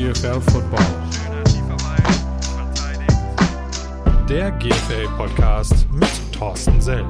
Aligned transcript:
GFL 0.00 0.40
Football. 0.50 0.86
Der 4.30 4.50
GFL 4.52 5.06
Podcast 5.18 5.86
mit 5.92 6.08
Thorsten 6.32 6.80
Sell. 6.80 7.04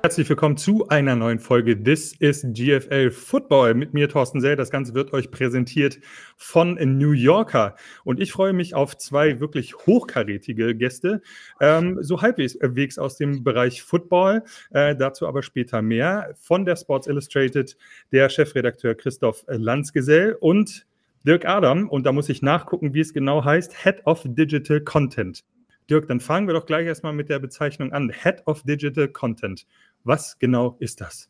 Herzlich 0.00 0.28
willkommen 0.28 0.56
zu 0.56 0.86
einer 0.88 1.16
neuen 1.16 1.40
Folge 1.40 1.82
This 1.82 2.12
is 2.20 2.46
GFL 2.52 3.10
Football. 3.10 3.74
Mit 3.74 3.94
mir 3.94 4.08
Thorsten 4.08 4.40
Sell. 4.40 4.54
Das 4.54 4.70
Ganze 4.70 4.94
wird 4.94 5.12
euch 5.12 5.32
präsentiert 5.32 5.98
von 6.36 6.74
New 6.74 7.10
Yorker. 7.10 7.74
Und 8.04 8.20
ich 8.20 8.30
freue 8.30 8.52
mich 8.52 8.76
auf 8.76 8.96
zwei 8.96 9.40
wirklich 9.40 9.74
hochkarätige 9.74 10.76
Gäste, 10.76 11.20
ähm, 11.60 11.98
so 12.00 12.22
halbwegs 12.22 12.96
aus 12.96 13.16
dem 13.16 13.42
Bereich 13.42 13.82
Football. 13.82 14.44
Äh, 14.70 14.94
dazu 14.94 15.26
aber 15.26 15.42
später 15.42 15.82
mehr. 15.82 16.32
Von 16.38 16.64
der 16.64 16.76
Sports 16.76 17.08
Illustrated 17.08 17.76
der 18.12 18.28
Chefredakteur 18.28 18.94
Christoph 18.94 19.44
Lanzgesell 19.48 20.36
und 20.38 20.86
Dirk 21.26 21.44
Adam. 21.44 21.88
Und 21.88 22.04
da 22.04 22.12
muss 22.12 22.28
ich 22.28 22.40
nachgucken, 22.40 22.94
wie 22.94 23.00
es 23.00 23.12
genau 23.12 23.44
heißt. 23.44 23.82
Head 23.82 24.06
of 24.06 24.22
Digital 24.24 24.80
Content. 24.80 25.44
Dirk, 25.90 26.06
dann 26.06 26.20
fangen 26.20 26.46
wir 26.46 26.54
doch 26.54 26.66
gleich 26.66 26.86
erstmal 26.86 27.14
mit 27.14 27.30
der 27.30 27.38
Bezeichnung 27.38 27.92
an. 27.92 28.10
Head 28.10 28.42
of 28.46 28.62
Digital 28.62 29.08
Content. 29.08 29.66
Was 30.04 30.38
genau 30.38 30.76
ist 30.78 31.00
das? 31.00 31.28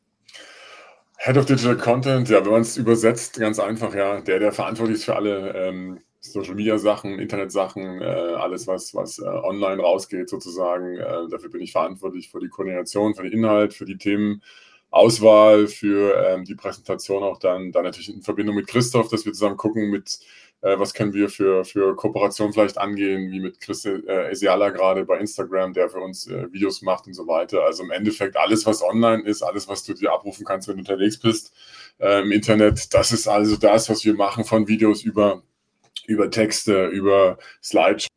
Head 1.21 1.37
of 1.37 1.47
Digital 1.47 1.77
Content, 1.77 2.29
ja, 2.29 2.45
wenn 2.45 2.53
man 2.53 2.61
es 2.61 2.77
übersetzt, 2.77 3.41
ganz 3.41 3.59
einfach, 3.59 3.93
ja, 3.95 4.21
der, 4.21 4.39
der 4.39 4.53
verantwortlich 4.53 4.99
ist 4.99 5.05
für 5.05 5.17
alle 5.17 5.53
ähm, 5.53 5.99
Social 6.21 6.55
Media 6.55 6.79
Sachen, 6.79 7.19
Internet 7.19 7.51
Sachen, 7.51 8.01
äh, 8.01 8.05
alles, 8.05 8.67
was, 8.67 8.95
was 8.95 9.19
äh, 9.19 9.25
online 9.25 9.83
rausgeht, 9.83 10.29
sozusagen. 10.29 10.97
Äh, 10.97 11.29
dafür 11.29 11.51
bin 11.51 11.61
ich 11.61 11.73
verantwortlich 11.73 12.31
für 12.31 12.41
die 12.41 12.49
Koordination, 12.49 13.15
für 13.15 13.23
den 13.25 13.33
Inhalt, 13.33 13.75
für 13.75 13.85
die 13.85 13.99
Themenauswahl, 13.99 15.67
für 15.67 16.25
ähm, 16.25 16.45
die 16.45 16.55
Präsentation 16.55 17.23
auch 17.23 17.39
dann, 17.39 17.73
dann 17.73 17.85
natürlich 17.85 18.15
in 18.15 18.23
Verbindung 18.23 18.57
mit 18.57 18.67
Christoph, 18.67 19.09
dass 19.09 19.25
wir 19.25 19.33
zusammen 19.33 19.57
gucken 19.57 19.91
mit 19.91 20.21
äh, 20.61 20.79
was 20.79 20.95
können 20.95 21.13
wir 21.13 21.29
für, 21.29 21.65
für 21.65 21.95
Kooperation 21.95 22.53
vielleicht 22.53 22.79
angehen, 22.79 23.31
wie 23.31 23.41
mit 23.41 23.61
Chris 23.61 23.85
äh, 23.85 24.31
Esiala 24.31 24.71
gerade 24.71 25.05
bei 25.05 25.19
Instagram, 25.19 25.73
der 25.73 25.89
für 25.89 26.01
uns 26.01 26.27
äh, 26.27 26.53
Videos 26.53 26.83
macht 26.83 27.07
und 27.07 27.15
so 27.15 27.27
weiter. 27.27 27.63
Also 27.63 27.85
im 27.85 27.91
Endeffekt 27.91 28.37
alles, 28.37 28.67
was 28.67 28.83
online 28.83 29.23
ist, 29.25 29.43
alles, 29.43 29.69
was 29.69 29.85
du 29.85 29.95
dir 29.95 30.13
abrufen 30.13 30.45
kannst, 30.45 30.69
wenn 30.69 30.77
du 30.77 30.81
unterwegs 30.81 31.19
bist 31.19 31.53
äh, 31.99 32.23
im 32.23 32.33
Internet, 32.33 32.93
das 32.93 33.13
ist 33.13 33.29
also 33.29 33.57
das, 33.57 33.89
was 33.89 34.05
wir 34.05 34.15
machen 34.15 34.45
von 34.45 34.67
Videos 34.69 35.03
über, 35.03 35.43
über 36.07 36.31
Texte, 36.31 36.87
über 36.87 37.39
Slideshows, 37.63 38.09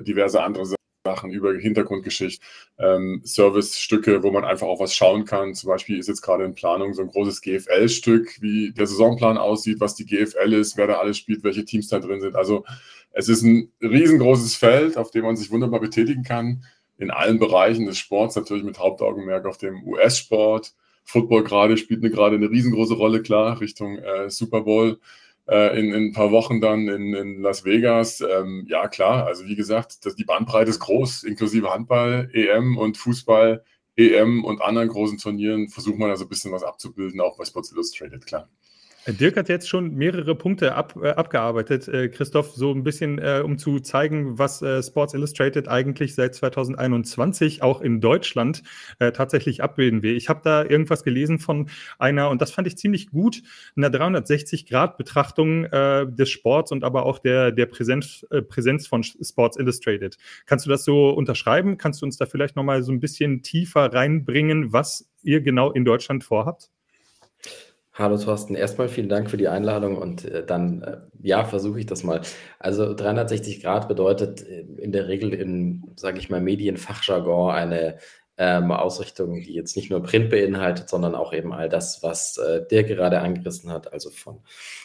diverse 0.00 0.42
andere 0.42 0.66
Sachen. 0.66 0.83
Sachen 1.06 1.30
über 1.30 1.52
Hintergrundgeschichte, 1.52 2.42
ähm, 2.78 3.20
Service-Stücke, 3.26 4.22
wo 4.22 4.30
man 4.30 4.44
einfach 4.44 4.66
auch 4.66 4.80
was 4.80 4.94
schauen 4.94 5.26
kann. 5.26 5.54
Zum 5.54 5.68
Beispiel 5.68 5.98
ist 5.98 6.08
jetzt 6.08 6.22
gerade 6.22 6.44
in 6.44 6.54
Planung 6.54 6.94
so 6.94 7.02
ein 7.02 7.08
großes 7.08 7.42
GFL-Stück, 7.42 8.40
wie 8.40 8.72
der 8.72 8.86
Saisonplan 8.86 9.36
aussieht, 9.36 9.80
was 9.80 9.94
die 9.94 10.06
GFL 10.06 10.54
ist, 10.54 10.78
wer 10.78 10.86
da 10.86 10.94
alles 10.94 11.18
spielt, 11.18 11.44
welche 11.44 11.66
Teams 11.66 11.88
da 11.88 11.98
drin 11.98 12.22
sind. 12.22 12.36
Also 12.36 12.64
es 13.12 13.28
ist 13.28 13.42
ein 13.42 13.70
riesengroßes 13.82 14.56
Feld, 14.56 14.96
auf 14.96 15.10
dem 15.10 15.24
man 15.24 15.36
sich 15.36 15.50
wunderbar 15.50 15.80
betätigen 15.80 16.22
kann, 16.22 16.64
in 16.96 17.10
allen 17.10 17.38
Bereichen 17.38 17.84
des 17.84 17.98
Sports, 17.98 18.34
natürlich 18.36 18.64
mit 18.64 18.78
Hauptaugenmerk 18.78 19.44
auf 19.44 19.58
dem 19.58 19.86
US-Sport. 19.86 20.74
Football 21.04 21.44
gerade 21.44 21.76
spielt 21.76 22.02
eine, 22.02 22.10
gerade 22.10 22.36
eine 22.36 22.48
riesengroße 22.48 22.94
Rolle, 22.94 23.20
klar, 23.20 23.60
Richtung 23.60 23.98
äh, 23.98 24.30
Super 24.30 24.62
Bowl 24.62 24.98
in, 25.46 25.92
in, 25.92 26.06
ein 26.06 26.12
paar 26.12 26.30
Wochen 26.30 26.60
dann 26.60 26.88
in, 26.88 27.14
in 27.14 27.40
Las 27.40 27.64
Vegas. 27.64 28.20
Ähm, 28.20 28.64
ja, 28.68 28.88
klar, 28.88 29.26
also 29.26 29.44
wie 29.46 29.56
gesagt, 29.56 30.06
das, 30.06 30.16
die 30.16 30.24
Bandbreite 30.24 30.70
ist 30.70 30.80
groß, 30.80 31.24
inklusive 31.24 31.70
Handball, 31.70 32.30
EM 32.32 32.78
und 32.78 32.96
Fußball, 32.96 33.62
EM 33.96 34.44
und 34.44 34.62
anderen 34.62 34.88
großen 34.88 35.18
Turnieren 35.18 35.68
versucht 35.68 35.98
man 35.98 36.10
also 36.10 36.24
ein 36.24 36.28
bisschen 36.28 36.52
was 36.52 36.64
abzubilden, 36.64 37.20
auch 37.20 37.36
bei 37.36 37.44
Sports 37.44 37.72
Illustrated, 37.72 38.26
klar. 38.26 38.48
Dirk 39.06 39.36
hat 39.36 39.50
jetzt 39.50 39.68
schon 39.68 39.94
mehrere 39.94 40.34
Punkte 40.34 40.74
ab, 40.74 40.94
äh, 41.02 41.10
abgearbeitet, 41.10 41.88
äh, 41.88 42.08
Christoph, 42.08 42.52
so 42.54 42.72
ein 42.72 42.84
bisschen, 42.84 43.18
äh, 43.18 43.42
um 43.44 43.58
zu 43.58 43.80
zeigen, 43.80 44.38
was 44.38 44.62
äh, 44.62 44.82
Sports 44.82 45.12
Illustrated 45.12 45.68
eigentlich 45.68 46.14
seit 46.14 46.34
2021 46.34 47.62
auch 47.62 47.82
in 47.82 48.00
Deutschland 48.00 48.62
äh, 49.00 49.12
tatsächlich 49.12 49.62
abbilden 49.62 50.02
will. 50.02 50.16
Ich 50.16 50.30
habe 50.30 50.40
da 50.42 50.64
irgendwas 50.64 51.04
gelesen 51.04 51.38
von 51.38 51.68
einer, 51.98 52.30
und 52.30 52.40
das 52.40 52.50
fand 52.50 52.66
ich 52.66 52.78
ziemlich 52.78 53.10
gut, 53.10 53.42
einer 53.76 53.88
360-Grad-Betrachtung 53.88 55.64
äh, 55.64 56.06
des 56.08 56.30
Sports 56.30 56.72
und 56.72 56.82
aber 56.82 57.04
auch 57.04 57.18
der, 57.18 57.52
der 57.52 57.66
Präsenz, 57.66 58.26
Präsenz 58.48 58.86
von 58.86 59.02
Sports 59.02 59.58
Illustrated. 59.58 60.16
Kannst 60.46 60.64
du 60.64 60.70
das 60.70 60.84
so 60.84 61.10
unterschreiben? 61.10 61.76
Kannst 61.76 62.00
du 62.00 62.06
uns 62.06 62.16
da 62.16 62.24
vielleicht 62.24 62.56
nochmal 62.56 62.82
so 62.82 62.90
ein 62.90 63.00
bisschen 63.00 63.42
tiefer 63.42 63.92
reinbringen, 63.92 64.72
was 64.72 65.10
ihr 65.22 65.42
genau 65.42 65.72
in 65.72 65.84
Deutschland 65.84 66.24
vorhabt? 66.24 66.70
Hallo 67.96 68.18
Thorsten, 68.18 68.56
erstmal 68.56 68.88
vielen 68.88 69.08
Dank 69.08 69.30
für 69.30 69.36
die 69.36 69.46
Einladung 69.46 69.96
und 69.96 70.24
äh, 70.24 70.44
dann, 70.44 70.82
äh, 70.82 70.96
ja, 71.22 71.44
versuche 71.44 71.78
ich 71.78 71.86
das 71.86 72.02
mal. 72.02 72.22
Also 72.58 72.92
360 72.92 73.62
Grad 73.62 73.86
bedeutet 73.86 74.42
äh, 74.42 74.62
in 74.78 74.90
der 74.90 75.06
Regel 75.06 75.32
in, 75.32 75.92
sage 75.94 76.18
ich 76.18 76.28
mal, 76.28 76.40
Medienfachjargon 76.40 77.54
eine 77.54 77.98
ähm, 78.36 78.72
Ausrichtung, 78.72 79.40
die 79.40 79.54
jetzt 79.54 79.76
nicht 79.76 79.90
nur 79.90 80.02
Print 80.02 80.28
beinhaltet, 80.30 80.88
sondern 80.88 81.14
auch 81.14 81.32
eben 81.32 81.52
all 81.52 81.68
das, 81.68 82.02
was 82.02 82.36
äh, 82.38 82.66
der 82.66 82.82
gerade 82.82 83.20
angerissen 83.20 83.70
hat, 83.70 83.92
also 83.92 84.10
von 84.10 84.40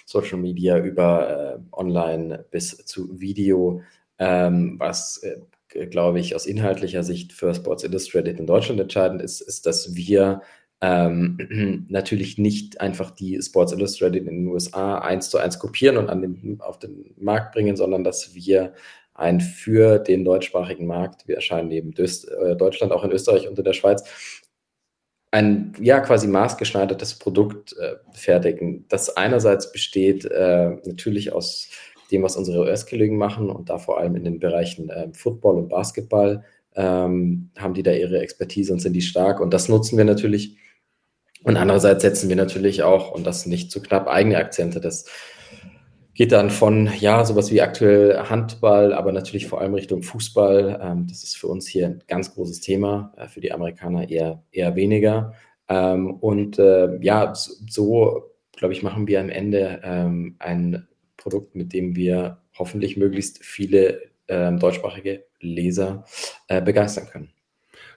Social 0.05 0.37
Media 0.37 0.77
über 0.77 1.55
äh, 1.55 1.75
Online 1.75 2.45
bis 2.51 2.77
zu 2.85 3.19
Video, 3.19 3.81
ähm, 4.19 4.75
was 4.77 5.23
äh, 5.23 5.87
glaube 5.87 6.19
ich, 6.19 6.35
aus 6.35 6.45
inhaltlicher 6.45 7.01
Sicht 7.01 7.33
für 7.33 7.55
Sports 7.55 7.83
Illustrated 7.83 8.39
in 8.39 8.45
Deutschland 8.45 8.79
entscheidend 8.79 9.23
ist, 9.23 9.41
ist, 9.41 9.65
dass 9.65 9.95
wir 9.95 10.41
ähm, 10.81 11.85
natürlich 11.89 12.37
nicht 12.37 12.81
einfach 12.81 13.11
die 13.11 13.41
Sports 13.41 13.73
Illustrated 13.73 14.27
in 14.27 14.43
den 14.43 14.47
USA 14.47 14.99
eins 14.99 15.29
zu 15.29 15.37
eins 15.37 15.59
kopieren 15.59 15.97
und 15.97 16.09
an 16.09 16.21
den, 16.21 16.59
auf 16.61 16.79
den 16.79 17.13
Markt 17.17 17.53
bringen, 17.53 17.75
sondern 17.75 18.03
dass 18.03 18.33
wir 18.33 18.73
ein 19.13 19.41
für 19.41 19.99
den 19.99 20.23
deutschsprachigen 20.23 20.87
Markt, 20.87 21.27
wir 21.27 21.35
erscheinen 21.35 21.67
neben 21.67 21.93
äh, 21.93 22.55
Deutschland 22.55 22.93
auch 22.93 23.03
in 23.03 23.11
Österreich 23.11 23.47
und 23.47 23.57
in 23.57 23.65
der 23.65 23.73
Schweiz, 23.73 24.03
ein 25.31 25.73
ja 25.79 25.99
quasi 25.99 26.27
maßgeschneidertes 26.27 27.19
Produkt 27.19 27.75
äh, 27.77 27.95
fertigen, 28.13 28.85
das 28.87 29.15
einerseits 29.15 29.71
besteht 29.71 30.25
äh, 30.25 30.77
natürlich 30.85 31.33
aus 31.33 31.69
dem, 32.11 32.23
was 32.23 32.35
unsere 32.35 32.61
US-Kollegen 32.61 33.17
machen 33.17 33.49
und 33.49 33.69
da 33.69 33.77
vor 33.77 33.99
allem 33.99 34.15
in 34.15 34.23
den 34.23 34.39
Bereichen 34.39 34.89
äh, 34.89 35.09
Football 35.13 35.57
und 35.57 35.69
Basketball 35.69 36.43
ähm, 36.75 37.51
haben 37.57 37.73
die 37.75 37.83
da 37.83 37.91
ihre 37.91 38.19
Expertise 38.19 38.73
und 38.73 38.79
sind 38.79 38.93
die 38.93 39.01
stark 39.01 39.39
und 39.39 39.53
das 39.53 39.69
nutzen 39.69 39.97
wir 39.97 40.05
natürlich 40.05 40.57
und 41.43 41.57
andererseits 41.57 42.01
setzen 42.01 42.29
wir 42.29 42.35
natürlich 42.35 42.83
auch, 42.83 43.11
und 43.11 43.25
das 43.25 43.45
nicht 43.45 43.71
zu 43.71 43.81
knapp, 43.81 44.07
eigene 44.07 44.37
Akzente. 44.37 44.81
Das 44.81 45.05
geht 46.13 46.33
dann 46.33 46.49
von, 46.49 46.89
ja, 46.99 47.23
sowas 47.23 47.49
wie 47.49 47.61
aktuell 47.61 48.17
Handball, 48.17 48.93
aber 48.93 49.13
natürlich 49.13 49.47
vor 49.47 49.61
allem 49.61 49.73
Richtung 49.73 50.03
Fußball. 50.03 50.79
Ähm, 50.81 51.07
das 51.07 51.23
ist 51.23 51.37
für 51.37 51.47
uns 51.47 51.65
hier 51.65 51.87
ein 51.87 52.03
ganz 52.07 52.33
großes 52.33 52.59
Thema, 52.59 53.13
äh, 53.15 53.29
für 53.29 53.39
die 53.39 53.53
Amerikaner 53.53 54.09
eher, 54.09 54.43
eher 54.51 54.75
weniger. 54.75 55.33
Ähm, 55.69 56.15
und 56.15 56.59
äh, 56.59 56.97
ja, 57.01 57.33
so, 57.33 58.33
glaube 58.57 58.73
ich, 58.73 58.83
machen 58.83 59.07
wir 59.07 59.21
am 59.21 59.29
Ende 59.29 59.79
ähm, 59.83 60.35
ein 60.39 60.89
Produkt, 61.15 61.55
mit 61.55 61.71
dem 61.71 61.95
wir 61.95 62.41
hoffentlich 62.57 62.97
möglichst 62.97 63.43
viele 63.43 64.09
deutschsprachige 64.31 65.25
Leser 65.39 66.05
äh, 66.49 66.61
begeistern 66.61 67.07
können. 67.07 67.33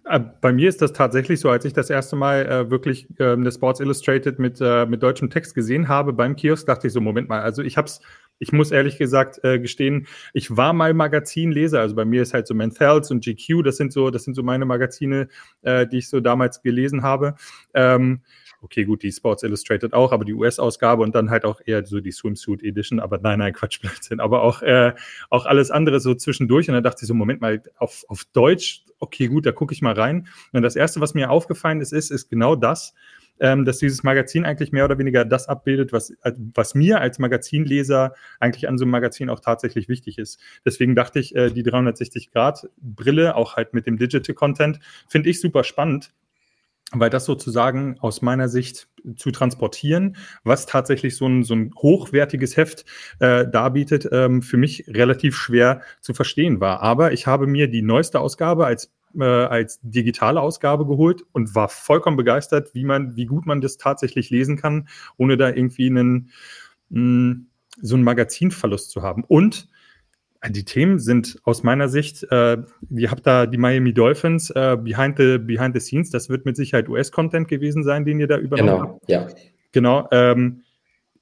Äh, 0.05 0.21
bei 0.41 0.53
mir 0.53 0.69
ist 0.69 0.83
das 0.83 0.93
tatsächlich 0.93 1.41
so, 1.41 1.49
als 1.49 1.65
ich 1.65 1.73
das 1.73 1.89
erste 1.89 2.17
Mal 2.17 2.47
äh, 2.47 2.71
wirklich 2.71 3.09
äh, 3.19 3.33
eine 3.33 3.53
Sports 3.53 3.81
Illustrated 3.81 4.39
mit, 4.39 4.61
äh, 4.61 4.85
mit 4.87 5.03
deutschem 5.03 5.31
Text 5.31 5.55
gesehen 5.55 5.89
habe 5.89 6.13
beim 6.13 6.35
Kiosk, 6.35 6.67
dachte 6.67 6.89
ich 6.89 6.93
so, 6.93 7.01
Moment 7.01 7.29
mal, 7.29 7.41
also 7.41 7.63
ich 7.63 7.77
hab's, 7.77 8.01
ich 8.41 8.53
muss 8.53 8.73
ehrlich 8.73 8.99
gesagt 8.99 9.39
äh, 9.45 9.61
gestehen, 9.61 10.09
ich 10.33 10.57
war 10.57 10.73
mal 10.73 10.93
Magazinleser, 10.93 11.81
also 11.81 11.95
bei 11.95 12.04
mir 12.04 12.22
ist 12.22 12.34
halt 12.34 12.49
so 12.49 12.54
Menthels 12.54 13.13
und 13.13 13.25
GQ, 13.25 13.63
das 13.63 13.77
sind 13.77 13.93
so, 13.93 14.10
das 14.10 14.25
sind 14.25 14.34
so 14.34 14.43
meine 14.43 14.65
Magazine, 14.65 15.28
äh, 15.63 15.87
die 15.87 15.99
ich 15.99 16.09
so 16.09 16.19
damals 16.19 16.63
gelesen 16.63 17.03
habe. 17.05 17.37
Ähm, 17.72 18.22
okay, 18.62 18.84
gut, 18.84 19.03
die 19.03 19.12
Sports 19.12 19.42
Illustrated 19.42 19.92
auch, 19.92 20.12
aber 20.12 20.24
die 20.24 20.34
US-Ausgabe 20.34 21.03
und 21.03 21.14
dann 21.14 21.30
halt 21.30 21.44
auch 21.44 21.60
eher 21.64 21.84
so 21.84 22.00
die 22.00 22.12
Swimsuit 22.12 22.62
Edition, 22.62 23.00
aber 23.00 23.18
nein, 23.18 23.41
nein, 23.41 23.53
Quatsch, 23.53 23.80
Blödsinn, 23.82 24.20
aber 24.20 24.42
auch, 24.42 24.62
äh, 24.62 24.94
auch 25.30 25.47
alles 25.47 25.70
andere 25.70 26.00
so 26.00 26.14
zwischendurch 26.14 26.68
und 26.68 26.74
dann 26.74 26.84
dachte 26.84 27.03
ich 27.03 27.09
so, 27.09 27.14
Moment 27.14 27.41
mal, 27.41 27.62
auf, 27.76 28.04
auf 28.09 28.24
Deutsch, 28.32 28.84
okay, 28.98 29.26
gut, 29.26 29.44
da 29.47 29.53
gucke 29.53 29.74
ich 29.74 29.82
mal 29.82 29.94
rein. 29.94 30.28
Und 30.53 30.62
das 30.62 30.76
Erste, 30.76 31.00
was 31.00 31.14
mir 31.14 31.30
aufgefallen 31.30 31.80
ist, 31.80 31.92
ist, 31.92 32.10
ist 32.10 32.30
genau 32.30 32.54
das, 32.54 32.94
ähm, 33.41 33.64
dass 33.64 33.78
dieses 33.78 34.04
Magazin 34.04 34.44
eigentlich 34.44 34.70
mehr 34.70 34.84
oder 34.84 34.98
weniger 34.98 35.24
das 35.24 35.48
abbildet, 35.48 35.92
was, 35.92 36.14
was 36.54 36.74
mir 36.76 37.00
als 37.00 37.18
Magazinleser 37.18 38.14
eigentlich 38.38 38.68
an 38.68 38.78
so 38.78 38.84
einem 38.84 38.92
Magazin 38.92 39.28
auch 39.28 39.41
tatsächlich 39.41 39.88
wichtig 39.88 40.18
ist. 40.18 40.38
Deswegen 40.64 40.94
dachte 40.94 41.18
ich, 41.18 41.34
äh, 41.34 41.50
die 41.50 41.64
360-Grad-Brille, 41.64 43.34
auch 43.34 43.56
halt 43.56 43.74
mit 43.74 43.86
dem 43.86 43.97
Digital 43.97 44.34
Content, 44.34 44.78
finde 45.09 45.30
ich 45.30 45.41
super 45.41 45.64
spannend 45.64 46.12
weil 46.92 47.10
das 47.10 47.24
sozusagen 47.24 47.98
aus 48.00 48.22
meiner 48.22 48.48
Sicht 48.48 48.89
zu 49.16 49.30
transportieren, 49.30 50.16
was 50.44 50.66
tatsächlich 50.66 51.16
so 51.16 51.27
ein, 51.27 51.42
so 51.42 51.54
ein 51.54 51.72
hochwertiges 51.77 52.56
Heft 52.56 52.84
äh, 53.18 53.47
darbietet, 53.48 54.09
ähm, 54.12 54.42
für 54.42 54.56
mich 54.56 54.84
relativ 54.89 55.36
schwer 55.36 55.83
zu 56.00 56.15
verstehen 56.15 56.60
war. 56.60 56.83
Aber 56.83 57.12
ich 57.12 57.27
habe 57.27 57.47
mir 57.47 57.68
die 57.68 57.83
neueste 57.83 58.21
Ausgabe 58.21 58.66
als 58.66 58.92
äh, 59.18 59.24
als 59.24 59.78
digitale 59.83 60.41
Ausgabe 60.41 60.86
geholt 60.86 61.22
und 61.33 61.54
war 61.54 61.68
vollkommen 61.68 62.16
begeistert, 62.16 62.74
wie 62.74 62.84
man, 62.84 63.15
wie 63.15 63.27
gut 63.27 63.45
man 63.45 63.60
das 63.60 63.77
tatsächlich 63.77 64.30
lesen 64.30 64.56
kann, 64.56 64.88
ohne 65.18 65.36
da 65.36 65.50
irgendwie 65.50 65.86
einen 65.86 66.30
mh, 66.88 66.98
hm, 66.98 67.47
so 67.80 67.95
einen 67.95 68.04
Magazinverlust 68.04 68.91
zu 68.91 69.03
haben. 69.03 69.24
Und 69.24 69.68
die 70.48 70.65
Themen 70.65 70.98
sind 70.98 71.39
aus 71.44 71.62
meiner 71.62 71.89
Sicht, 71.89 72.24
äh, 72.30 72.59
ihr 72.91 73.10
habt 73.10 73.27
da 73.27 73.47
die 73.47 73.59
Miami 73.59 73.94
Dolphins 73.94 74.50
äh, 74.50 74.77
behind, 74.80 75.18
the, 75.18 75.39
behind 75.39 75.74
the 75.74 75.80
scenes, 75.80 76.10
das 76.10 76.28
wird 76.28 76.44
mit 76.44 76.56
Sicherheit 76.56 76.89
US-Content 76.89 77.48
gewesen 77.48 77.84
sein, 77.84 78.04
den 78.04 78.18
ihr 78.18 78.27
da 78.27 78.39
übernommen 78.39 78.68
genau, 78.68 78.92
habt. 78.94 79.09
Ja. 79.09 79.28
Genau. 79.72 80.09
Ähm, 80.10 80.62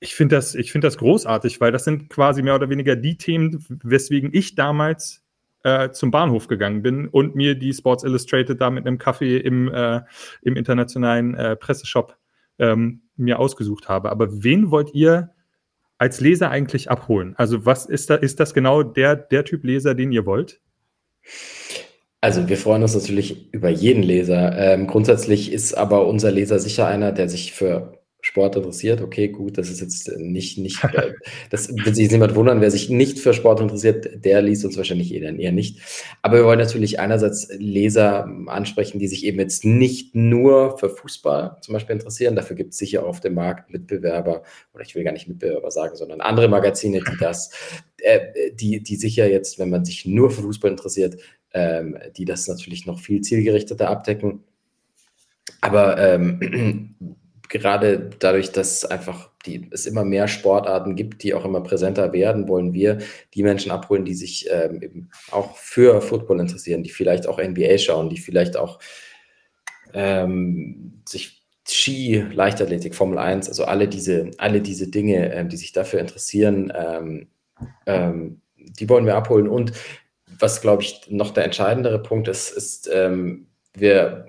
ich 0.01 0.15
finde 0.15 0.37
das, 0.37 0.55
ich 0.55 0.73
das 0.73 0.97
großartig, 0.97 1.61
weil 1.61 1.73
das 1.73 1.85
sind 1.85 2.09
quasi 2.09 2.43
mehr 2.43 2.55
oder 2.55 2.71
weniger 2.71 2.97
die 2.97 3.19
Themen, 3.19 3.65
weswegen 3.83 4.31
ich 4.33 4.55
damals 4.55 5.23
äh, 5.63 5.91
zum 5.91 6.11
Bahnhof 6.11 6.49
gegangen 6.49 6.83
bin 6.83 7.07
und 7.07 7.35
mir 7.35 7.55
die 7.55 7.75
Sports 7.75 8.03
Illustrated 8.03 8.61
da 8.61 8.71
mit 8.71 8.87
einem 8.87 8.97
Kaffee 8.97 9.37
im, 9.37 9.73
äh, 9.73 10.01
im 10.41 10.57
internationalen 10.57 11.35
äh, 11.35 11.57
Presseshop 11.57 12.17
ähm, 12.59 13.03
mir 13.17 13.39
ausgesucht 13.39 13.91
habe. 13.91 14.11
Aber 14.11 14.43
wen 14.43 14.71
wollt 14.71 14.95
ihr 14.95 15.31
als 16.01 16.21
Leser 16.21 16.51
eigentlich 16.51 16.91
abholen? 16.91 17.35
Also 17.37 17.67
was 17.67 17.85
ist 17.85 18.09
da, 18.09 18.15
ist 18.15 18.41
das 18.41 18.55
genau 18.55 18.83
der, 18.83 19.17
der 19.17 19.45
Typ 19.45 19.65
Leser, 19.65 19.95
den 19.95 20.13
ihr 20.13 20.25
wollt? 20.25 20.61
Also 22.23 22.49
wir 22.49 22.57
freuen 22.57 22.83
uns 22.83 22.95
natürlich 22.95 23.53
über 23.53 23.69
jeden 23.69 24.03
Leser. 24.03 24.57
Ähm, 24.57 24.87
grundsätzlich 24.87 25.53
ist 25.53 25.75
aber 25.75 26.07
unser 26.07 26.31
Leser 26.31 26.59
sicher 26.59 26.87
einer, 26.87 27.13
der 27.13 27.29
sich 27.29 27.53
für 27.53 28.00
Sport 28.23 28.57
interessiert, 28.57 29.01
okay, 29.01 29.29
gut, 29.29 29.57
das 29.59 29.71
ist 29.71 29.81
jetzt 29.81 30.11
nicht, 30.19 30.59
nicht, 30.59 30.83
äh, 30.85 31.13
das 31.51 31.75
wird 31.75 31.97
sich 31.97 32.11
niemand 32.11 32.35
wundern, 32.35 32.61
wer 32.61 32.71
sich 32.71 32.91
nicht 32.91 33.19
für 33.19 33.33
Sport 33.33 33.61
interessiert, 33.61 34.25
der 34.25 34.43
liest 34.43 34.65
uns 34.65 34.77
wahrscheinlich 34.77 35.15
eher, 35.15 35.35
eher 35.39 35.53
nicht. 35.53 35.81
Aber 36.23 36.37
wir 36.37 36.45
wollen 36.45 36.59
natürlich 36.59 37.01
einerseits 37.01 37.49
Leser 37.57 38.29
ansprechen, 38.47 38.99
die 38.99 39.09
sich 39.09 39.25
eben 39.25 39.39
jetzt 39.39 39.65
nicht 39.65 40.15
nur 40.15 40.79
für 40.79 40.91
Fußball 40.91 41.57
zum 41.63 41.73
Beispiel 41.73 41.95
interessieren. 41.95 42.37
Dafür 42.37 42.57
gibt 42.57 42.73
es 42.73 42.79
sicher 42.79 43.07
auf 43.07 43.21
dem 43.21 43.35
Markt 43.35 43.71
Mitbewerber, 43.71 44.43
oder 44.75 44.85
ich 44.85 44.95
will 44.95 45.05
gar 45.05 45.13
nicht 45.13 45.29
Mitbewerber 45.29 45.71
sagen, 45.71 45.97
sondern 45.97 46.21
andere 46.21 46.49
Magazine, 46.49 47.01
die 47.01 47.17
das, 47.19 47.51
äh, 47.99 48.53
die, 48.53 48.83
die 48.83 48.97
sicher 48.97 49.31
jetzt, 49.31 49.59
wenn 49.59 49.71
man 49.71 49.85
sich 49.85 50.07
nur 50.07 50.31
für 50.31 50.43
Fußball 50.43 50.71
interessiert, 50.71 51.17
ähm, 51.53 51.99
die 52.17 52.25
das 52.25 52.47
natürlich 52.49 52.87
noch 52.87 53.01
viel 53.01 53.23
zielgerichteter 53.23 53.89
abdecken. 53.89 54.45
Aber 55.61 55.99
ähm, 55.99 56.95
gerade 57.51 58.11
dadurch, 58.19 58.53
dass 58.53 58.85
einfach 58.85 59.29
die, 59.45 59.69
es 59.71 59.87
immer 59.87 60.05
mehr 60.05 60.29
Sportarten 60.29 60.97
gibt, 60.97 61.23
die 61.23 61.35
auch 61.35 61.45
immer 61.45 61.61
präsenter 61.63 62.13
werden, 62.13 62.49
wollen 62.49 62.73
wir 62.73 62.99
die 63.35 63.43
Menschen 63.43 63.71
abholen, 63.73 64.05
die 64.05 64.15
sich 64.15 64.49
ähm, 64.51 64.81
eben 64.83 65.11
auch 65.31 65.57
für 65.57 66.01
Football 66.01 66.41
interessieren, 66.41 66.83
die 66.83 66.91
vielleicht 66.91 67.27
auch 67.27 67.39
NBA 67.39 67.79
schauen, 67.79 68.09
die 68.09 68.19
vielleicht 68.19 68.57
auch 68.57 68.79
ähm, 69.93 71.03
sich 71.07 71.43
Ski, 71.69 72.25
Leichtathletik, 72.33 72.95
Formel 72.95 73.19
1, 73.19 73.49
also 73.49 73.65
alle 73.65 73.89
diese, 73.89 74.31
alle 74.39 74.61
diese 74.61 74.89
Dinge, 74.89 75.33
ähm, 75.33 75.49
die 75.49 75.57
sich 75.57 75.73
dafür 75.73 76.01
interessieren, 76.01 76.73
ähm, 76.75 77.29
ähm, 77.87 78.41
die 78.57 78.89
wollen 78.89 79.07
wir 79.07 79.17
abholen. 79.17 79.49
Und 79.49 79.73
was, 80.39 80.61
glaube 80.61 80.83
ich, 80.83 81.03
noch 81.09 81.33
der 81.33 81.45
entscheidendere 81.45 82.03
Punkt 82.03 82.29
ist, 82.29 82.51
ist, 82.51 82.89
ähm, 82.93 83.49
wir 83.75 84.27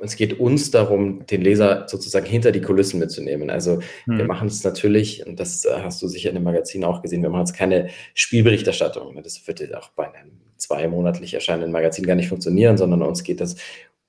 es 0.00 0.16
geht 0.16 0.40
uns 0.40 0.70
darum, 0.70 1.24
den 1.26 1.42
Leser 1.42 1.86
sozusagen 1.88 2.26
hinter 2.26 2.52
die 2.52 2.60
Kulissen 2.60 2.98
mitzunehmen. 2.98 3.50
Also 3.50 3.80
hm. 4.04 4.18
wir 4.18 4.24
machen 4.24 4.48
es 4.48 4.64
natürlich, 4.64 5.24
und 5.26 5.38
das 5.38 5.64
äh, 5.64 5.80
hast 5.82 6.02
du 6.02 6.08
sicher 6.08 6.30
in 6.30 6.34
dem 6.34 6.44
Magazin 6.44 6.84
auch 6.84 7.02
gesehen, 7.02 7.22
wir 7.22 7.30
machen 7.30 7.46
jetzt 7.46 7.56
keine 7.56 7.88
Spielberichterstattung. 8.14 9.20
Das 9.22 9.46
wird 9.46 9.74
auch 9.74 9.90
bei 9.90 10.12
einem 10.12 10.32
zweimonatlich 10.56 11.34
erscheinenden 11.34 11.72
Magazin 11.72 12.06
gar 12.06 12.16
nicht 12.16 12.28
funktionieren, 12.28 12.76
sondern 12.76 13.02
uns 13.02 13.22
geht 13.22 13.40
es 13.40 13.56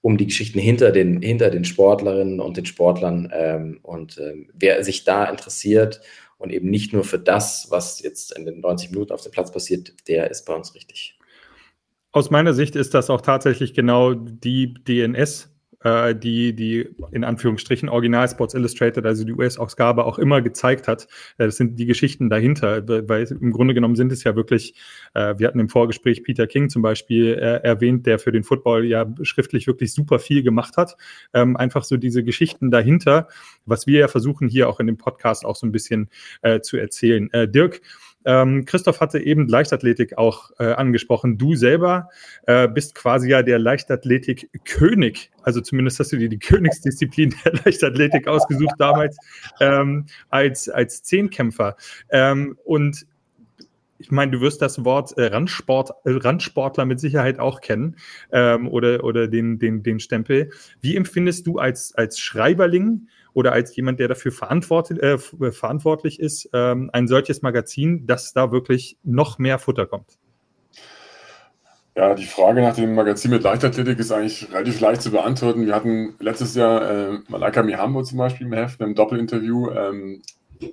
um 0.01 0.17
die 0.17 0.27
Geschichten 0.27 0.59
hinter 0.59 0.91
den, 0.91 1.21
hinter 1.21 1.49
den 1.49 1.65
Sportlerinnen 1.65 2.39
und 2.39 2.57
den 2.57 2.65
Sportlern. 2.65 3.31
Ähm, 3.33 3.79
und 3.81 4.17
ähm, 4.19 4.49
wer 4.53 4.83
sich 4.83 5.03
da 5.03 5.25
interessiert 5.25 6.01
und 6.37 6.51
eben 6.51 6.69
nicht 6.69 6.93
nur 6.93 7.03
für 7.03 7.19
das, 7.19 7.67
was 7.69 8.01
jetzt 8.01 8.37
in 8.37 8.45
den 8.45 8.59
90 8.59 8.91
Minuten 8.91 9.13
auf 9.13 9.21
dem 9.21 9.31
Platz 9.31 9.51
passiert, 9.51 9.93
der 10.07 10.29
ist 10.29 10.45
bei 10.45 10.53
uns 10.53 10.75
richtig. 10.75 11.17
Aus 12.11 12.29
meiner 12.29 12.53
Sicht 12.53 12.75
ist 12.75 12.93
das 12.93 13.09
auch 13.09 13.21
tatsächlich 13.21 13.73
genau 13.73 14.13
die 14.13 14.73
DNS 14.73 15.54
äh, 15.85 16.15
die, 16.15 16.53
die 16.53 16.89
in 17.11 17.23
Anführungsstrichen 17.23 17.89
Original 17.89 18.27
Sports 18.27 18.55
Illustrated, 18.55 19.05
also 19.05 19.23
die 19.23 19.33
US-Ausgabe, 19.33 20.03
auch 20.05 20.17
immer 20.17 20.41
gezeigt 20.41 20.87
hat. 20.87 21.03
Äh, 21.37 21.45
das 21.45 21.57
sind 21.57 21.79
die 21.79 21.85
Geschichten 21.85 22.29
dahinter, 22.29 22.83
weil 23.07 23.25
im 23.39 23.51
Grunde 23.51 23.75
genommen 23.75 23.95
sind 23.95 24.11
es 24.11 24.23
ja 24.23 24.35
wirklich, 24.35 24.73
äh, 25.13 25.35
wir 25.37 25.47
hatten 25.47 25.59
im 25.59 25.69
Vorgespräch 25.69 26.23
Peter 26.23 26.47
King 26.47 26.69
zum 26.69 26.81
Beispiel 26.81 27.35
äh, 27.35 27.63
erwähnt, 27.63 28.07
der 28.07 28.17
für 28.17 28.31
den 28.31 28.43
Football 28.43 28.85
ja 28.85 29.05
schriftlich 29.21 29.67
wirklich 29.67 29.93
super 29.93 30.17
viel 30.17 30.41
gemacht 30.41 30.75
hat. 30.75 30.97
Ähm, 31.33 31.55
einfach 31.55 31.83
so 31.83 31.97
diese 31.97 32.23
Geschichten 32.23 32.71
dahinter, 32.71 33.27
was 33.65 33.85
wir 33.85 33.99
ja 33.99 34.07
versuchen 34.07 34.49
hier 34.49 34.67
auch 34.67 34.79
in 34.79 34.87
dem 34.87 34.97
Podcast 34.97 35.45
auch 35.45 35.55
so 35.55 35.67
ein 35.67 35.71
bisschen 35.71 36.09
äh, 36.41 36.61
zu 36.61 36.77
erzählen. 36.77 37.31
Äh, 37.31 37.47
Dirk, 37.47 37.81
ähm, 38.25 38.65
Christoph 38.65 39.01
hatte 39.01 39.19
eben 39.19 39.47
Leichtathletik 39.47 40.17
auch 40.17 40.51
äh, 40.59 40.73
angesprochen. 40.73 41.37
Du 41.37 41.55
selber 41.55 42.09
äh, 42.47 42.67
bist 42.67 42.95
quasi 42.95 43.29
ja 43.29 43.43
der 43.43 43.59
Leichtathletik-König. 43.59 45.31
Also 45.43 45.61
zumindest 45.61 45.99
hast 45.99 46.11
du 46.11 46.17
dir 46.17 46.29
die 46.29 46.39
Königsdisziplin 46.39 47.35
der 47.45 47.53
Leichtathletik 47.63 48.27
ausgesucht 48.27 48.75
damals 48.77 49.17
ähm, 49.59 50.05
als, 50.29 50.69
als 50.69 51.03
Zehnkämpfer. 51.03 51.75
Ähm, 52.09 52.57
und 52.63 53.05
ich 53.97 54.11
meine, 54.11 54.31
du 54.31 54.41
wirst 54.41 54.61
das 54.61 54.83
Wort 54.83 55.17
äh, 55.17 55.27
Randsport, 55.27 55.91
äh, 56.03 56.11
Randsportler 56.11 56.85
mit 56.85 56.99
Sicherheit 56.99 57.39
auch 57.39 57.61
kennen 57.61 57.95
ähm, 58.31 58.67
oder, 58.67 59.03
oder 59.03 59.27
den, 59.27 59.57
den, 59.59 59.83
den 59.83 59.99
Stempel. 59.99 60.51
Wie 60.81 60.95
empfindest 60.95 61.47
du 61.47 61.59
als, 61.59 61.95
als 61.95 62.19
Schreiberling 62.19 63.07
oder 63.35 63.51
als 63.51 63.75
jemand, 63.75 63.99
der 63.99 64.07
dafür 64.07 64.31
verantwortlich, 64.31 65.03
äh, 65.03 65.17
verantwortlich 65.51 66.19
ist, 66.19 66.49
ähm, 66.53 66.89
ein 66.93 67.07
solches 67.07 67.41
Magazin, 67.41 68.07
dass 68.07 68.33
da 68.33 68.51
wirklich 68.51 68.97
noch 69.03 69.37
mehr 69.37 69.59
Futter 69.59 69.85
kommt? 69.85 70.17
Ja, 71.97 72.13
die 72.13 72.25
Frage 72.25 72.61
nach 72.61 72.75
dem 72.75 72.95
Magazin 72.95 73.31
mit 73.31 73.43
Leichtathletik 73.43 73.99
ist 73.99 74.11
eigentlich 74.11 74.51
relativ 74.51 74.79
leicht 74.79 75.01
zu 75.01 75.11
beantworten. 75.11 75.65
Wir 75.65 75.75
hatten 75.75 76.15
letztes 76.19 76.55
Jahr 76.55 76.89
äh, 76.89 77.19
Malaika 77.27 77.61
Mihambo 77.61 78.03
zum 78.03 78.17
Beispiel 78.17 78.47
im 78.47 78.53
Heft, 78.53 78.79
in 78.79 78.87
einem 78.87 78.95
Doppelinterview. 78.95 79.69
Ähm, 79.69 80.21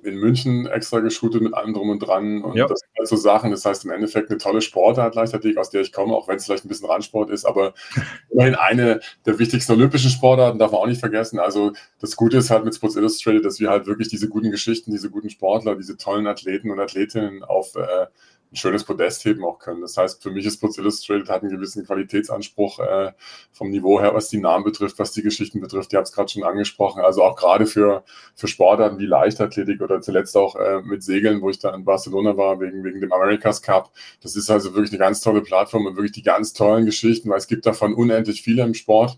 in 0.03 0.15
München 0.15 0.65
extra 0.67 0.99
geshootet 0.99 1.41
mit 1.41 1.53
allem 1.53 1.73
drum 1.73 1.89
und 1.89 1.99
dran 1.99 2.41
und 2.41 2.55
ja. 2.55 2.67
das 2.67 2.81
so 3.05 3.15
Sachen. 3.15 3.51
Das 3.51 3.65
heißt 3.65 3.85
im 3.85 3.91
Endeffekt 3.91 4.29
eine 4.29 4.37
tolle 4.37 4.61
Sportart 4.61 5.15
Leichtathletik, 5.15 5.57
aus 5.57 5.69
der 5.69 5.81
ich 5.81 5.91
komme, 5.91 6.13
auch 6.13 6.27
wenn 6.27 6.37
es 6.37 6.45
vielleicht 6.45 6.65
ein 6.65 6.69
bisschen 6.69 6.89
Randsport 6.89 7.29
ist, 7.29 7.45
aber 7.45 7.73
immerhin 8.29 8.55
eine 8.55 8.99
der 9.25 9.39
wichtigsten 9.39 9.73
olympischen 9.73 10.09
Sportarten, 10.09 10.59
darf 10.59 10.71
man 10.71 10.81
auch 10.81 10.87
nicht 10.87 10.99
vergessen. 10.99 11.39
Also 11.39 11.73
das 11.99 12.15
Gute 12.15 12.37
ist 12.37 12.49
halt 12.49 12.65
mit 12.65 12.75
Sports 12.75 12.95
Illustrated, 12.95 13.45
dass 13.45 13.59
wir 13.59 13.69
halt 13.69 13.85
wirklich 13.85 14.09
diese 14.09 14.29
guten 14.29 14.51
Geschichten, 14.51 14.91
diese 14.91 15.09
guten 15.09 15.29
Sportler, 15.29 15.75
diese 15.75 15.97
tollen 15.97 16.27
Athleten 16.27 16.71
und 16.71 16.79
Athletinnen 16.79 17.43
auf 17.43 17.75
äh, 17.75 18.07
ein 18.53 18.55
schönes 18.55 18.83
Podest 18.83 19.25
heben 19.25 19.43
auch 19.43 19.59
können. 19.59 19.81
Das 19.81 19.97
heißt, 19.97 20.21
für 20.21 20.31
mich 20.31 20.45
ist 20.45 20.55
Sports 20.55 20.77
Illustrated 20.77 21.29
hat 21.29 21.41
einen 21.41 21.51
gewissen 21.51 21.85
Qualitätsanspruch 21.85 22.79
äh, 22.79 23.11
vom 23.51 23.71
Niveau 23.71 23.99
her, 23.99 24.13
was 24.13 24.29
die 24.29 24.37
Namen 24.37 24.63
betrifft, 24.63 24.99
was 24.99 25.11
die 25.11 25.23
Geschichten 25.23 25.59
betrifft. 25.59 25.91
Ihr 25.91 25.97
habt 25.97 26.07
es 26.07 26.13
gerade 26.13 26.29
schon 26.29 26.43
angesprochen. 26.43 27.01
Also 27.01 27.23
auch 27.23 27.35
gerade 27.35 27.65
für, 27.65 28.03
für 28.35 28.47
Sportarten 28.47 28.99
wie 28.99 29.05
Leichtathletik 29.05 29.81
oder 29.81 30.01
zuletzt 30.01 30.37
auch 30.37 30.55
äh, 30.55 30.81
mit 30.83 31.03
Segeln, 31.03 31.41
wo 31.41 31.49
ich 31.49 31.59
da 31.59 31.73
in 31.73 31.83
Barcelona 31.83 32.37
war, 32.37 32.59
wegen, 32.59 32.83
wegen 32.83 33.01
dem 33.01 33.11
America's 33.11 33.61
Cup. 33.61 33.91
Das 34.21 34.35
ist 34.35 34.49
also 34.49 34.73
wirklich 34.73 34.91
eine 34.91 34.99
ganz 34.99 35.21
tolle 35.21 35.41
Plattform 35.41 35.87
und 35.87 35.95
wirklich 35.95 36.13
die 36.13 36.23
ganz 36.23 36.53
tollen 36.53 36.85
Geschichten, 36.85 37.29
weil 37.29 37.39
es 37.39 37.47
gibt 37.47 37.65
davon 37.65 37.93
unendlich 37.93 38.43
viele 38.43 38.63
im 38.63 38.75
Sport 38.75 39.17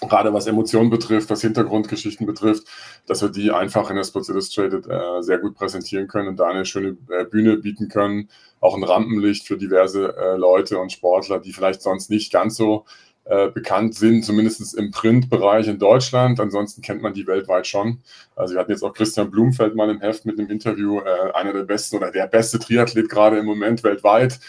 gerade 0.00 0.32
was 0.32 0.46
Emotionen 0.46 0.90
betrifft, 0.90 1.30
was 1.30 1.40
Hintergrundgeschichten 1.40 2.26
betrifft, 2.26 2.66
dass 3.06 3.22
wir 3.22 3.28
die 3.28 3.50
einfach 3.50 3.90
in 3.90 3.96
der 3.96 4.04
Sports 4.04 4.28
Illustrated 4.28 4.86
äh, 4.86 5.22
sehr 5.22 5.38
gut 5.38 5.54
präsentieren 5.54 6.08
können 6.08 6.28
und 6.28 6.36
da 6.36 6.48
eine 6.48 6.64
schöne 6.64 6.96
äh, 7.08 7.24
Bühne 7.24 7.56
bieten 7.58 7.88
können, 7.88 8.28
auch 8.60 8.76
ein 8.76 8.84
Rampenlicht 8.84 9.46
für 9.46 9.56
diverse 9.56 10.16
äh, 10.16 10.36
Leute 10.36 10.78
und 10.78 10.92
Sportler, 10.92 11.38
die 11.38 11.52
vielleicht 11.52 11.82
sonst 11.82 12.10
nicht 12.10 12.32
ganz 12.32 12.56
so 12.56 12.84
äh, 13.26 13.48
bekannt 13.48 13.94
sind, 13.94 14.22
zumindest 14.22 14.74
im 14.74 14.90
Printbereich 14.90 15.66
in 15.68 15.78
Deutschland. 15.78 16.40
Ansonsten 16.40 16.82
kennt 16.82 17.00
man 17.00 17.14
die 17.14 17.26
weltweit 17.26 17.66
schon. 17.66 18.02
Also 18.36 18.52
wir 18.52 18.60
hatten 18.60 18.70
jetzt 18.70 18.82
auch 18.82 18.92
Christian 18.92 19.30
Blumfeld 19.30 19.74
mal 19.74 19.88
im 19.88 20.00
Heft 20.00 20.26
mit 20.26 20.38
einem 20.38 20.50
Interview, 20.50 21.00
äh, 21.00 21.32
einer 21.32 21.54
der 21.54 21.62
besten 21.62 21.96
oder 21.96 22.10
der 22.10 22.26
beste 22.26 22.58
Triathlet 22.58 23.08
gerade 23.08 23.38
im 23.38 23.46
Moment 23.46 23.82
weltweit. 23.82 24.40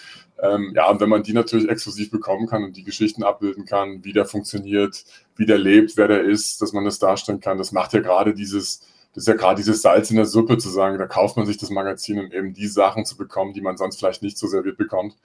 Ähm, 0.41 0.73
ja, 0.75 0.89
und 0.89 0.99
wenn 0.99 1.09
man 1.09 1.23
die 1.23 1.33
natürlich 1.33 1.69
exklusiv 1.69 2.11
bekommen 2.11 2.47
kann 2.47 2.63
und 2.63 2.75
die 2.75 2.83
Geschichten 2.83 3.23
abbilden 3.23 3.65
kann, 3.65 4.03
wie 4.03 4.13
der 4.13 4.25
funktioniert, 4.25 5.05
wie 5.35 5.45
der 5.45 5.57
lebt, 5.57 5.95
wer 5.97 6.07
der 6.07 6.23
ist, 6.23 6.61
dass 6.61 6.73
man 6.73 6.85
das 6.85 6.99
darstellen 6.99 7.39
kann, 7.39 7.57
das 7.57 7.71
macht 7.71 7.93
ja 7.93 8.01
gerade 8.01 8.33
dieses, 8.33 8.81
das 9.13 9.23
ist 9.23 9.27
ja 9.27 9.35
gerade 9.35 9.55
dieses 9.55 9.81
Salz 9.81 10.09
in 10.09 10.17
der 10.17 10.25
Suppe 10.25 10.57
zu 10.57 10.69
sagen, 10.69 10.97
da 10.97 11.07
kauft 11.07 11.37
man 11.37 11.45
sich 11.45 11.57
das 11.57 11.69
Magazin, 11.69 12.19
um 12.19 12.31
eben 12.31 12.53
die 12.53 12.67
Sachen 12.67 13.05
zu 13.05 13.15
bekommen, 13.15 13.53
die 13.53 13.61
man 13.61 13.77
sonst 13.77 13.97
vielleicht 13.97 14.23
nicht 14.23 14.37
so 14.37 14.47
serviert 14.47 14.77
bekommt. 14.77 15.15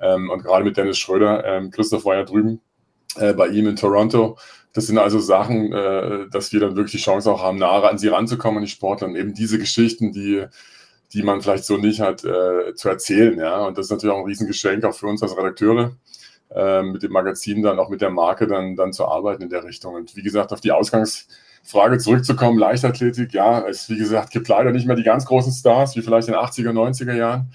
Ähm, 0.00 0.30
und 0.30 0.42
gerade 0.42 0.64
mit 0.64 0.76
Dennis 0.76 0.98
Schröder, 0.98 1.44
ähm, 1.44 1.70
Christoph 1.70 2.04
war 2.04 2.16
ja 2.16 2.24
drüben 2.24 2.60
äh, 3.16 3.34
bei 3.34 3.46
ihm 3.48 3.68
in 3.68 3.76
Toronto. 3.76 4.36
Das 4.72 4.86
sind 4.86 4.98
also 4.98 5.20
Sachen, 5.20 5.72
äh, 5.72 6.28
dass 6.28 6.52
wir 6.52 6.60
dann 6.60 6.76
wirklich 6.76 6.92
die 6.92 6.98
Chance 6.98 7.30
auch 7.30 7.42
haben, 7.42 7.58
nahe 7.58 7.88
an 7.88 7.98
sie 7.98 8.08
ranzukommen, 8.08 8.58
an 8.58 8.64
die 8.64 8.70
Sportler. 8.70 9.06
Und 9.06 9.16
eben 9.16 9.32
diese 9.32 9.58
Geschichten, 9.58 10.12
die 10.12 10.44
die 11.12 11.22
man 11.22 11.40
vielleicht 11.40 11.64
so 11.64 11.76
nicht 11.76 12.00
hat, 12.00 12.24
äh, 12.24 12.74
zu 12.74 12.88
erzählen. 12.88 13.38
Ja? 13.38 13.66
Und 13.66 13.78
das 13.78 13.86
ist 13.86 13.92
natürlich 13.92 14.14
auch 14.14 14.20
ein 14.20 14.26
Riesengeschenk 14.26 14.84
auch 14.84 14.94
für 14.94 15.06
uns 15.06 15.22
als 15.22 15.36
Redakteure, 15.36 15.92
äh, 16.54 16.82
mit 16.82 17.02
dem 17.02 17.12
Magazin 17.12 17.62
dann 17.62 17.78
auch 17.78 17.88
mit 17.88 18.00
der 18.00 18.10
Marke 18.10 18.46
dann, 18.46 18.76
dann 18.76 18.92
zu 18.92 19.06
arbeiten 19.06 19.42
in 19.42 19.50
der 19.50 19.64
Richtung. 19.64 19.94
Und 19.94 20.16
wie 20.16 20.22
gesagt, 20.22 20.52
auf 20.52 20.60
die 20.60 20.72
Ausgangsfrage 20.72 21.98
zurückzukommen, 21.98 22.58
Leichtathletik, 22.58 23.32
ja, 23.32 23.66
es 23.66 23.88
wie 23.88 23.98
gesagt 23.98 24.30
gibt 24.30 24.48
leider 24.48 24.72
nicht 24.72 24.86
mehr 24.86 24.96
die 24.96 25.02
ganz 25.02 25.26
großen 25.26 25.52
Stars, 25.52 25.96
wie 25.96 26.02
vielleicht 26.02 26.28
in 26.28 26.34
den 26.34 26.42
80er, 26.42 26.72
90er 26.72 27.14
Jahren. 27.14 27.52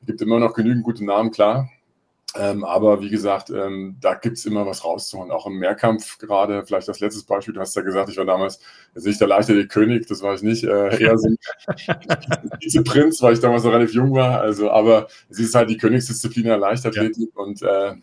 Es 0.00 0.06
gibt 0.06 0.22
immer 0.22 0.38
noch 0.38 0.54
genügend 0.54 0.84
gute 0.84 1.04
Namen, 1.04 1.30
klar. 1.30 1.68
Ähm, 2.36 2.64
aber 2.64 3.00
wie 3.00 3.10
gesagt, 3.10 3.50
ähm, 3.50 3.96
da 4.00 4.14
gibt 4.14 4.38
es 4.38 4.44
immer 4.44 4.66
was 4.66 4.84
rauszuholen. 4.84 5.30
Auch 5.30 5.46
im 5.46 5.58
Mehrkampf 5.58 6.18
gerade, 6.18 6.66
vielleicht 6.66 6.88
das 6.88 6.98
letzte 6.98 7.24
Beispiel, 7.24 7.54
du 7.54 7.60
hast 7.60 7.76
ja 7.76 7.82
gesagt, 7.82 8.08
ich 8.08 8.16
war 8.16 8.24
damals 8.24 8.58
jetzt 8.94 9.06
nicht 9.06 9.20
der 9.20 9.28
leichte 9.28 9.66
König, 9.68 10.08
das 10.08 10.20
war 10.20 10.34
ich 10.34 10.42
nicht, 10.42 10.64
äh, 10.64 11.00
eher 11.00 11.16
so 11.16 11.28
ein 11.28 11.36
Vizeprinz, 12.60 13.22
weil 13.22 13.34
ich 13.34 13.40
damals 13.40 13.62
noch 13.62 13.72
relativ 13.72 13.94
jung 13.94 14.12
war. 14.14 14.40
Also, 14.40 14.70
aber 14.70 15.06
es 15.28 15.38
ist 15.38 15.54
halt 15.54 15.70
die 15.70 15.76
Königsdisziplin 15.76 16.46
der 16.46 16.58
Leichtathletik 16.58 17.30
ja. 17.36 17.42
und 17.42 17.62
äh, 17.62 17.94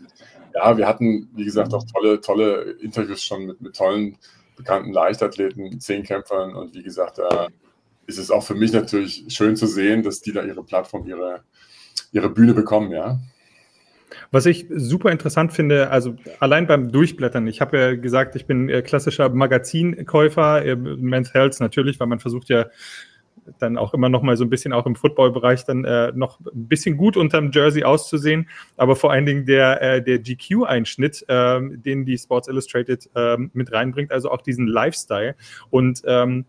ja, 0.56 0.78
wir 0.78 0.88
hatten, 0.88 1.30
wie 1.34 1.46
gesagt, 1.46 1.74
auch 1.74 1.84
tolle, 1.84 2.22
tolle 2.22 2.76
Interviews 2.82 3.24
schon 3.24 3.46
mit, 3.46 3.62
mit 3.62 3.76
tollen, 3.76 4.18
bekannten 4.56 4.94
Leichtathleten, 4.94 5.80
Zehnkämpfern 5.80 6.56
und 6.56 6.74
wie 6.74 6.84
gesagt, 6.84 7.18
da 7.18 7.48
ist 8.08 8.18
es 8.18 8.32
auch 8.32 8.44
für 8.44 8.56
mich 8.56 8.72
natürlich 8.72 9.26
schön 9.28 9.56
zu 9.56 9.68
sehen, 9.68 10.04
dass 10.04 10.22
die 10.22 10.32
da 10.32 10.44
ihre 10.44 10.64
Plattform, 10.64 11.06
ihre, 11.06 11.44
ihre 12.12 12.30
Bühne 12.30 12.54
bekommen, 12.54 12.92
ja. 12.92 13.20
Was 14.32 14.46
ich 14.46 14.65
super 14.70 15.12
interessant 15.12 15.53
finde, 15.53 15.89
also 15.89 16.15
allein 16.39 16.68
beim 16.68 16.91
Durchblättern, 16.91 17.48
ich 17.48 17.62
habe 17.62 17.77
ja 17.77 17.96
gesagt, 17.96 18.36
ich 18.36 18.46
bin 18.46 18.70
äh, 18.70 18.82
klassischer 18.82 19.30
Magazinkäufer, 19.30 20.65
äh, 20.65 20.75
Men's 20.75 21.34
Health 21.34 21.60
natürlich, 21.60 22.00
weil 22.00 22.08
man 22.08 22.20
versucht 22.20 22.50
ja 22.50 22.65
dann 23.60 23.77
auch 23.77 23.94
immer 23.94 24.10
noch 24.10 24.22
mal 24.22 24.38
so 24.38 24.44
ein 24.44 24.50
bisschen 24.50 24.74
auch 24.74 24.86
im 24.86 24.96
Footballbereich 24.96 25.65
dann 25.65 25.84
äh, 25.84 26.12
noch 26.13 26.39
ein 26.39 26.68
bisschen 26.68 26.98
gut 26.98 27.18
unterm 27.18 27.51
Jersey 27.51 27.84
auszusehen, 27.84 28.48
aber 28.77 28.96
vor 28.96 29.12
allen 29.12 29.25
Dingen 29.25 29.46
der, 29.46 29.82
äh, 29.82 30.03
der 30.03 30.20
GQ-Einschnitt, 30.20 31.25
äh, 31.27 31.60
den 31.62 32.06
die 32.06 32.18
Sports 32.18 32.48
Illustrated 32.48 33.10
äh, 33.15 33.38
mit 33.53 33.72
reinbringt, 33.72 34.12
also 34.12 34.32
auch 34.32 34.41
diesen 34.41 34.68
Lifestyle 34.68 35.36
und 35.70 36.01
ähm, 36.06 36.46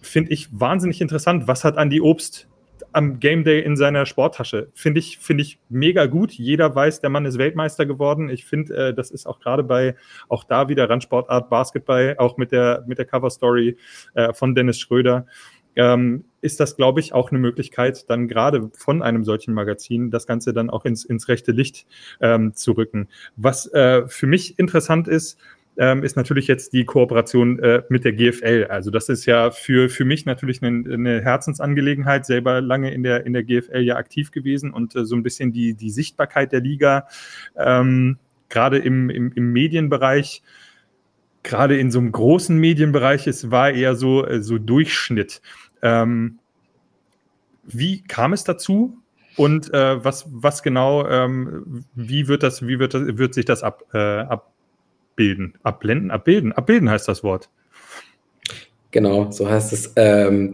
finde 0.00 0.32
ich 0.32 0.48
wahnsinnig 0.52 1.00
interessant. 1.00 1.46
Was 1.46 1.64
hat 1.64 1.76
Andy 1.76 2.00
Obst 2.00 2.48
am 2.92 3.20
Game 3.20 3.44
Day 3.44 3.60
in 3.62 3.76
seiner 3.76 4.06
Sporttasche. 4.06 4.70
Finde 4.74 5.00
ich, 5.00 5.18
finde 5.18 5.42
ich 5.42 5.58
mega 5.68 6.06
gut. 6.06 6.32
Jeder 6.32 6.74
weiß, 6.74 7.00
der 7.00 7.10
Mann 7.10 7.26
ist 7.26 7.38
Weltmeister 7.38 7.86
geworden. 7.86 8.28
Ich 8.28 8.44
finde, 8.44 8.88
äh, 8.88 8.94
das 8.94 9.10
ist 9.10 9.26
auch 9.26 9.40
gerade 9.40 9.64
bei, 9.64 9.96
auch 10.28 10.44
da 10.44 10.68
wieder 10.68 10.88
Randsportart 10.88 11.50
Basketball, 11.50 12.16
auch 12.18 12.36
mit 12.36 12.52
der, 12.52 12.84
mit 12.86 12.98
der 12.98 13.04
Cover 13.04 13.30
Story 13.30 13.76
äh, 14.14 14.32
von 14.32 14.54
Dennis 14.54 14.78
Schröder. 14.78 15.26
Ähm, 15.74 16.24
ist 16.42 16.60
das, 16.60 16.76
glaube 16.76 17.00
ich, 17.00 17.14
auch 17.14 17.30
eine 17.30 17.38
Möglichkeit, 17.38 18.10
dann 18.10 18.28
gerade 18.28 18.70
von 18.74 19.00
einem 19.00 19.24
solchen 19.24 19.54
Magazin 19.54 20.10
das 20.10 20.26
Ganze 20.26 20.52
dann 20.52 20.68
auch 20.68 20.84
ins, 20.84 21.04
ins 21.04 21.28
rechte 21.28 21.52
Licht 21.52 21.86
ähm, 22.20 22.54
zu 22.54 22.72
rücken. 22.72 23.08
Was 23.36 23.72
äh, 23.72 24.06
für 24.06 24.26
mich 24.26 24.58
interessant 24.58 25.08
ist, 25.08 25.38
ähm, 25.78 26.02
ist 26.02 26.16
natürlich 26.16 26.46
jetzt 26.48 26.72
die 26.72 26.84
Kooperation 26.84 27.58
äh, 27.60 27.82
mit 27.88 28.04
der 28.04 28.12
GFL. 28.12 28.66
Also 28.68 28.90
das 28.90 29.08
ist 29.08 29.26
ja 29.26 29.50
für, 29.50 29.88
für 29.88 30.04
mich 30.04 30.26
natürlich 30.26 30.62
eine, 30.62 30.92
eine 30.92 31.22
Herzensangelegenheit, 31.22 32.26
selber 32.26 32.60
lange 32.60 32.92
in 32.92 33.02
der, 33.02 33.24
in 33.24 33.32
der 33.32 33.42
GFL 33.42 33.80
ja 33.80 33.96
aktiv 33.96 34.30
gewesen 34.30 34.72
und 34.72 34.94
äh, 34.94 35.04
so 35.04 35.16
ein 35.16 35.22
bisschen 35.22 35.52
die, 35.52 35.74
die 35.74 35.90
Sichtbarkeit 35.90 36.52
der 36.52 36.60
Liga, 36.60 37.06
ähm, 37.56 38.18
gerade 38.48 38.78
im, 38.78 39.08
im, 39.08 39.32
im 39.32 39.52
Medienbereich, 39.52 40.42
gerade 41.42 41.78
in 41.78 41.90
so 41.90 41.98
einem 41.98 42.12
großen 42.12 42.56
Medienbereich, 42.56 43.26
es 43.26 43.50
war 43.50 43.70
eher 43.70 43.96
so, 43.96 44.26
äh, 44.26 44.42
so 44.42 44.58
Durchschnitt. 44.58 45.40
Ähm, 45.80 46.38
wie 47.64 48.02
kam 48.02 48.32
es 48.32 48.44
dazu? 48.44 48.98
Und 49.36 49.72
äh, 49.72 50.04
was, 50.04 50.26
was 50.30 50.62
genau, 50.62 51.06
ähm, 51.08 51.84
wie 51.94 52.28
wird 52.28 52.42
das, 52.42 52.66
wie 52.66 52.78
wird 52.78 52.92
das, 52.92 53.16
wird 53.16 53.32
sich 53.32 53.46
das 53.46 53.62
ab, 53.62 53.84
äh, 53.94 53.98
ab 53.98 54.51
abbilden. 55.12 55.54
Abblenden, 55.62 56.10
abbilden. 56.10 56.52
Abbilden 56.52 56.90
heißt 56.90 57.08
das 57.08 57.22
Wort. 57.22 57.50
Genau, 58.90 59.30
so 59.30 59.48
heißt 59.48 59.72
es. 59.72 59.92
Ähm, 59.96 60.52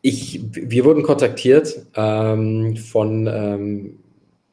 ich, 0.00 0.40
wir 0.52 0.84
wurden 0.84 1.02
kontaktiert 1.02 1.86
ähm, 1.94 2.76
von 2.76 3.26
ähm, 3.26 3.98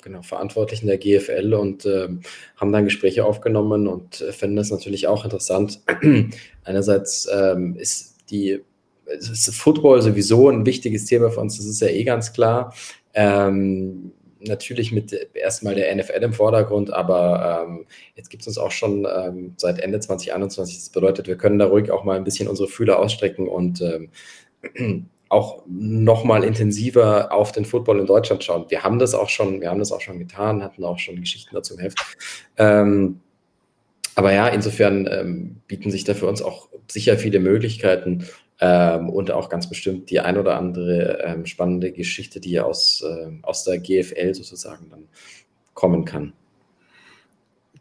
genau, 0.01 0.22
Verantwortlichen 0.24 0.88
der 0.88 0.98
GFL 0.98 1.53
und 1.53 1.86
ähm, 1.86 2.22
haben 2.57 2.72
dann 2.72 2.86
Gespräche 2.86 3.25
aufgenommen 3.25 3.88
und 3.88 4.22
äh, 4.22 4.31
finden 4.31 4.55
das 4.55 4.72
natürlich 4.72 5.07
auch 5.07 5.24
interessant. 5.24 5.81
Einerseits 6.63 7.27
ähm, 7.31 7.75
ist 7.75 8.17
die 8.29 8.62
ist 9.05 9.53
Football 9.53 10.01
sowieso 10.01 10.50
ein 10.50 10.65
wichtiges 10.65 11.05
Thema 11.05 11.29
für 11.29 11.41
uns, 11.41 11.57
das 11.57 11.65
ist 11.65 11.81
ja 11.81 11.89
eh 11.89 12.03
ganz 12.03 12.33
klar. 12.33 12.74
Ähm, 13.13 14.12
natürlich 14.47 14.91
mit 14.91 15.13
erstmal 15.33 15.75
der 15.75 15.93
NFL 15.95 16.23
im 16.23 16.33
Vordergrund, 16.33 16.91
aber 16.91 17.65
ähm, 17.67 17.85
jetzt 18.15 18.29
gibt 18.29 18.41
es 18.41 18.47
uns 18.47 18.57
auch 18.57 18.71
schon 18.71 19.05
ähm, 19.05 19.53
seit 19.57 19.79
Ende 19.79 20.00
2021. 20.00 20.75
Das 20.75 20.89
bedeutet, 20.89 21.27
wir 21.27 21.38
können 21.38 21.59
da 21.59 21.65
ruhig 21.65 21.91
auch 21.91 22.03
mal 22.03 22.17
ein 22.17 22.23
bisschen 22.23 22.47
unsere 22.47 22.67
Fühler 22.67 23.00
ausstrecken 23.00 23.47
und 23.47 23.81
ähm, 23.81 25.09
auch 25.29 25.63
nochmal 25.67 26.43
intensiver 26.43 27.31
auf 27.31 27.51
den 27.51 27.65
Football 27.65 28.00
in 28.00 28.05
Deutschland 28.05 28.43
schauen. 28.43 28.65
Wir 28.69 28.83
haben 28.83 29.00
das 29.00 29.15
auch 29.15 29.29
schon, 29.29 29.62
wir 29.62 29.69
haben 29.69 29.79
das 29.79 29.91
auch 29.91 30.01
schon 30.01 30.19
getan, 30.19 30.62
hatten 30.62 30.83
auch 30.83 31.00
schon 31.00 31.19
Geschichten 31.19 31.55
dazu 31.55 31.73
im 31.73 31.79
Heft. 31.79 31.97
Ähm, 32.57 33.19
aber 34.15 34.31
ja, 34.31 34.47
insofern 34.47 35.07
ähm, 35.12 35.62
bieten 35.67 35.89
sich 35.89 36.03
da 36.03 36.13
für 36.13 36.27
uns 36.27 36.41
auch 36.41 36.69
sicher 36.88 37.17
viele 37.17 37.39
Möglichkeiten 37.39 38.25
ähm, 38.65 39.10
und 39.10 39.29
auch 39.29 39.50
ganz 39.50 39.67
bestimmt 39.67 40.10
die 40.10 40.22
ein 40.22 40.38
oder 40.38 40.55
andere 40.58 41.22
ähm, 41.22 41.46
spannende 41.46 41.91
Geschichte, 41.91 42.39
die 42.39 42.62
aus, 42.62 43.03
äh, 43.05 43.32
aus 43.41 43.65
der 43.65 43.77
GFL 43.77 44.34
sozusagen 44.34 44.89
dann 44.89 45.03
kommen 45.74 46.05
kann. 46.05 46.32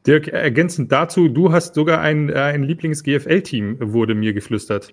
Dirk, 0.04 0.26
ergänzend 0.26 0.90
dazu, 0.90 1.28
du 1.28 1.52
hast 1.52 1.76
sogar 1.76 2.00
ein, 2.00 2.28
äh, 2.30 2.32
ein 2.32 2.64
Lieblings-GFL-Team, 2.64 3.76
wurde 3.92 4.16
mir 4.16 4.32
geflüstert. 4.32 4.92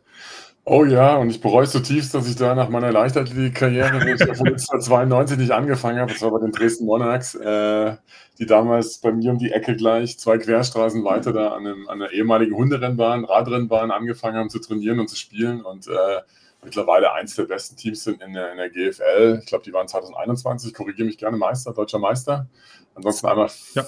Oh 0.72 0.86
ja, 0.86 1.16
und 1.16 1.32
ich 1.32 1.42
bereue 1.42 1.64
es 1.64 1.72
zutiefst, 1.72 2.14
dass 2.14 2.30
ich 2.30 2.36
da 2.36 2.54
nach 2.54 2.70
meiner 2.70 2.92
Leichtathletik-Karriere, 2.92 3.92
wo 4.02 4.06
ich 4.06 4.22
1992 4.22 5.40
nicht 5.40 5.50
angefangen 5.50 5.98
habe, 5.98 6.12
das 6.14 6.22
war 6.22 6.30
bei 6.30 6.38
den 6.42 6.52
Dresden 6.52 6.86
Monarchs, 6.86 7.34
äh, 7.34 7.96
die 8.38 8.46
damals 8.46 9.00
bei 9.00 9.12
mir 9.12 9.32
um 9.32 9.40
die 9.40 9.52
Ecke 9.52 9.76
gleich 9.76 10.20
zwei 10.20 10.38
Querstraßen 10.38 11.04
weiter 11.04 11.34
da 11.34 11.54
an, 11.56 11.66
einem, 11.66 11.90
an 11.90 12.00
einer 12.00 12.12
ehemaligen 12.12 12.56
Hunderennbahn, 12.56 13.26
Radrennbahn 13.26 13.90
angefangen 13.90 14.38
haben 14.38 14.52
zu 14.52 14.60
trainieren 14.60 15.00
und 15.00 15.10
zu 15.10 15.16
spielen. 15.16 15.62
Und 15.62 15.88
äh, 15.88 16.22
mittlerweile 16.64 17.14
eins 17.14 17.36
der 17.36 17.44
besten 17.44 17.76
Teams 17.76 18.04
sind 18.04 18.22
in 18.22 18.34
der, 18.34 18.52
in 18.52 18.58
der 18.58 18.70
GFL. 18.70 19.40
Ich 19.42 19.48
glaube, 19.48 19.64
die 19.64 19.74
waren 19.74 19.88
2021, 19.88 20.74
korrigiere 20.74 21.08
mich 21.08 21.18
gerne, 21.18 21.38
Meister, 21.38 21.74
deutscher 21.74 22.00
Meister. 22.00 22.48
Ansonsten 22.96 23.28
einmal, 23.28 23.50
ja. 23.76 23.86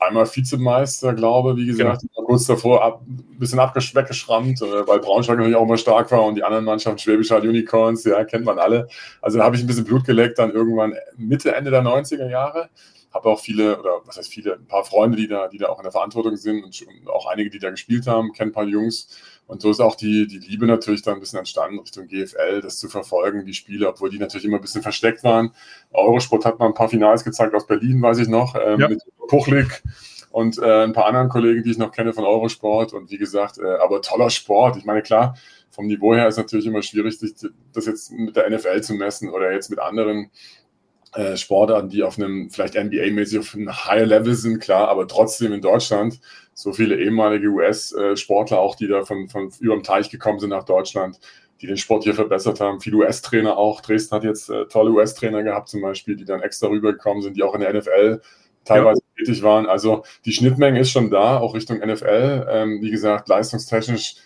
einmal 0.00 0.26
Vizemeister, 0.26 1.14
glaube 1.14 1.56
wie 1.56 1.66
gesagt, 1.66 2.02
genau. 2.02 2.26
kurz 2.26 2.46
davor 2.46 2.84
ab, 2.84 3.02
ein 3.08 3.38
bisschen 3.38 3.58
weggeschrammt, 3.58 4.62
äh, 4.62 4.86
weil 4.86 5.00
Braunschweig 5.00 5.36
natürlich 5.36 5.56
auch 5.56 5.64
immer 5.64 5.76
stark 5.76 6.12
war 6.12 6.24
und 6.24 6.36
die 6.36 6.44
anderen 6.44 6.64
Mannschaften, 6.64 6.98
Schwäbisch 6.98 7.30
Hall 7.32 7.46
Unicorns, 7.46 8.04
ja, 8.04 8.22
kennt 8.24 8.44
man 8.44 8.60
alle. 8.60 8.86
Also 9.20 9.38
da 9.38 9.44
habe 9.44 9.56
ich 9.56 9.62
ein 9.62 9.66
bisschen 9.66 9.84
Blut 9.84 10.04
geleckt, 10.04 10.38
dann 10.38 10.52
irgendwann 10.52 10.94
Mitte, 11.16 11.54
Ende 11.54 11.72
der 11.72 11.82
90er 11.82 12.28
Jahre 12.28 12.70
habe 13.12 13.28
auch 13.28 13.40
viele, 13.40 13.78
oder 13.78 14.00
was 14.04 14.16
heißt 14.16 14.32
viele, 14.32 14.54
ein 14.54 14.66
paar 14.66 14.84
Freunde, 14.84 15.16
die 15.16 15.28
da, 15.28 15.48
die 15.48 15.58
da 15.58 15.68
auch 15.68 15.78
in 15.78 15.84
der 15.84 15.92
Verantwortung 15.92 16.36
sind 16.36 16.64
und 16.64 16.84
auch 17.08 17.26
einige, 17.26 17.50
die 17.50 17.58
da 17.58 17.70
gespielt 17.70 18.06
haben, 18.06 18.32
kennen 18.32 18.50
ein 18.50 18.54
paar 18.54 18.64
Jungs. 18.64 19.08
Und 19.46 19.60
so 19.60 19.70
ist 19.70 19.80
auch 19.80 19.96
die, 19.96 20.26
die 20.26 20.38
Liebe 20.38 20.66
natürlich 20.66 21.02
dann 21.02 21.14
ein 21.14 21.20
bisschen 21.20 21.38
entstanden 21.38 21.80
Richtung 21.80 22.06
GFL, 22.06 22.62
das 22.62 22.78
zu 22.78 22.88
verfolgen, 22.88 23.44
die 23.44 23.54
Spiele, 23.54 23.88
obwohl 23.88 24.10
die 24.10 24.18
natürlich 24.18 24.46
immer 24.46 24.56
ein 24.56 24.62
bisschen 24.62 24.82
versteckt 24.82 25.24
waren. 25.24 25.52
Eurosport 25.92 26.44
hat 26.44 26.58
mal 26.58 26.66
ein 26.66 26.74
paar 26.74 26.88
Finals 26.88 27.24
gezeigt 27.24 27.54
aus 27.54 27.66
Berlin, 27.66 28.00
weiß 28.00 28.18
ich 28.18 28.28
noch, 28.28 28.54
ähm, 28.54 28.80
ja. 28.80 28.88
mit 28.88 29.02
Puchlik 29.28 29.82
und 30.30 30.58
äh, 30.58 30.84
ein 30.84 30.94
paar 30.94 31.06
anderen 31.06 31.28
Kollegen, 31.28 31.62
die 31.62 31.70
ich 31.70 31.78
noch 31.78 31.92
kenne 31.92 32.14
von 32.14 32.24
Eurosport. 32.24 32.94
Und 32.94 33.10
wie 33.10 33.18
gesagt, 33.18 33.58
äh, 33.58 33.76
aber 33.82 34.00
toller 34.00 34.30
Sport. 34.30 34.76
Ich 34.78 34.84
meine, 34.84 35.02
klar, 35.02 35.36
vom 35.70 35.86
Niveau 35.86 36.14
her 36.14 36.28
ist 36.28 36.38
natürlich 36.38 36.66
immer 36.66 36.82
schwierig, 36.82 37.18
sich 37.18 37.34
das 37.72 37.86
jetzt 37.86 38.10
mit 38.12 38.36
der 38.36 38.48
NFL 38.48 38.80
zu 38.80 38.94
messen 38.94 39.28
oder 39.30 39.52
jetzt 39.52 39.70
mit 39.70 39.78
anderen 39.78 40.30
äh, 41.14 41.36
Sportarten, 41.36 41.88
die 41.88 42.02
auf 42.02 42.18
einem 42.18 42.50
vielleicht 42.50 42.74
NBA-mäßig 42.74 43.38
auf 43.38 43.54
einem 43.54 43.70
Higher 43.70 44.06
Level 44.06 44.34
sind, 44.34 44.60
klar, 44.60 44.88
aber 44.88 45.06
trotzdem 45.06 45.52
in 45.52 45.60
Deutschland 45.60 46.20
so 46.54 46.72
viele 46.72 46.98
ehemalige 46.98 47.48
US-Sportler 47.48 48.58
auch, 48.58 48.76
die 48.76 48.88
da 48.88 49.04
von, 49.04 49.28
von 49.28 49.50
über 49.60 49.74
dem 49.74 49.82
Teich 49.82 50.10
gekommen 50.10 50.38
sind 50.38 50.50
nach 50.50 50.64
Deutschland, 50.64 51.18
die 51.60 51.66
den 51.66 51.76
Sport 51.76 52.04
hier 52.04 52.14
verbessert 52.14 52.60
haben. 52.60 52.80
Viele 52.80 52.96
US-Trainer 52.98 53.56
auch. 53.56 53.80
Dresden 53.80 54.16
hat 54.16 54.24
jetzt 54.24 54.50
äh, 54.50 54.66
tolle 54.66 54.90
US-Trainer 54.90 55.42
gehabt 55.42 55.68
zum 55.68 55.80
Beispiel, 55.80 56.16
die 56.16 56.24
dann 56.24 56.42
extra 56.42 56.68
rübergekommen 56.68 57.22
sind, 57.22 57.36
die 57.36 57.42
auch 57.42 57.54
in 57.54 57.60
der 57.60 57.72
NFL 57.72 58.20
teilweise 58.64 59.00
ja. 59.16 59.24
tätig 59.24 59.42
waren. 59.42 59.66
Also 59.66 60.04
die 60.24 60.32
Schnittmenge 60.32 60.80
ist 60.80 60.90
schon 60.90 61.10
da, 61.10 61.38
auch 61.38 61.54
Richtung 61.54 61.78
NFL. 61.78 62.46
Ähm, 62.48 62.80
wie 62.80 62.90
gesagt, 62.90 63.28
leistungstechnisch 63.28 64.16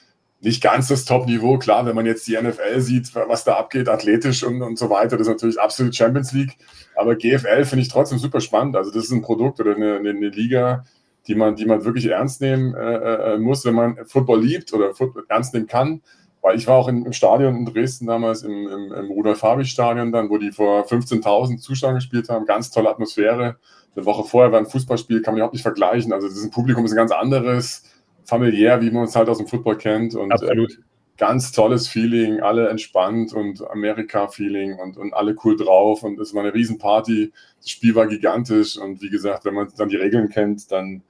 nicht 0.47 0.63
ganz 0.63 0.87
das 0.87 1.05
Top-Niveau. 1.05 1.59
Klar, 1.59 1.87
wenn 1.87 1.97
man 1.97 2.07
jetzt 2.07 2.27
die 2.29 2.41
NFL 2.41 2.81
sieht, 2.81 3.13
was 3.15 3.43
da 3.43 3.57
abgeht, 3.57 3.89
athletisch 3.89 4.45
und, 4.45 4.63
und 4.63 4.79
so 4.79 4.89
weiter, 4.91 5.17
das 5.17 5.27
ist 5.27 5.33
natürlich 5.33 5.61
absolut 5.61 5.95
Champions 5.95 6.33
League. 6.33 6.57
Aber 6.95 7.17
GFL 7.17 7.65
finde 7.65 7.83
ich 7.83 7.89
trotzdem 7.89 8.19
super 8.19 8.41
spannend. 8.41 8.77
Also 8.77 8.93
das 8.93 9.07
ist 9.07 9.11
ein 9.11 9.23
Produkt 9.23 9.59
oder 9.59 9.75
eine, 9.75 9.97
eine, 9.97 10.11
eine 10.11 10.29
Liga, 10.29 10.85
die 11.27 11.35
man, 11.35 11.57
die 11.57 11.67
man 11.67 11.85
wirklich 11.85 12.07
ernst 12.07 12.41
nehmen 12.41 12.75
äh, 12.75 13.35
äh 13.35 13.39
muss, 13.39 13.65
wenn 13.65 13.75
man 13.75 13.97
Football 14.07 14.41
liebt 14.41 14.73
oder 14.73 14.95
Football 14.95 15.25
ernst 15.29 15.53
nehmen 15.53 15.67
kann. 15.67 16.01
Weil 16.43 16.57
ich 16.57 16.69
war 16.69 16.77
auch 16.77 16.87
im 16.87 17.13
Stadion 17.13 17.57
in 17.57 17.67
Dresden 17.67 18.07
damals, 18.07 18.43
im, 18.43 18.69
im, 18.69 18.93
im 18.93 19.11
Rudolf-Habich-Stadion 19.11 20.13
dann, 20.13 20.31
wo 20.31 20.39
die 20.39 20.53
vor 20.53 20.87
15.000 20.87 21.59
Zuschauern 21.59 21.97
gespielt 21.97 22.29
haben. 22.29 22.47
Ganz 22.47 22.71
tolle 22.71 22.89
Atmosphäre. 22.89 23.57
Eine 23.97 24.07
Woche 24.07 24.23
vorher 24.23 24.53
war 24.53 24.61
ein 24.61 24.67
Fußballspiel, 24.67 25.23
kann 25.23 25.35
man 25.35 25.39
überhaupt 25.39 25.55
nicht 25.55 25.63
vergleichen. 25.63 26.13
Also 26.13 26.29
das 26.29 26.49
Publikum 26.51 26.85
ist 26.85 26.93
ein 26.93 26.97
ganz 26.97 27.11
anderes, 27.11 27.83
familiär, 28.27 28.81
wie 28.81 28.91
man 28.91 29.05
es 29.05 29.17
halt 29.17 29.29
aus 29.29 29.39
dem 29.39 29.47
Football 29.47 29.79
kennt. 29.79 30.15
Und, 30.15 30.33
Absolut. 30.33 30.73
Äh, 30.73 30.83
ganz 31.19 31.53
tolles 31.53 31.89
Feeling, 31.89 32.41
alle 32.41 32.69
entspannt 32.69 33.33
und 33.33 33.67
Amerika-Feeling 33.71 34.79
und, 34.79 34.97
und 34.99 35.15
alle 35.15 35.35
cool 35.45 35.57
drauf. 35.57 36.03
Und 36.03 36.21
es 36.21 36.35
war 36.35 36.43
eine 36.43 36.53
Riesenparty. 36.53 37.33
Das 37.59 37.71
Spiel 37.71 37.95
war 37.95 38.07
gigantisch. 38.07 38.77
Und 38.77 39.01
wie 39.01 39.11
gesagt, 39.11 39.45
wenn 39.45 39.55
man 39.55 39.69
dann 39.77 39.89
die 39.89 39.97
Regeln 39.97 40.29
kennt, 40.29 40.71
dann 40.71 41.03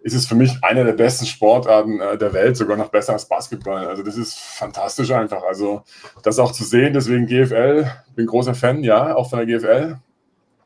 ist 0.00 0.14
es 0.14 0.26
für 0.26 0.36
mich 0.36 0.52
eine 0.62 0.84
der 0.84 0.92
besten 0.92 1.26
Sportarten 1.26 2.00
äh, 2.00 2.16
der 2.16 2.32
Welt, 2.32 2.56
sogar 2.56 2.76
noch 2.76 2.88
besser 2.88 3.14
als 3.14 3.26
Basketball. 3.26 3.86
Also 3.86 4.02
das 4.02 4.16
ist 4.16 4.38
fantastisch 4.38 5.10
einfach. 5.10 5.42
Also 5.42 5.82
das 6.22 6.38
auch 6.38 6.52
zu 6.52 6.64
sehen, 6.64 6.92
deswegen 6.92 7.26
GFL, 7.26 7.90
bin 8.14 8.26
großer 8.26 8.54
Fan, 8.54 8.84
ja, 8.84 9.14
auch 9.16 9.28
von 9.28 9.44
der 9.44 9.58
GFL, 9.58 9.96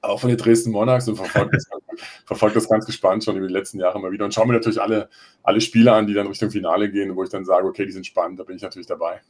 auch 0.03 0.21
von 0.21 0.29
den 0.29 0.37
Dresden 0.37 0.71
Monarchs 0.71 1.09
und 1.09 1.17
verfolge 1.17 1.51
das, 1.53 1.67
verfolg 2.27 2.55
das 2.55 2.69
ganz 2.69 2.87
gespannt 2.87 3.25
schon 3.25 3.37
über 3.37 3.47
die 3.47 3.53
letzten 3.53 3.79
Jahre 3.79 4.01
mal 4.01 4.13
wieder 4.13 4.25
und 4.25 4.35
schaue 4.35 4.47
mir 4.47 4.55
natürlich 4.55 4.81
alle, 4.81 5.09
alle 5.43 5.61
Spiele 5.61 5.93
an, 5.93 6.07
die 6.07 6.15
dann 6.15 6.27
Richtung 6.27 6.51
Finale 6.51 6.91
gehen, 6.91 7.15
wo 7.17 7.23
ich 7.23 7.31
dann 7.31 7.45
sage, 7.45 7.67
okay, 7.67 7.87
die 7.87 7.93
sind 7.93 8.07
spannend, 8.07 8.41
da 8.41 8.45
bin 8.45 8.57
ich 8.57 8.63
natürlich 8.63 8.87
dabei. 8.87 9.21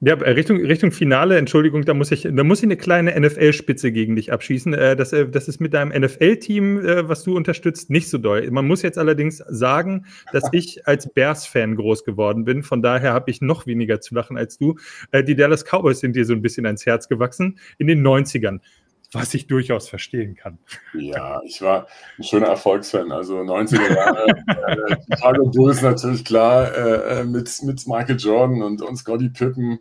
Ja, 0.00 0.14
äh, 0.16 0.30
Richtung, 0.32 0.58
Richtung 0.58 0.92
Finale, 0.92 1.38
Entschuldigung, 1.38 1.84
da 1.84 1.94
muss 1.94 2.10
ich, 2.10 2.28
da 2.30 2.44
muss 2.44 2.58
ich 2.58 2.64
eine 2.64 2.76
kleine 2.76 3.18
NFL-Spitze 3.18 3.92
gegen 3.92 4.16
dich 4.16 4.32
abschießen. 4.32 4.74
Äh, 4.74 4.96
das, 4.96 5.12
äh, 5.12 5.28
das 5.28 5.48
ist 5.48 5.60
mit 5.60 5.72
deinem 5.72 5.98
NFL-Team, 5.98 6.82
was 7.08 7.24
du 7.24 7.36
unterstützt, 7.36 7.90
nicht 7.90 8.10
so 8.10 8.18
doll. 8.18 8.50
Man 8.50 8.66
muss 8.66 8.82
jetzt 8.82 8.98
allerdings 8.98 9.38
sagen, 9.48 10.04
dass 10.32 10.44
ich 10.52 10.86
als 10.86 11.12
Bears-Fan 11.12 11.76
groß 11.76 12.04
geworden 12.04 12.44
bin. 12.44 12.62
Von 12.62 12.82
daher 12.82 13.12
habe 13.12 13.30
ich 13.30 13.40
noch 13.40 13.66
weniger 13.66 14.00
zu 14.00 14.14
lachen 14.14 14.36
als 14.36 14.58
du. 14.58 14.76
Die 15.14 15.34
Dallas 15.34 15.64
Cowboys 15.64 16.00
sind 16.00 16.16
dir 16.16 16.24
so 16.24 16.32
ein 16.32 16.42
bisschen 16.42 16.66
ans 16.66 16.84
Herz 16.84 17.08
gewachsen 17.08 17.58
in 17.78 17.86
den 17.86 18.06
90ern 18.06 18.60
was 19.14 19.34
ich 19.34 19.46
durchaus 19.46 19.88
verstehen 19.88 20.34
kann. 20.34 20.58
Ja, 20.92 21.40
ich 21.44 21.60
war 21.62 21.86
ein 22.18 22.24
schöner 22.24 22.48
Erfolgsfan. 22.48 23.12
Also 23.12 23.38
90er 23.38 23.94
Jahre, 23.94 24.26
äh, 24.26 24.96
Chicago 25.10 25.46
Bulls 25.50 25.82
natürlich 25.82 26.24
klar, 26.24 26.74
äh, 26.74 27.24
mit, 27.24 27.50
mit 27.62 27.86
Michael 27.86 28.16
Jordan 28.16 28.62
und, 28.62 28.82
und 28.82 28.96
Scottie 28.96 29.28
Pippen. 29.28 29.78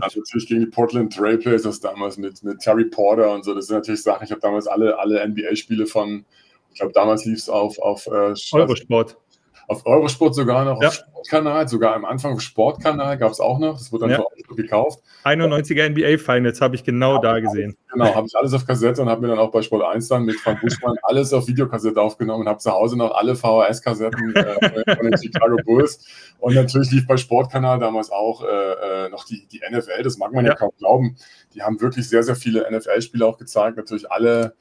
Also 0.00 0.20
natürlich 0.20 0.48
gegen 0.48 0.60
die 0.60 0.66
Portland 0.66 1.12
Trailblazers 1.14 1.80
damals 1.80 2.16
mit, 2.16 2.42
mit 2.42 2.60
Terry 2.60 2.86
Porter 2.86 3.32
und 3.32 3.44
so. 3.44 3.54
Das 3.54 3.66
sind 3.66 3.76
natürlich 3.76 4.02
Sachen. 4.02 4.24
Ich 4.24 4.30
habe 4.30 4.40
damals 4.40 4.66
alle, 4.66 4.98
alle 4.98 5.26
NBA-Spiele 5.28 5.86
von, 5.86 6.24
ich 6.72 6.78
glaube, 6.78 6.92
damals 6.92 7.24
lief 7.24 7.38
es 7.38 7.48
auf, 7.48 7.78
auf 7.78 8.06
äh, 8.06 8.34
Eurosport 8.52 9.18
auf 9.68 9.86
Eurosport 9.86 10.34
sogar 10.34 10.64
noch, 10.64 10.80
ja. 10.80 10.88
auf 10.88 10.94
Sportkanal, 10.94 11.68
sogar 11.68 11.94
am 11.94 12.04
Anfang 12.04 12.34
auf 12.34 12.40
Sportkanal 12.40 13.16
gab 13.18 13.32
es 13.32 13.40
auch 13.40 13.58
noch. 13.58 13.78
Das 13.78 13.92
wurde 13.92 14.08
dann 14.08 14.20
ja. 14.20 14.24
für 14.48 14.54
gekauft. 14.54 15.02
91er 15.24 15.88
NBA 15.90 16.18
Finals 16.18 16.60
habe 16.60 16.74
ich 16.74 16.84
genau 16.84 17.14
ja, 17.16 17.20
da 17.20 17.40
gesehen. 17.40 17.76
Genau, 17.92 18.14
habe 18.14 18.26
ich 18.26 18.36
alles 18.36 18.52
auf 18.52 18.66
Kassette 18.66 19.00
und 19.00 19.08
habe 19.08 19.22
mir 19.22 19.28
dann 19.28 19.38
auch 19.38 19.50
bei 19.50 19.62
Sport 19.62 19.84
1 19.84 20.08
dann 20.08 20.24
mit 20.24 20.36
Frank 20.36 20.60
Buschmann 20.60 20.96
alles 21.02 21.32
auf 21.32 21.46
Videokassette 21.46 22.00
aufgenommen 22.00 22.42
und 22.42 22.48
habe 22.48 22.58
zu 22.58 22.70
Hause 22.72 22.98
noch 22.98 23.14
alle 23.14 23.34
VHS-Kassetten 23.34 24.34
äh, 24.34 24.96
von 24.96 25.10
den 25.10 25.18
Chicago 25.18 25.56
Bulls. 25.64 26.04
Und 26.38 26.54
natürlich 26.54 26.90
lief 26.90 27.06
bei 27.06 27.16
Sportkanal 27.16 27.78
damals 27.78 28.10
auch 28.10 28.44
äh, 28.44 29.06
äh 29.06 29.08
noch 29.08 29.24
die, 29.24 29.46
die 29.46 29.60
NFL, 29.70 30.02
das 30.02 30.18
mag 30.18 30.32
man 30.32 30.44
ja. 30.44 30.52
ja 30.52 30.56
kaum 30.56 30.70
glauben. 30.78 31.16
Die 31.54 31.62
haben 31.62 31.80
wirklich 31.80 32.08
sehr, 32.08 32.22
sehr 32.22 32.36
viele 32.36 32.66
NFL-Spiele 32.70 33.24
auch 33.24 33.38
gezeigt. 33.38 33.76
Natürlich 33.76 34.10
alle 34.10 34.54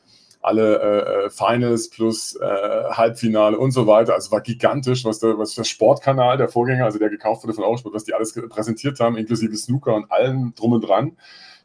alle 0.44 0.80
äh, 0.80 1.26
äh, 1.26 1.30
Finals 1.30 1.90
plus 1.90 2.36
äh, 2.36 2.46
Halbfinale 2.46 3.58
und 3.58 3.72
so 3.72 3.88
weiter. 3.88 4.14
Also 4.14 4.32
war 4.32 4.42
gigantisch, 4.42 5.06
was 5.06 5.20
der, 5.20 5.38
was 5.38 5.56
der 5.56 5.64
Sportkanal, 5.64 6.38
der 6.38 6.50
Vorgänger, 6.50 6.86
also 6.86 7.00
der 7.00 7.10
gekauft 7.10 7.44
wurde 7.44 7.54
von 7.54 7.64
Eurosport, 7.64 7.96
was 7.96 8.04
die 8.04 8.14
alles 8.14 8.34
präsentiert 8.50 9.00
haben, 9.00 9.16
inklusive 9.16 9.56
Snooker 9.56 9.96
und 9.96 10.12
allem 10.12 10.54
drum 10.56 10.74
und 10.74 10.82
dran. 10.82 11.18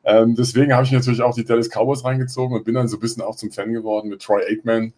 Ähm, 0.05 0.37
deswegen 0.37 0.73
habe 0.75 0.85
ich 0.85 0.93
natürlich 0.93 1.23
auch 1.23 1.35
die 1.35 1.45
Dallas 1.45 1.69
Cowboys 1.69 2.05
reingezogen 2.05 2.57
und 2.57 2.65
bin 2.65 2.75
dann 2.75 2.87
so 2.87 2.97
ein 2.97 3.01
bisschen 3.01 3.23
auch 3.23 3.35
zum 3.35 3.51
Fan 3.51 3.73
geworden 3.73 4.09
mit 4.09 4.23
Troy 4.23 4.43
Aikman 4.49 4.93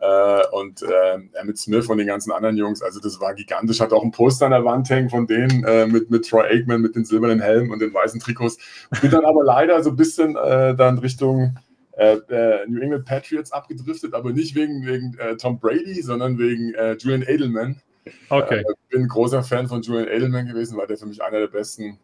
äh, 0.00 0.46
und 0.52 0.82
äh, 0.82 1.18
Emmett 1.38 1.58
Smith 1.58 1.86
und 1.86 1.98
den 1.98 2.06
ganzen 2.06 2.32
anderen 2.32 2.56
Jungs. 2.56 2.80
Also 2.82 2.98
das 2.98 3.20
war 3.20 3.34
gigantisch. 3.34 3.80
Hat 3.80 3.92
auch 3.92 4.02
ein 4.02 4.10
Poster 4.10 4.46
an 4.46 4.52
der 4.52 4.64
Wand 4.64 4.88
hängen 4.88 5.10
von 5.10 5.26
denen 5.26 5.64
äh, 5.64 5.86
mit, 5.86 6.10
mit 6.10 6.26
Troy 6.26 6.46
Aikman, 6.46 6.80
mit 6.80 6.96
den 6.96 7.04
silbernen 7.04 7.40
Helmen 7.40 7.70
und 7.70 7.80
den 7.80 7.92
weißen 7.92 8.20
Trikots. 8.20 8.56
Bin 9.02 9.10
dann 9.10 9.26
aber 9.26 9.44
leider 9.44 9.82
so 9.82 9.90
ein 9.90 9.96
bisschen 9.96 10.34
äh, 10.34 10.74
dann 10.74 10.98
Richtung 10.98 11.58
New 11.98 12.80
England 12.80 13.04
Patriots 13.04 13.52
abgedriftet, 13.52 14.14
aber 14.14 14.32
nicht 14.32 14.54
wegen, 14.54 14.86
wegen 14.86 15.18
äh, 15.18 15.36
Tom 15.36 15.58
Brady, 15.58 16.00
sondern 16.00 16.38
wegen 16.38 16.72
äh, 16.74 16.92
Julian 16.92 17.22
Edelman. 17.22 17.80
Okay. 18.28 18.62
Ich 18.68 18.88
bin 18.90 19.02
ein 19.02 19.08
großer 19.08 19.42
Fan 19.42 19.68
von 19.68 19.82
Julian 19.82 20.08
Edelman 20.08 20.46
gewesen, 20.46 20.78
weil 20.78 20.86
der 20.86 20.96
für 20.96 21.06
mich 21.06 21.22
einer 21.22 21.40
der 21.40 21.48
besten 21.48 21.98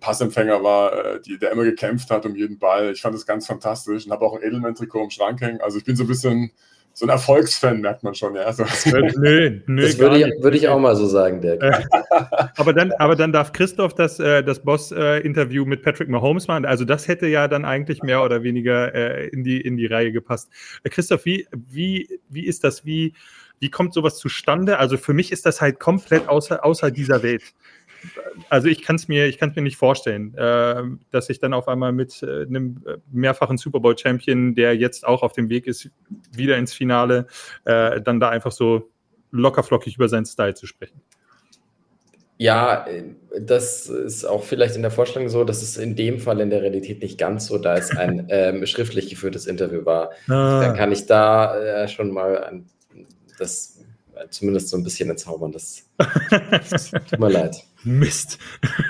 Passempfänger 0.00 0.62
war, 0.62 1.18
die, 1.18 1.38
der 1.38 1.52
immer 1.52 1.64
gekämpft 1.64 2.10
hat 2.10 2.24
um 2.24 2.34
jeden 2.34 2.58
Ball. 2.58 2.92
Ich 2.92 3.02
fand 3.02 3.14
das 3.14 3.26
ganz 3.26 3.46
fantastisch 3.46 4.06
und 4.06 4.10
habe 4.10 4.24
auch 4.24 4.34
ein 4.34 4.42
Edelman-Trikot 4.42 5.04
im 5.04 5.10
Schrank 5.10 5.42
hängen. 5.42 5.60
Also 5.60 5.76
ich 5.76 5.84
bin 5.84 5.96
so 5.96 6.04
ein 6.04 6.06
bisschen 6.06 6.50
so 6.96 7.06
ein 7.06 7.08
Erfolgsfan, 7.08 7.80
merkt 7.80 8.04
man 8.04 8.14
schon, 8.14 8.36
ja. 8.36 8.52
So. 8.52 8.64
Nö, 9.16 9.60
nö, 9.66 9.82
das 9.82 9.98
würde 9.98 10.18
ich, 10.18 10.42
würde 10.42 10.56
ich, 10.56 10.68
auch 10.68 10.78
mal 10.78 10.94
so 10.94 11.06
sagen, 11.06 11.40
Dirk. 11.40 11.60
aber, 12.56 12.72
dann, 12.72 12.92
aber 12.92 13.16
dann 13.16 13.32
darf 13.32 13.52
Christoph 13.52 13.94
das, 13.94 14.20
äh, 14.20 14.44
das 14.44 14.62
Boss-Interview 14.62 15.64
mit 15.64 15.82
Patrick 15.82 16.08
Mahomes 16.08 16.46
machen. 16.46 16.64
Also 16.64 16.84
das 16.84 17.08
hätte 17.08 17.26
ja 17.26 17.48
dann 17.48 17.64
eigentlich 17.64 18.04
mehr 18.04 18.22
oder 18.22 18.44
weniger 18.44 18.94
äh, 18.94 19.26
in, 19.26 19.42
die, 19.42 19.60
in 19.60 19.76
die 19.76 19.86
Reihe 19.86 20.12
gepasst. 20.12 20.50
Äh, 20.84 20.90
Christoph, 20.90 21.24
wie, 21.24 21.48
wie, 21.52 22.20
wie 22.28 22.46
ist 22.46 22.62
das? 22.62 22.84
Wie, 22.84 23.14
wie 23.58 23.70
kommt 23.70 23.92
sowas 23.92 24.18
zustande? 24.18 24.78
Also 24.78 24.96
für 24.96 25.14
mich 25.14 25.32
ist 25.32 25.46
das 25.46 25.60
halt 25.60 25.80
komplett 25.80 26.28
außer, 26.28 26.64
außer 26.64 26.92
dieser 26.92 27.24
Welt 27.24 27.42
also 28.48 28.68
ich 28.68 28.82
kann 28.82 28.96
es 28.96 29.08
mir, 29.08 29.26
ich 29.26 29.38
kann 29.38 29.50
es 29.50 29.56
mir 29.56 29.62
nicht 29.62 29.76
vorstellen, 29.76 30.34
äh, 30.34 30.82
dass 31.10 31.30
ich 31.30 31.40
dann 31.40 31.54
auf 31.54 31.68
einmal 31.68 31.92
mit 31.92 32.22
äh, 32.22 32.42
einem 32.42 32.82
äh, 32.86 32.96
mehrfachen 33.10 33.56
Super 33.56 33.80
Bowl 33.80 33.96
Champion, 33.96 34.54
der 34.54 34.76
jetzt 34.76 35.06
auch 35.06 35.22
auf 35.22 35.32
dem 35.32 35.48
Weg 35.48 35.66
ist, 35.66 35.90
wieder 36.32 36.56
ins 36.56 36.72
Finale, 36.72 37.26
äh, 37.64 38.00
dann 38.00 38.20
da 38.20 38.30
einfach 38.30 38.52
so 38.52 38.90
lockerflockig 39.30 39.96
über 39.96 40.08
seinen 40.08 40.26
Style 40.26 40.54
zu 40.54 40.66
sprechen. 40.66 41.00
Ja, 42.36 42.84
das 43.38 43.86
ist 43.86 44.24
auch 44.24 44.42
vielleicht 44.42 44.74
in 44.74 44.82
der 44.82 44.90
Vorstellung 44.90 45.28
so, 45.28 45.44
dass 45.44 45.62
es 45.62 45.76
in 45.76 45.94
dem 45.94 46.18
Fall 46.18 46.40
in 46.40 46.50
der 46.50 46.62
Realität 46.62 47.00
nicht 47.00 47.16
ganz 47.16 47.46
so, 47.46 47.58
da 47.58 47.76
es 47.76 47.96
ein 47.96 48.26
ähm, 48.30 48.66
schriftlich 48.66 49.08
geführtes 49.08 49.46
Interview 49.46 49.84
war. 49.84 50.10
Ah. 50.28 50.60
Dann 50.60 50.76
kann 50.76 50.90
ich 50.90 51.06
da 51.06 51.56
äh, 51.56 51.88
schon 51.88 52.10
mal 52.10 52.42
an 52.42 52.66
das 53.38 53.78
zumindest 54.30 54.68
so 54.68 54.76
ein 54.76 54.84
bisschen 54.84 55.10
entzaubern. 55.10 55.52
Das, 55.52 55.84
das 56.70 56.90
tut 57.10 57.18
mir 57.18 57.30
leid. 57.30 57.64
Mist. 57.84 58.38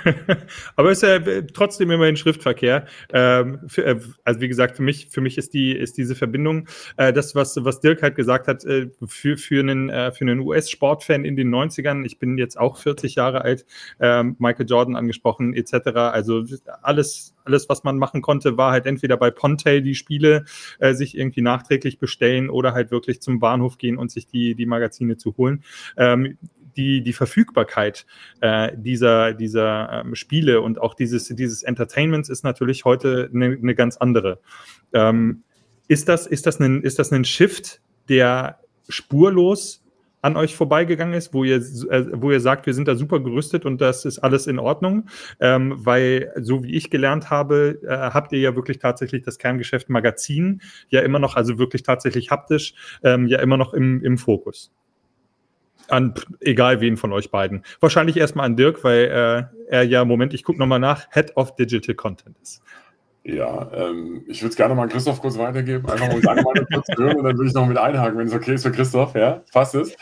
Aber 0.76 0.90
es 0.90 1.02
ist 1.02 1.08
ja 1.08 1.42
trotzdem 1.52 1.90
immerhin 1.90 2.16
Schriftverkehr. 2.16 2.86
Ähm, 3.12 3.60
für, 3.66 3.84
äh, 3.84 4.00
also 4.24 4.40
wie 4.40 4.48
gesagt, 4.48 4.76
für 4.76 4.82
mich, 4.82 5.08
für 5.10 5.20
mich 5.20 5.38
ist 5.38 5.54
die, 5.54 5.72
ist 5.72 5.96
diese 5.96 6.14
Verbindung, 6.14 6.68
äh, 6.96 7.12
das, 7.12 7.34
was, 7.34 7.56
was 7.64 7.80
Dirk 7.80 8.02
halt 8.02 8.16
gesagt 8.16 8.48
hat, 8.48 8.64
äh, 8.64 8.90
für, 9.06 9.36
für 9.36 9.60
einen, 9.60 9.90
äh, 9.90 10.12
für 10.12 10.24
einen 10.24 10.40
US-Sportfan 10.40 11.24
in 11.24 11.36
den 11.36 11.54
90ern, 11.54 12.04
ich 12.04 12.18
bin 12.18 12.38
jetzt 12.38 12.58
auch 12.58 12.76
40 12.76 13.16
Jahre 13.16 13.42
alt, 13.42 13.66
ähm, 14.00 14.36
Michael 14.38 14.66
Jordan 14.66 14.96
angesprochen, 14.96 15.54
etc. 15.54 15.88
Also 15.96 16.44
alles, 16.82 17.34
alles, 17.44 17.68
was 17.68 17.84
man 17.84 17.98
machen 17.98 18.22
konnte, 18.22 18.56
war 18.56 18.72
halt 18.72 18.86
entweder 18.86 19.16
bei 19.16 19.30
Pontail 19.30 19.82
die 19.82 19.94
Spiele 19.94 20.44
äh, 20.78 20.94
sich 20.94 21.16
irgendwie 21.16 21.42
nachträglich 21.42 21.98
bestellen 21.98 22.50
oder 22.50 22.72
halt 22.72 22.90
wirklich 22.90 23.20
zum 23.20 23.38
Bahnhof 23.38 23.78
gehen 23.78 23.96
und 23.96 24.10
sich 24.10 24.26
die, 24.26 24.54
die 24.54 24.66
Magazine 24.66 25.16
zu 25.16 25.36
holen. 25.36 25.62
Ähm, 25.96 26.38
die, 26.76 27.02
die 27.02 27.12
Verfügbarkeit 27.12 28.06
äh, 28.40 28.72
dieser, 28.76 29.32
dieser 29.34 30.04
ähm, 30.04 30.14
Spiele 30.14 30.60
und 30.60 30.80
auch 30.80 30.94
dieses, 30.94 31.28
dieses 31.28 31.62
Entertainments 31.62 32.28
ist 32.28 32.44
natürlich 32.44 32.84
heute 32.84 33.30
eine, 33.32 33.46
eine 33.46 33.74
ganz 33.74 33.96
andere. 33.96 34.40
Ähm, 34.92 35.42
ist, 35.88 36.08
das, 36.08 36.26
ist, 36.26 36.46
das 36.46 36.60
ein, 36.60 36.82
ist 36.82 36.98
das 36.98 37.12
ein 37.12 37.24
Shift, 37.24 37.80
der 38.08 38.60
spurlos 38.88 39.84
an 40.24 40.38
euch 40.38 40.56
vorbeigegangen 40.56 41.12
ist, 41.12 41.34
wo 41.34 41.44
ihr, 41.44 41.56
äh, 41.56 42.06
wo 42.12 42.30
ihr 42.30 42.40
sagt, 42.40 42.64
wir 42.64 42.72
sind 42.72 42.88
da 42.88 42.94
super 42.94 43.20
gerüstet 43.20 43.66
und 43.66 43.82
das 43.82 44.06
ist 44.06 44.20
alles 44.20 44.46
in 44.46 44.58
Ordnung, 44.58 45.10
ähm, 45.38 45.74
weil 45.76 46.32
so 46.40 46.64
wie 46.64 46.74
ich 46.74 46.90
gelernt 46.90 47.28
habe, 47.28 47.78
äh, 47.82 47.88
habt 47.88 48.32
ihr 48.32 48.38
ja 48.38 48.56
wirklich 48.56 48.78
tatsächlich 48.78 49.22
das 49.22 49.36
Kerngeschäft 49.36 49.90
Magazin 49.90 50.62
ja 50.88 51.02
immer 51.02 51.18
noch, 51.18 51.36
also 51.36 51.58
wirklich 51.58 51.82
tatsächlich 51.82 52.30
haptisch, 52.30 52.74
ähm, 53.02 53.26
ja 53.26 53.38
immer 53.40 53.58
noch 53.58 53.74
im, 53.74 54.02
im 54.02 54.16
Fokus. 54.16 54.72
An 55.88 56.14
egal 56.40 56.80
wen 56.80 56.96
von 56.96 57.12
euch 57.12 57.30
beiden. 57.30 57.64
Wahrscheinlich 57.80 58.16
erstmal 58.16 58.46
an 58.46 58.56
Dirk, 58.56 58.84
weil 58.84 59.04
äh, 59.04 59.72
er 59.72 59.82
ja, 59.82 60.04
Moment, 60.04 60.34
ich 60.34 60.44
gucke 60.44 60.58
nochmal 60.58 60.80
nach, 60.80 61.06
Head 61.12 61.36
of 61.36 61.56
Digital 61.56 61.94
Content 61.94 62.36
ist. 62.42 62.62
Ja, 63.24 63.70
ähm, 63.72 64.22
ich 64.28 64.42
würde 64.42 64.50
es 64.50 64.56
gerne 64.56 64.74
mal 64.74 64.86
Christoph 64.86 65.20
kurz 65.20 65.38
weitergeben, 65.38 65.88
einfach 65.88 66.08
mal 66.08 66.20
seine 66.20 66.42
Meinung 66.42 66.66
kurz 66.72 66.88
hören 66.96 67.16
und 67.16 67.24
dann 67.24 67.36
würde 67.38 67.48
ich 67.48 67.54
noch 67.54 67.66
mit 67.66 67.78
einhaken, 67.78 68.18
wenn 68.18 68.26
es 68.26 68.34
okay 68.34 68.54
ist 68.54 68.64
für 68.64 68.72
Christoph, 68.72 69.14
ja? 69.14 69.42
Passt 69.50 69.74
es? 69.74 69.96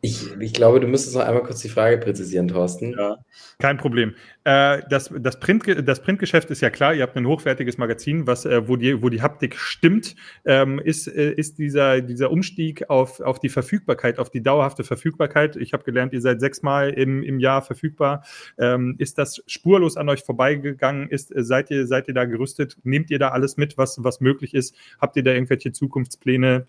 Ich, 0.00 0.32
ich 0.38 0.52
glaube, 0.52 0.78
du 0.78 0.86
müsstest 0.86 1.16
noch 1.16 1.24
einmal 1.24 1.42
kurz 1.42 1.60
die 1.60 1.68
Frage 1.68 1.98
präzisieren, 1.98 2.46
Thorsten. 2.46 2.94
Ja. 2.96 3.16
Kein 3.58 3.78
Problem. 3.78 4.14
Äh, 4.44 4.82
das, 4.88 5.12
das, 5.18 5.40
Print, 5.40 5.64
das 5.88 6.02
Printgeschäft 6.02 6.50
ist 6.50 6.60
ja 6.60 6.70
klar, 6.70 6.94
ihr 6.94 7.02
habt 7.02 7.16
ein 7.16 7.26
hochwertiges 7.26 7.78
Magazin, 7.78 8.24
was, 8.28 8.44
äh, 8.44 8.68
wo, 8.68 8.76
die, 8.76 9.02
wo 9.02 9.08
die 9.08 9.22
Haptik 9.22 9.56
stimmt. 9.56 10.14
Ähm, 10.44 10.78
ist 10.78 11.08
äh, 11.08 11.32
ist 11.32 11.58
dieser, 11.58 12.00
dieser 12.00 12.30
Umstieg 12.30 12.88
auf, 12.88 13.18
auf 13.18 13.40
die 13.40 13.48
Verfügbarkeit, 13.48 14.20
auf 14.20 14.30
die 14.30 14.40
dauerhafte 14.40 14.84
Verfügbarkeit, 14.84 15.56
ich 15.56 15.72
habe 15.72 15.82
gelernt, 15.82 16.12
ihr 16.12 16.20
seid 16.20 16.38
sechsmal 16.38 16.90
im, 16.90 17.24
im 17.24 17.40
Jahr 17.40 17.62
verfügbar. 17.62 18.24
Ähm, 18.56 18.94
ist 18.98 19.18
das 19.18 19.42
spurlos 19.48 19.96
an 19.96 20.08
euch 20.08 20.22
vorbeigegangen? 20.22 21.08
Ist, 21.08 21.34
äh, 21.34 21.42
seid, 21.42 21.72
ihr, 21.72 21.88
seid 21.88 22.06
ihr 22.06 22.14
da 22.14 22.24
gerüstet? 22.24 22.76
Nehmt 22.84 23.10
ihr 23.10 23.18
da 23.18 23.30
alles 23.30 23.56
mit, 23.56 23.76
was, 23.76 24.02
was 24.04 24.20
möglich 24.20 24.54
ist? 24.54 24.76
Habt 25.00 25.16
ihr 25.16 25.24
da 25.24 25.32
irgendwelche 25.32 25.72
Zukunftspläne, 25.72 26.68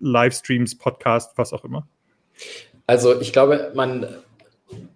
Livestreams, 0.00 0.76
Podcast, 0.76 1.38
was 1.38 1.52
auch 1.52 1.64
immer? 1.64 1.86
Also 2.86 3.20
ich 3.20 3.32
glaube, 3.32 3.72
man, 3.74 4.06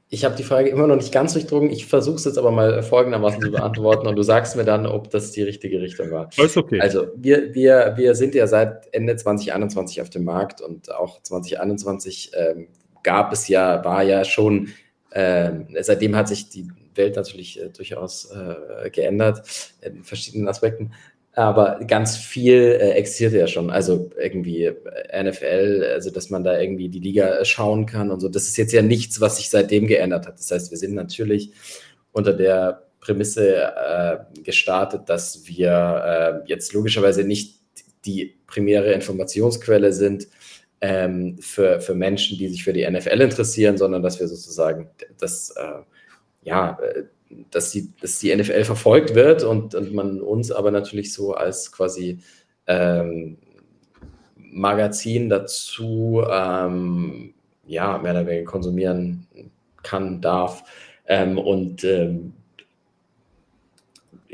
ich 0.09 0.25
habe 0.25 0.37
die 0.37 0.43
Frage 0.43 0.69
immer 0.69 0.87
noch 0.87 0.97
nicht 0.97 1.13
ganz 1.13 1.33
durchdrungen. 1.33 1.71
Ich 1.71 1.87
versuche 1.87 2.17
es 2.17 2.25
jetzt 2.25 2.39
aber 2.39 2.51
mal 2.51 2.83
folgendermaßen 2.83 3.41
zu 3.43 3.51
beantworten 3.51 4.07
und 4.07 4.17
du 4.17 4.23
sagst 4.23 4.57
mir 4.57 4.65
dann, 4.65 4.87
ob 4.87 5.11
das 5.11 5.33
die 5.33 5.43
richtige 5.43 5.81
Richtung 5.81 6.11
war. 6.11 6.29
Ist 6.37 6.57
okay. 6.57 6.81
Also 6.81 7.09
wir, 7.17 7.55
wir, 7.55 7.95
wir 7.97 8.15
sind 8.15 8.35
ja 8.35 8.47
seit 8.47 8.93
Ende 8.93 9.17
2021 9.17 10.03
auf 10.03 10.11
dem 10.11 10.25
Markt 10.25 10.61
und 10.61 10.93
auch 10.93 11.23
2021 11.23 12.33
ähm, 12.35 12.69
gab 13.03 13.33
es 13.33 13.49
ja, 13.49 13.85
war 13.85 14.03
ja 14.03 14.25
schon, 14.25 14.69
ähm, 15.13 15.69
seitdem 15.81 16.17
hat 16.17 16.29
sich 16.29 16.49
die 16.49 16.69
Welt 16.95 17.17
natürlich 17.17 17.61
äh, 17.61 17.71
durchaus 17.71 18.31
äh, 18.31 18.91
geändert 18.91 19.43
in 19.81 20.05
verschiedenen 20.05 20.49
Aspekten. 20.49 20.93
Aber 21.39 21.81
ganz 21.87 22.17
viel 22.17 22.79
äh, 22.81 22.93
existiert 22.93 23.35
ja 23.35 23.47
schon. 23.47 23.69
Also 23.69 24.11
irgendwie 24.19 24.65
äh, 24.65 25.23
NFL, 25.23 25.87
also 25.93 26.11
dass 26.11 26.31
man 26.31 26.43
da 26.43 26.59
irgendwie 26.59 26.89
die 26.89 26.99
Liga 26.99 27.45
schauen 27.45 27.85
kann 27.85 28.11
und 28.11 28.21
so. 28.21 28.31
Das 28.31 28.45
ist 28.49 28.57
jetzt 28.57 28.73
ja 28.73 28.81
nichts, 28.81 29.21
was 29.21 29.37
sich 29.37 29.51
seitdem 29.51 29.87
geändert 29.87 30.27
hat. 30.27 30.39
Das 30.39 30.51
heißt, 30.51 30.71
wir 30.71 30.79
sind 30.79 30.95
natürlich 30.95 31.53
unter 32.13 32.33
der 32.33 32.87
Prämisse 33.01 33.65
äh, 33.65 34.17
gestartet, 34.45 35.11
dass 35.11 35.47
wir 35.47 36.43
äh, 36.47 36.49
jetzt 36.49 36.73
logischerweise 36.73 37.23
nicht 37.23 37.61
die 38.07 38.39
primäre 38.47 38.93
Informationsquelle 38.93 39.93
sind 39.93 40.29
ähm, 40.81 41.37
für, 41.39 41.83
für 41.83 41.95
Menschen, 41.95 42.39
die 42.39 42.49
sich 42.49 42.65
für 42.65 42.73
die 42.73 42.91
NFL 42.91 43.21
interessieren, 43.21 43.77
sondern 43.77 44.03
dass 44.03 44.19
wir 44.21 44.27
sozusagen 44.27 44.89
das, 45.19 45.51
äh, 45.51 45.83
ja, 46.45 46.79
äh, 46.81 47.03
dass 47.51 47.71
die, 47.71 47.93
dass 48.01 48.19
die 48.19 48.35
NFL 48.35 48.65
verfolgt 48.65 49.15
wird 49.15 49.43
und, 49.43 49.75
und 49.75 49.93
man 49.93 50.21
uns 50.21 50.53
aber 50.53 50.71
natürlich 50.71 51.13
so 51.13 51.35
als 51.35 51.73
quasi 51.73 52.19
ähm, 52.67 53.39
Magazin 54.37 55.29
dazu 55.29 56.23
ähm, 56.31 57.35
ja, 57.67 57.99
mehr 57.99 58.13
oder 58.13 58.27
weniger 58.27 58.51
konsumieren 58.51 59.27
kann, 59.83 60.21
darf. 60.21 60.65
Ähm, 61.07 61.39
und 61.39 61.85
ähm, 61.85 62.33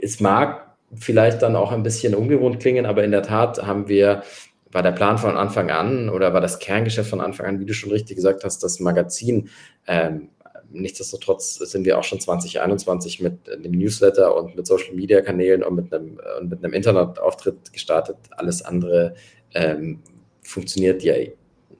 es 0.00 0.20
mag 0.20 0.76
vielleicht 0.94 1.42
dann 1.42 1.57
auch 1.57 1.72
ein 1.72 1.83
bisschen 1.83 2.14
ungewohnt 2.14 2.61
klingen, 2.61 2.87
aber 2.87 3.05
in 3.05 3.11
der 3.11 3.22
Tat 3.22 3.64
haben 3.64 3.88
wir, 3.88 4.22
war 4.70 4.83
der 4.83 4.92
Plan 4.92 5.18
von 5.18 5.37
Anfang 5.37 5.70
an 5.70 6.09
oder 6.09 6.35
war 6.35 6.40
das 6.40 6.59
Kerngeschäft 6.59 7.09
von 7.09 7.20
Anfang 7.20 7.46
an, 7.46 7.61
wie 7.61 7.66
du 7.66 7.74
schon 7.74 7.90
richtig 7.90 8.16
gesagt 8.16 8.44
hast, 8.44 8.62
das 8.62 8.81
Magazin 8.81 9.48
ähm, 9.87 10.28
nichtsdestotrotz 10.72 11.56
sind 11.56 11.85
wir 11.85 11.98
auch 11.98 12.04
schon 12.04 12.20
2021 12.20 13.20
mit 13.20 13.46
dem 13.46 13.72
Newsletter 13.72 14.37
und 14.37 14.56
mit 14.56 14.66
Social 14.66 14.94
Media 14.94 15.20
Kanälen 15.20 15.62
und 15.62 15.74
mit 15.74 15.92
einem, 15.92 16.20
und 16.40 16.50
mit 16.50 16.64
einem 16.64 16.72
Internetauftritt 16.72 17.72
gestartet. 17.72 18.16
Alles 18.30 18.62
andere 18.62 19.14
ähm, 19.54 20.00
funktioniert 20.42 21.02
ja 21.02 21.14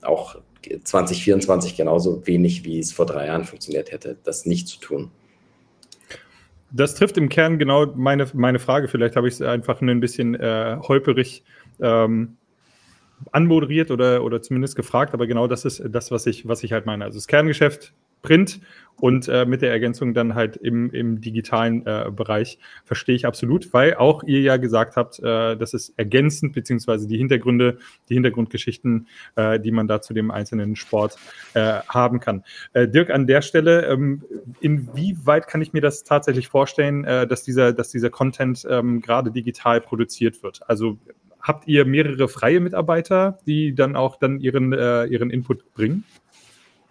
auch 0.02 0.37
2024 0.85 1.76
genauso 1.76 2.26
wenig, 2.26 2.64
wie 2.64 2.78
es 2.78 2.92
vor 2.92 3.07
drei 3.07 3.26
Jahren 3.26 3.44
funktioniert 3.44 3.90
hätte, 3.92 4.16
das 4.22 4.46
nicht 4.46 4.68
zu 4.68 4.78
tun. 4.78 5.11
Das 6.70 6.94
trifft 6.94 7.18
im 7.18 7.28
Kern 7.28 7.59
genau 7.59 7.87
meine, 7.87 8.26
meine 8.33 8.59
Frage. 8.59 8.88
Vielleicht 8.88 9.16
habe 9.16 9.28
ich 9.28 9.35
es 9.35 9.42
einfach 9.42 9.81
ein 9.83 10.00
bisschen 10.00 10.35
äh, 10.35 10.78
holperig 10.81 11.44
ähm, 11.81 12.37
anmoderiert 13.31 13.90
oder, 13.90 14.24
oder 14.24 14.40
zumindest 14.40 14.74
gefragt, 14.74 15.12
aber 15.14 15.26
genau 15.26 15.46
das 15.46 15.64
ist 15.64 15.83
das, 15.90 16.11
was 16.11 16.26
ich, 16.26 16.48
was 16.48 16.62
ich 16.62 16.72
halt 16.72 16.87
meine. 16.87 17.05
Also 17.05 17.18
das 17.18 17.26
Kerngeschäft 17.26 17.92
Print 18.22 18.61
und 19.02 19.26
äh, 19.26 19.44
mit 19.46 19.62
der 19.62 19.72
Ergänzung 19.72 20.14
dann 20.14 20.37
halt 20.37 20.56
im, 20.56 20.88
im 20.90 21.20
digitalen 21.20 21.85
äh, 21.87 22.08
Bereich 22.14 22.61
verstehe 22.85 23.16
ich 23.16 23.26
absolut, 23.26 23.72
weil 23.72 23.94
auch 23.94 24.22
ihr 24.22 24.40
ja 24.42 24.58
gesagt 24.58 24.94
habt, 24.94 25.18
äh, 25.18 25.56
das 25.56 25.74
ist 25.74 25.98
ergänzend, 25.98 26.52
beziehungsweise 26.52 27.08
die 27.08 27.18
Hintergründe, 27.18 27.78
die 28.08 28.14
Hintergrundgeschichten, 28.14 29.08
äh, 29.35 29.58
die 29.58 29.72
man 29.72 29.88
da 29.88 30.00
zu 30.00 30.14
dem 30.14 30.30
einzelnen 30.30 30.76
Sport 30.76 31.16
äh, 31.54 31.80
haben 31.88 32.20
kann. 32.20 32.44
Äh, 32.74 32.87
Dirk, 32.87 33.11
an 33.11 33.26
der 33.26 33.42
Stelle, 33.42 33.87
ähm, 33.87 34.22
inwieweit 34.61 35.48
kann 35.48 35.62
ich 35.62 35.72
mir 35.72 35.80
das 35.80 36.04
tatsächlich 36.04 36.46
vorstellen, 36.46 37.04
äh, 37.04 37.26
dass, 37.26 37.42
dieser, 37.42 37.72
dass 37.72 37.90
dieser 37.90 38.11
Content 38.11 38.64
ähm, 38.70 39.00
gerade 39.00 39.32
digital 39.32 39.80
produziert 39.80 40.44
wird? 40.44 40.61
Also 40.68 40.96
habt 41.40 41.66
ihr 41.66 41.85
mehrere 41.87 42.28
freie 42.28 42.61
Mitarbeiter, 42.61 43.38
die 43.48 43.74
dann 43.74 43.96
auch 43.96 44.14
dann 44.14 44.38
ihren, 44.38 44.72
ihren 44.72 45.30
Input 45.30 45.74
bringen? 45.74 46.04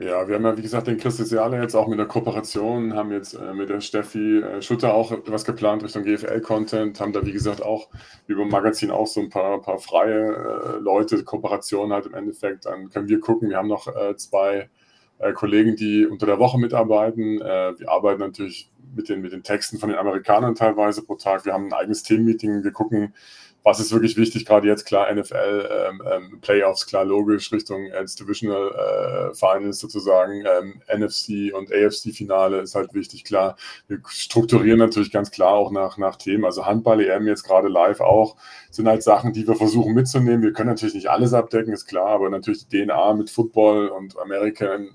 Ja, 0.01 0.27
wir 0.27 0.33
haben 0.33 0.45
ja, 0.45 0.57
wie 0.57 0.63
gesagt, 0.63 0.87
den 0.87 0.97
Christus 0.97 1.29
Jale 1.29 1.61
jetzt 1.61 1.75
auch 1.75 1.87
mit 1.87 1.99
der 1.99 2.07
Kooperation, 2.07 2.95
haben 2.95 3.11
jetzt 3.11 3.35
äh, 3.35 3.53
mit 3.53 3.69
der 3.69 3.81
Steffi 3.81 4.39
äh, 4.39 4.59
Schutter 4.59 4.95
auch 4.95 5.11
was 5.27 5.45
geplant 5.45 5.83
Richtung 5.83 6.03
GFL-Content, 6.03 6.99
haben 6.99 7.13
da, 7.13 7.23
wie 7.23 7.31
gesagt, 7.31 7.61
auch 7.61 7.87
beim 8.27 8.49
Magazin 8.49 8.89
auch 8.89 9.05
so 9.05 9.19
ein 9.19 9.29
paar, 9.29 9.61
paar 9.61 9.77
freie 9.77 10.33
äh, 10.33 10.79
Leute, 10.79 11.23
Kooperationen 11.23 11.93
halt 11.93 12.07
im 12.07 12.15
Endeffekt. 12.15 12.65
Dann 12.65 12.89
können 12.89 13.09
wir 13.09 13.19
gucken, 13.19 13.49
wir 13.49 13.57
haben 13.57 13.67
noch 13.67 13.87
äh, 13.95 14.15
zwei 14.15 14.71
äh, 15.19 15.33
Kollegen, 15.33 15.75
die 15.75 16.07
unter 16.07 16.25
der 16.25 16.39
Woche 16.39 16.57
mitarbeiten. 16.57 17.39
Äh, 17.39 17.79
wir 17.79 17.91
arbeiten 17.91 18.21
natürlich 18.21 18.71
mit 18.95 19.07
den, 19.07 19.21
mit 19.21 19.33
den 19.33 19.43
Texten 19.43 19.77
von 19.77 19.89
den 19.89 19.99
Amerikanern 19.99 20.55
teilweise 20.55 21.03
pro 21.03 21.13
Tag. 21.13 21.45
Wir 21.45 21.53
haben 21.53 21.67
ein 21.67 21.73
eigenes 21.73 22.01
Teammeeting, 22.01 22.63
wir 22.63 22.71
gucken, 22.71 23.13
was 23.63 23.79
ist 23.79 23.91
wirklich 23.91 24.17
wichtig, 24.17 24.45
gerade 24.45 24.67
jetzt 24.67 24.85
klar 24.85 25.13
NFL, 25.13 25.69
ähm, 25.71 26.01
ähm, 26.11 26.41
Playoffs, 26.41 26.87
klar 26.87 27.05
logisch, 27.05 27.51
Richtung 27.51 27.85
ins 27.87 28.15
Divisional 28.15 28.71
äh, 28.71 29.35
Finals 29.35 29.79
sozusagen, 29.79 30.43
ähm, 30.45 30.81
NFC 30.87 31.53
und 31.53 31.71
AFC-Finale 31.71 32.61
ist 32.61 32.73
halt 32.73 32.93
wichtig, 32.93 33.23
klar. 33.23 33.55
Wir 33.87 33.99
strukturieren 34.07 34.79
natürlich 34.79 35.11
ganz 35.11 35.29
klar 35.29 35.53
auch 35.53 35.71
nach, 35.71 35.97
nach 35.97 36.15
Themen, 36.15 36.45
also 36.45 36.65
Handball-EM 36.65 37.27
jetzt 37.27 37.43
gerade 37.43 37.67
live 37.67 38.01
auch, 38.01 38.35
sind 38.71 38.87
halt 38.87 39.03
Sachen, 39.03 39.33
die 39.33 39.47
wir 39.47 39.55
versuchen 39.55 39.93
mitzunehmen. 39.93 40.41
Wir 40.41 40.53
können 40.53 40.69
natürlich 40.69 40.95
nicht 40.95 41.09
alles 41.09 41.33
abdecken, 41.33 41.73
ist 41.73 41.85
klar, 41.85 42.07
aber 42.07 42.29
natürlich 42.29 42.67
die 42.67 42.85
DNA 42.85 43.13
mit 43.13 43.29
Football 43.29 43.89
und 43.89 44.17
American 44.17 44.89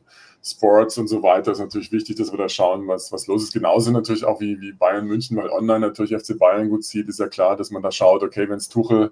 Sports 0.46 0.96
und 0.96 1.08
so 1.08 1.24
weiter 1.24 1.50
ist 1.50 1.58
natürlich 1.58 1.90
wichtig, 1.90 2.16
dass 2.16 2.32
wir 2.32 2.38
da 2.38 2.48
schauen, 2.48 2.86
was, 2.86 3.10
was 3.10 3.26
los 3.26 3.42
ist. 3.42 3.52
Genauso 3.52 3.90
natürlich 3.90 4.24
auch 4.24 4.40
wie, 4.40 4.60
wie 4.60 4.72
Bayern 4.72 5.06
München, 5.06 5.36
weil 5.36 5.50
online 5.50 5.80
natürlich 5.80 6.14
FC 6.16 6.38
Bayern 6.38 6.70
gut 6.70 6.84
sieht, 6.84 7.08
ist 7.08 7.18
ja 7.18 7.26
klar, 7.26 7.56
dass 7.56 7.72
man 7.72 7.82
da 7.82 7.90
schaut, 7.90 8.22
okay, 8.22 8.48
wenn 8.48 8.58
es 8.58 8.68
Tuchel 8.68 9.10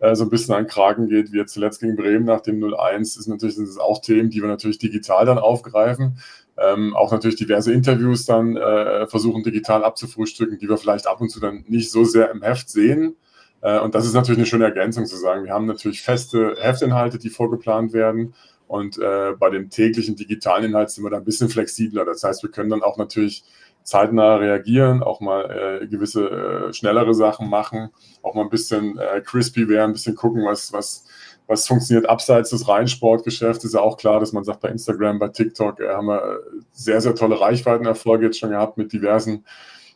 äh, 0.00 0.16
so 0.16 0.24
ein 0.24 0.30
bisschen 0.30 0.54
an 0.54 0.64
den 0.64 0.68
Kragen 0.68 1.08
geht, 1.08 1.32
wie 1.32 1.36
jetzt 1.36 1.52
zuletzt 1.52 1.80
gegen 1.80 1.94
Bremen 1.94 2.24
nach 2.24 2.40
dem 2.40 2.58
0-1, 2.60 3.00
ist 3.00 3.28
natürlich 3.28 3.54
sind 3.54 3.68
das 3.68 3.78
auch 3.78 4.00
Themen, 4.00 4.30
die 4.30 4.40
wir 4.40 4.48
natürlich 4.48 4.78
digital 4.78 5.24
dann 5.24 5.38
aufgreifen. 5.38 6.18
Ähm, 6.58 6.96
auch 6.96 7.12
natürlich 7.12 7.36
diverse 7.36 7.72
Interviews 7.72 8.26
dann 8.26 8.56
äh, 8.56 9.06
versuchen 9.06 9.44
digital 9.44 9.84
abzufrühstücken, 9.84 10.58
die 10.58 10.68
wir 10.68 10.78
vielleicht 10.78 11.06
ab 11.06 11.20
und 11.20 11.28
zu 11.28 11.38
dann 11.38 11.64
nicht 11.68 11.92
so 11.92 12.04
sehr 12.04 12.30
im 12.32 12.42
Heft 12.42 12.68
sehen. 12.68 13.14
Äh, 13.60 13.78
und 13.78 13.94
das 13.94 14.04
ist 14.04 14.14
natürlich 14.14 14.38
eine 14.38 14.46
schöne 14.46 14.64
Ergänzung 14.64 15.06
zu 15.06 15.16
sagen. 15.16 15.44
Wir 15.44 15.52
haben 15.52 15.66
natürlich 15.66 16.02
feste 16.02 16.56
Heftinhalte, 16.60 17.18
die 17.18 17.30
vorgeplant 17.30 17.92
werden 17.92 18.34
und 18.72 18.96
äh, 18.96 19.32
bei 19.38 19.50
dem 19.50 19.68
täglichen 19.68 20.16
digitalen 20.16 20.64
Inhalt 20.64 20.88
sind 20.88 21.04
wir 21.04 21.10
da 21.10 21.18
ein 21.18 21.26
bisschen 21.26 21.50
flexibler. 21.50 22.06
Das 22.06 22.24
heißt, 22.24 22.42
wir 22.42 22.50
können 22.50 22.70
dann 22.70 22.82
auch 22.82 22.96
natürlich 22.96 23.44
zeitnah 23.82 24.36
reagieren, 24.36 25.02
auch 25.02 25.20
mal 25.20 25.82
äh, 25.82 25.86
gewisse 25.86 26.30
äh, 26.30 26.72
schnellere 26.72 27.12
Sachen 27.12 27.50
machen, 27.50 27.90
auch 28.22 28.34
mal 28.34 28.44
ein 28.44 28.48
bisschen 28.48 28.96
äh, 28.96 29.20
crispy 29.20 29.68
werden, 29.68 29.90
ein 29.90 29.92
bisschen 29.92 30.14
gucken, 30.14 30.46
was, 30.46 30.72
was, 30.72 31.04
was 31.46 31.66
funktioniert 31.66 32.08
abseits 32.08 32.48
des 32.48 32.66
reinen 32.66 32.88
Sportgeschäfts. 32.88 33.62
Ist 33.62 33.74
ja 33.74 33.80
auch 33.82 33.98
klar, 33.98 34.20
dass 34.20 34.32
man 34.32 34.42
sagt, 34.42 34.60
bei 34.60 34.70
Instagram, 34.70 35.18
bei 35.18 35.28
TikTok 35.28 35.78
äh, 35.78 35.90
haben 35.90 36.06
wir 36.06 36.40
sehr, 36.72 37.02
sehr 37.02 37.14
tolle 37.14 37.38
Reichweitenerfolge 37.38 38.24
jetzt 38.24 38.38
schon 38.38 38.52
gehabt 38.52 38.78
mit 38.78 38.90
diversen 38.94 39.44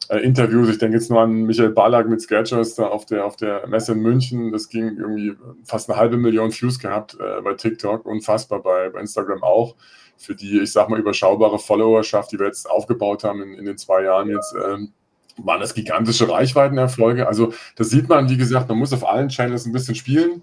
äh, 0.08 0.18
Interviews. 0.18 0.68
Ich 0.68 0.78
denke 0.78 0.96
jetzt 0.96 1.10
nur 1.10 1.20
an 1.20 1.32
Michael 1.44 1.70
Ballack 1.70 2.08
mit 2.08 2.20
Sketchers 2.20 2.74
da 2.74 2.86
auf 2.88 3.06
der, 3.06 3.24
auf 3.24 3.36
der 3.36 3.66
Messe 3.66 3.92
in 3.92 4.00
München. 4.00 4.52
Das 4.52 4.68
ging 4.68 4.96
irgendwie 4.96 5.34
fast 5.64 5.90
eine 5.90 5.98
halbe 5.98 6.16
Million 6.16 6.52
Views 6.52 6.78
gehabt 6.78 7.16
äh, 7.20 7.40
bei 7.42 7.54
TikTok, 7.54 8.06
unfassbar 8.06 8.62
bei, 8.62 8.90
bei 8.90 9.00
Instagram 9.00 9.42
auch. 9.42 9.76
Für 10.16 10.34
die, 10.34 10.60
ich 10.60 10.72
sag 10.72 10.88
mal, 10.88 10.98
überschaubare 10.98 11.58
Followerschaft, 11.58 12.32
die 12.32 12.38
wir 12.38 12.46
jetzt 12.46 12.68
aufgebaut 12.70 13.24
haben 13.24 13.42
in, 13.42 13.54
in 13.54 13.64
den 13.64 13.76
zwei 13.76 14.02
Jahren 14.02 14.30
jetzt, 14.30 14.54
ähm, 14.54 14.92
waren 15.36 15.60
das 15.60 15.74
gigantische 15.74 16.30
Reichweitenerfolge. 16.30 17.26
Also 17.26 17.52
das 17.76 17.90
sieht 17.90 18.08
man, 18.08 18.30
wie 18.30 18.38
gesagt, 18.38 18.68
man 18.68 18.78
muss 18.78 18.92
auf 18.92 19.06
allen 19.06 19.28
Channels 19.28 19.66
ein 19.66 19.72
bisschen 19.72 19.94
spielen. 19.94 20.42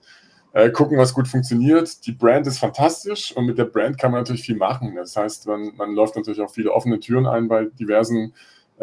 Äh, 0.54 0.70
gucken, 0.70 1.00
was 1.00 1.16
gut 1.16 1.28
funktioniert. 1.28 2.06
Die 2.06 2.12
Brand 2.12 2.46
ist 2.46 2.60
fantastisch 2.60 3.36
und 3.36 3.48
mit 3.48 3.58
der 3.58 3.66
Brand 3.66 3.98
kann 3.98 4.12
man 4.12 4.22
natürlich 4.22 4.44
viel 4.44 4.56
machen. 4.56 4.94
Das 4.96 5.16
heißt, 5.16 5.48
man, 5.48 5.72
man 5.76 5.96
läuft 5.96 6.16
natürlich 6.16 6.42
auch 6.42 6.52
viele 6.52 6.72
offene 6.72 7.00
Türen 7.00 7.26
ein 7.26 7.48
bei 7.48 7.66
diversen 7.66 8.34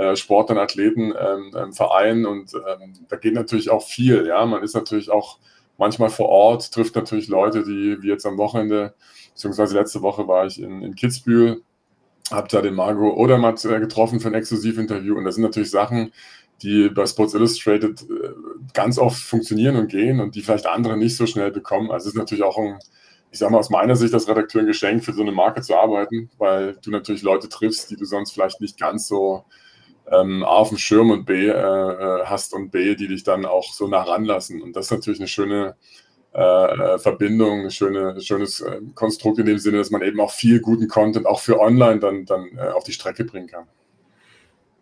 äh, 0.01 0.17
Sportlern, 0.17 0.59
Athleten, 0.59 1.13
ähm, 1.19 1.55
ähm, 1.55 1.73
Vereinen 1.75 2.25
und 2.25 2.55
ähm, 2.55 2.95
da 3.09 3.17
geht 3.17 3.35
natürlich 3.35 3.69
auch 3.69 3.83
viel. 3.83 4.27
Ja, 4.27 4.47
man 4.47 4.63
ist 4.63 4.75
natürlich 4.75 5.11
auch 5.11 5.39
manchmal 5.77 6.09
vor 6.09 6.31
Ort, 6.31 6.73
trifft 6.73 6.97
natürlich 6.97 7.29
Leute, 7.29 7.65
die 7.65 7.99
wie 8.01 8.09
jetzt 8.09 8.25
am 8.25 8.39
Wochenende, 8.39 8.95
beziehungsweise 9.35 9.77
letzte 9.77 10.01
Woche 10.01 10.27
war 10.27 10.47
ich 10.47 10.61
in, 10.61 10.83
in 10.83 10.95
Kitzbühel, 10.95 11.63
habe 12.31 12.49
da 12.49 12.63
den 12.63 12.75
Margot 12.75 13.15
Odermatt 13.15 13.63
äh, 13.67 13.79
getroffen 13.79 14.21
für 14.21 14.29
ein 14.29 14.35
Exklusivinterview 14.35 15.19
und 15.19 15.25
das 15.25 15.35
sind 15.35 15.45
natürlich 15.45 15.71
Sachen, 15.71 16.13
die 16.63 16.89
bei 16.89 17.05
Sports 17.05 17.35
Illustrated 17.35 18.01
äh, 18.03 18.31
ganz 18.73 18.99
oft 18.99 19.21
funktionieren 19.21 19.77
und 19.77 19.89
gehen 19.89 20.21
und 20.21 20.35
die 20.35 20.41
vielleicht 20.41 20.67
andere 20.67 20.97
nicht 20.97 21.17
so 21.17 21.27
schnell 21.27 21.51
bekommen. 21.51 21.91
Also 21.91 22.09
es 22.09 22.15
ist 22.15 22.19
natürlich 22.19 22.45
auch 22.45 22.57
ein, 22.57 22.79
ich 23.31 23.39
sage 23.39 23.53
mal 23.53 23.59
aus 23.59 23.69
meiner 23.69 23.97
Sicht 23.97 24.15
als 24.15 24.29
Redakteur 24.29 24.63
ein 24.63 24.67
Geschenk, 24.67 25.05
für 25.05 25.13
so 25.13 25.21
eine 25.21 25.33
Marke 25.33 25.61
zu 25.61 25.77
arbeiten, 25.77 26.31
weil 26.39 26.79
du 26.83 26.91
natürlich 26.91 27.23
Leute 27.23 27.51
triffst, 27.51 27.91
die 27.91 27.97
du 27.97 28.07
sonst 28.07 28.33
vielleicht 28.33 28.63
nicht 28.63 28.79
ganz 28.79 29.07
so 29.07 29.45
ähm, 30.11 30.43
A 30.45 30.49
auf 30.49 30.69
dem 30.69 30.79
Schirm 30.79 31.11
und 31.11 31.25
B 31.25 31.47
äh, 31.47 31.51
äh, 31.51 32.25
hast 32.25 32.53
und 32.55 32.71
B, 32.71 32.95
die 32.95 33.09
dich 33.09 33.23
dann 33.23 33.45
auch 33.45 33.73
so 33.73 33.87
nah 33.87 34.03
ranlassen. 34.03 34.61
Und 34.63 34.75
das 34.77 34.87
ist 34.87 34.93
natürlich 34.93 35.21
eine 35.21 35.29
schöne 35.29 35.77
äh, 36.35 36.41
äh 36.43 36.99
Verbindung, 36.99 37.63
ein 37.65 37.71
schöne, 37.71 38.21
schönes 38.21 38.61
äh, 38.61 38.81
Konstrukt 38.95 39.39
in 39.39 39.47
dem 39.47 39.59
Sinne, 39.59 39.79
dass 39.79 39.91
man 39.91 40.03
eben 40.03 40.21
auch 40.21 40.33
viel 40.33 40.61
guten 40.61 40.89
Content 40.89 41.27
auch 41.27 41.41
für 41.41 41.61
online 41.61 42.01
dann, 42.01 42.25
dann 42.25 42.51
äh, 42.57 42.69
auf 42.69 42.85
die 42.85 42.93
Strecke 42.93 43.25
bringen 43.25 43.47
kann. 43.49 43.67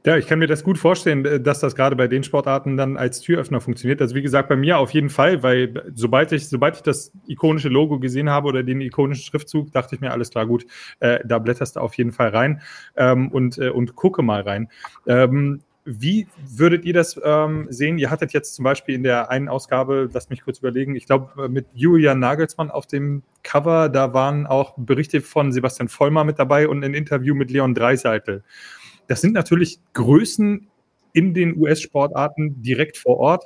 Ja, 0.09 0.17
ich 0.17 0.27
kann 0.27 0.39
mir 0.39 0.47
das 0.47 0.65
gut 0.65 0.79
vorstellen, 0.79 1.23
äh, 1.27 1.39
dass 1.39 1.61
das 1.61 1.77
gerade 1.77 1.95
bei 1.95 2.09
den 2.09 2.25
Sportarten 2.25 2.79
dann 2.79 2.97
als 2.97 3.21
Türöffner 3.21 3.61
funktioniert. 3.61 4.01
Also 4.01 4.15
wie 4.15 4.23
gesagt, 4.23 4.49
bei 4.49 4.57
mir 4.57 4.79
auf 4.79 4.93
jeden 4.93 5.11
Fall, 5.11 5.43
weil 5.43 5.83
sobald 5.95 6.33
ich, 6.33 6.49
sobald 6.49 6.77
ich 6.77 6.83
das 6.83 7.13
ikonische 7.27 7.69
Logo 7.69 7.99
gesehen 7.99 8.31
habe 8.31 8.49
oder 8.49 8.63
den 8.63 8.81
ikonischen 8.81 9.23
Schriftzug, 9.23 9.71
dachte 9.71 9.95
ich 9.95 10.01
mir, 10.01 10.11
alles 10.11 10.31
klar, 10.31 10.47
gut, 10.47 10.65
äh, 11.01 11.19
da 11.27 11.39
blätterst 11.39 11.77
du 11.77 11.81
auf 11.81 11.93
jeden 11.99 12.13
Fall 12.13 12.31
rein 12.31 12.63
ähm, 12.97 13.31
und, 13.31 13.59
äh, 13.59 13.69
und 13.69 13.97
gucke 13.97 14.23
mal 14.23 14.41
rein. 14.41 14.71
Ähm, 15.07 15.61
wie 15.85 16.27
würdet 16.47 16.87
ihr 16.87 16.95
das 16.95 17.21
ähm, 17.23 17.67
sehen? 17.69 17.99
Ihr 17.99 18.11
hattet 18.11 18.33
jetzt 18.33 18.55
zum 18.55 18.63
Beispiel 18.63 18.95
in 18.95 19.03
der 19.03 19.31
einen 19.31 19.51
Ausgabe, 19.51 20.09
lasst 20.11 20.31
mich 20.31 20.43
kurz 20.43 20.61
überlegen, 20.61 20.97
ich 20.97 21.05
glaube 21.05 21.45
äh, 21.45 21.49
mit 21.49 21.67
Julian 21.75 22.19
Nagelsmann 22.19 22.71
auf 22.71 22.87
dem 22.87 23.25
Cover, 23.43 23.91
da 23.91 24.15
waren 24.15 24.47
auch 24.47 24.73
Berichte 24.79 25.21
von 25.21 25.53
Sebastian 25.53 25.89
Vollmer 25.89 26.25
mit 26.25 26.39
dabei 26.39 26.67
und 26.67 26.83
ein 26.83 26.95
Interview 26.95 27.35
mit 27.35 27.51
Leon 27.51 27.75
Dreiseitel. 27.75 28.43
Das 29.09 29.23
sind 29.23 29.33
natürlich 29.33 29.79
Größen 29.95 30.69
in 31.15 31.35
den 31.35 31.59
US-Sportarten 31.59 32.63
direkt 32.63 32.97
vor 32.97 33.17
Ort. 33.17 33.45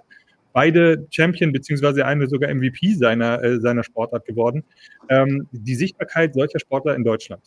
Beide 0.52 1.06
Champion 1.10 1.52
beziehungsweise 1.52 2.04
eine 2.04 2.26
sogar 2.26 2.52
MVP 2.52 2.94
seiner, 2.94 3.42
äh, 3.42 3.58
seiner 3.60 3.84
Sportart 3.84 4.26
geworden. 4.26 4.64
Ähm, 5.08 5.48
die 5.52 5.74
Sichtbarkeit 5.74 6.34
solcher 6.34 6.58
Sportler 6.58 6.94
in 6.94 7.04
Deutschland. 7.04 7.42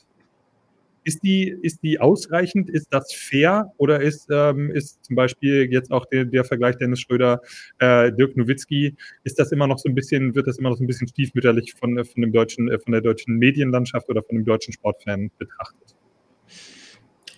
Ist 1.04 1.22
die, 1.22 1.50
ist 1.50 1.84
die 1.84 2.00
ausreichend? 2.00 2.68
Ist 2.68 2.88
das 2.90 3.14
fair? 3.14 3.72
Oder 3.78 4.02
ist, 4.02 4.28
ähm, 4.32 4.72
ist 4.72 5.06
zum 5.06 5.16
Beispiel 5.16 5.72
jetzt 5.72 5.92
auch 5.92 6.06
der, 6.08 6.26
der 6.26 6.46
Vergleich 6.46 6.78
Dennis 6.78 7.02
Schröder, 7.02 7.42
äh, 7.78 8.12
Dirk 8.12 8.36
Nowitzki, 8.36 8.96
ist 9.24 9.38
das 9.38 9.52
immer 9.52 9.68
noch 9.68 9.78
so 9.78 9.88
ein 9.88 9.94
bisschen, 9.94 10.34
wird 10.34 10.48
das 10.48 10.58
immer 10.58 10.70
noch 10.70 10.78
so 10.78 10.84
ein 10.84 10.88
bisschen 10.88 11.08
stiefmütterlich 11.08 11.76
von, 11.76 12.04
von 12.04 12.22
dem 12.22 12.32
deutschen, 12.32 12.72
äh, 12.72 12.80
von 12.80 12.94
der 12.94 13.02
deutschen 13.02 13.36
Medienlandschaft 13.36 14.10
oder 14.10 14.24
von 14.24 14.38
dem 14.38 14.46
deutschen 14.46 14.74
Sportfan 14.74 15.30
betrachtet? 15.38 15.95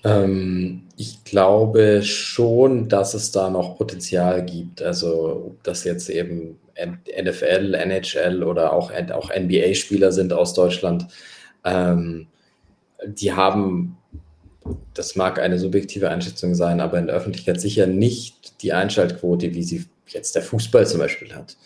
Ähm, 0.07 0.83
ich 0.95 1.23
glaube 1.25 2.01
schon, 2.03 2.87
dass 2.87 3.13
es 3.13 3.31
da 3.31 3.49
noch 3.49 3.77
Potenzial 3.77 4.43
gibt. 4.45 4.81
Also, 4.81 5.47
ob 5.47 5.63
das 5.63 5.83
jetzt 5.83 6.09
eben 6.09 6.59
NFL, 6.75 7.73
NHL 7.73 8.43
oder 8.43 8.73
auch, 8.73 8.91
auch 9.11 9.31
NBA-Spieler 9.31 10.11
sind 10.11 10.33
aus 10.33 10.53
Deutschland, 10.53 11.07
ähm, 11.65 12.27
die 13.05 13.33
haben, 13.33 13.97
das 14.93 15.15
mag 15.15 15.39
eine 15.39 15.59
subjektive 15.59 16.09
Einschätzung 16.09 16.55
sein, 16.55 16.79
aber 16.79 16.97
in 16.99 17.07
der 17.07 17.15
Öffentlichkeit 17.15 17.59
sicher 17.59 17.87
nicht 17.87 18.61
die 18.61 18.73
Einschaltquote, 18.73 19.53
wie 19.53 19.63
sie 19.63 19.85
jetzt 20.07 20.35
der 20.35 20.41
Fußball 20.41 20.87
zum 20.87 20.99
Beispiel 20.99 21.33
hat. 21.33 21.57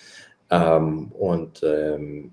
Ähm, 0.49 1.12
und 1.12 1.62
ähm, 1.63 2.32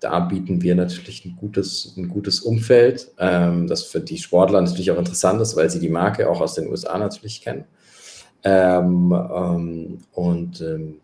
da 0.00 0.20
bieten 0.20 0.62
wir 0.62 0.74
natürlich 0.74 1.24
ein 1.24 1.36
gutes, 1.36 1.94
ein 1.96 2.08
gutes 2.08 2.40
Umfeld, 2.40 3.08
ähm, 3.18 3.66
das 3.66 3.84
für 3.84 4.00
die 4.00 4.18
Sportler 4.18 4.60
natürlich 4.60 4.90
auch 4.90 4.98
interessant 4.98 5.40
ist, 5.40 5.56
weil 5.56 5.70
sie 5.70 5.80
die 5.80 5.88
Marke 5.88 6.28
auch 6.28 6.40
aus 6.40 6.54
den 6.54 6.68
USA 6.68 6.98
natürlich 6.98 7.40
kennen. 7.40 7.64
Ähm, 8.44 9.12
ähm, 9.12 9.98
und 10.12 10.60
ähm, 10.60 11.00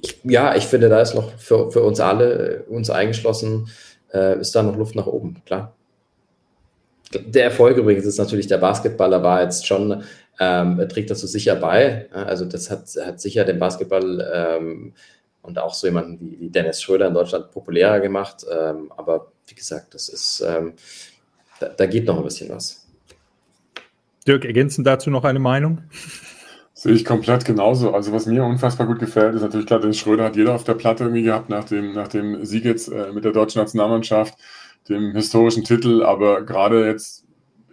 ich, 0.00 0.20
ja, 0.24 0.54
ich 0.54 0.66
finde, 0.66 0.88
da 0.88 1.00
ist 1.00 1.14
noch 1.14 1.38
für, 1.38 1.70
für 1.70 1.82
uns 1.82 1.98
alle, 2.00 2.64
uns 2.68 2.90
eingeschlossen, 2.90 3.68
äh, 4.12 4.38
ist 4.38 4.54
da 4.54 4.62
noch 4.62 4.76
Luft 4.76 4.94
nach 4.94 5.06
oben, 5.06 5.42
klar. 5.44 5.74
Der 7.14 7.44
Erfolg 7.44 7.78
übrigens 7.78 8.04
ist 8.04 8.18
natürlich, 8.18 8.46
der 8.46 8.58
Basketballer 8.58 9.22
war 9.22 9.42
jetzt 9.42 9.66
schon, 9.66 10.02
ähm, 10.38 10.84
trägt 10.88 11.10
dazu 11.10 11.26
sicher 11.26 11.54
bei. 11.56 12.10
Also 12.12 12.44
das 12.44 12.70
hat, 12.70 12.88
hat 13.04 13.20
sicher 13.20 13.44
den 13.44 13.58
Basketball 13.58 14.28
ähm, 14.34 14.92
und 15.46 15.58
auch 15.58 15.74
so 15.74 15.86
jemanden 15.86 16.20
wie, 16.20 16.40
wie 16.40 16.50
Dennis 16.50 16.82
Schröder 16.82 17.06
in 17.08 17.14
Deutschland 17.14 17.50
populärer 17.50 18.00
gemacht. 18.00 18.44
Ähm, 18.50 18.92
aber 18.96 19.32
wie 19.46 19.54
gesagt, 19.54 19.94
das 19.94 20.08
ist, 20.08 20.44
ähm, 20.46 20.74
da, 21.60 21.68
da, 21.68 21.86
geht 21.86 22.06
noch 22.06 22.18
ein 22.18 22.24
bisschen 22.24 22.50
was. 22.50 22.86
Dirk, 24.26 24.44
ergänzen 24.44 24.84
dazu 24.84 25.10
noch 25.10 25.24
eine 25.24 25.38
Meinung? 25.38 25.82
Sehe 26.74 26.92
ich 26.92 27.04
komplett 27.04 27.44
genauso. 27.44 27.94
Also 27.94 28.12
was 28.12 28.26
mir 28.26 28.44
unfassbar 28.44 28.86
gut 28.86 28.98
gefällt, 28.98 29.34
ist 29.34 29.42
natürlich 29.42 29.66
klar, 29.66 29.80
Dennis 29.80 29.98
Schröder 29.98 30.24
hat 30.24 30.36
jeder 30.36 30.54
auf 30.54 30.64
der 30.64 30.74
Platte 30.74 31.04
irgendwie 31.04 31.22
gehabt 31.22 31.48
nach 31.48 31.64
dem, 31.64 31.94
nach 31.94 32.08
dem 32.08 32.44
Sieg 32.44 32.64
jetzt 32.64 32.88
äh, 32.88 33.12
mit 33.12 33.24
der 33.24 33.32
deutschen 33.32 33.60
Nationalmannschaft, 33.60 34.34
dem 34.88 35.12
historischen 35.12 35.64
Titel, 35.64 36.02
aber 36.02 36.42
gerade 36.42 36.86
jetzt 36.86 37.25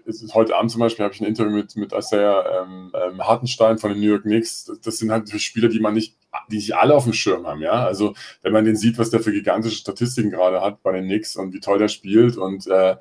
ist 0.06 0.34
heute 0.34 0.56
Abend 0.56 0.72
zum 0.72 0.80
Beispiel 0.80 1.04
habe 1.04 1.14
ich 1.14 1.22
ein 1.22 1.28
Interview 1.28 1.56
mit, 1.56 1.76
mit 1.76 1.94
Isaiah 1.94 2.64
ähm, 2.64 2.92
ähm, 2.94 3.22
Hartenstein 3.22 3.78
von 3.78 3.92
den 3.92 4.00
New 4.00 4.10
York 4.10 4.24
Knicks. 4.24 4.72
Das, 4.84 4.98
sind 4.98 5.12
halt 5.12 5.30
Spieler, 5.42 5.70
die 5.70 5.80
man 5.80 5.94
nicht, 5.94 6.16
die 6.50 6.58
nicht 6.58 6.76
alle 6.76 6.96
auf 6.96 7.04
dem 7.04 7.14
Schirm 7.14 7.48
haben, 7.48 7.62
ja. 7.62 7.86
Also 7.86 8.14
wenn 8.42 8.54
man 8.54 8.66
den 8.66 8.76
sieht, 8.76 8.98
was 8.98 9.10
der 9.10 9.20
für 9.20 9.32
gigantische 9.32 9.78
Statistiken 9.78 10.32
gerade 10.32 10.62
hat 10.62 10.84
bei 10.84 10.92
den 10.92 11.06
Knicks 11.06 11.36
und 11.36 11.54
wie 11.54 11.60
toll 11.60 11.80
der 11.80 11.88
spielt 11.88 12.38
und 12.38 12.68
äh, 12.68 12.96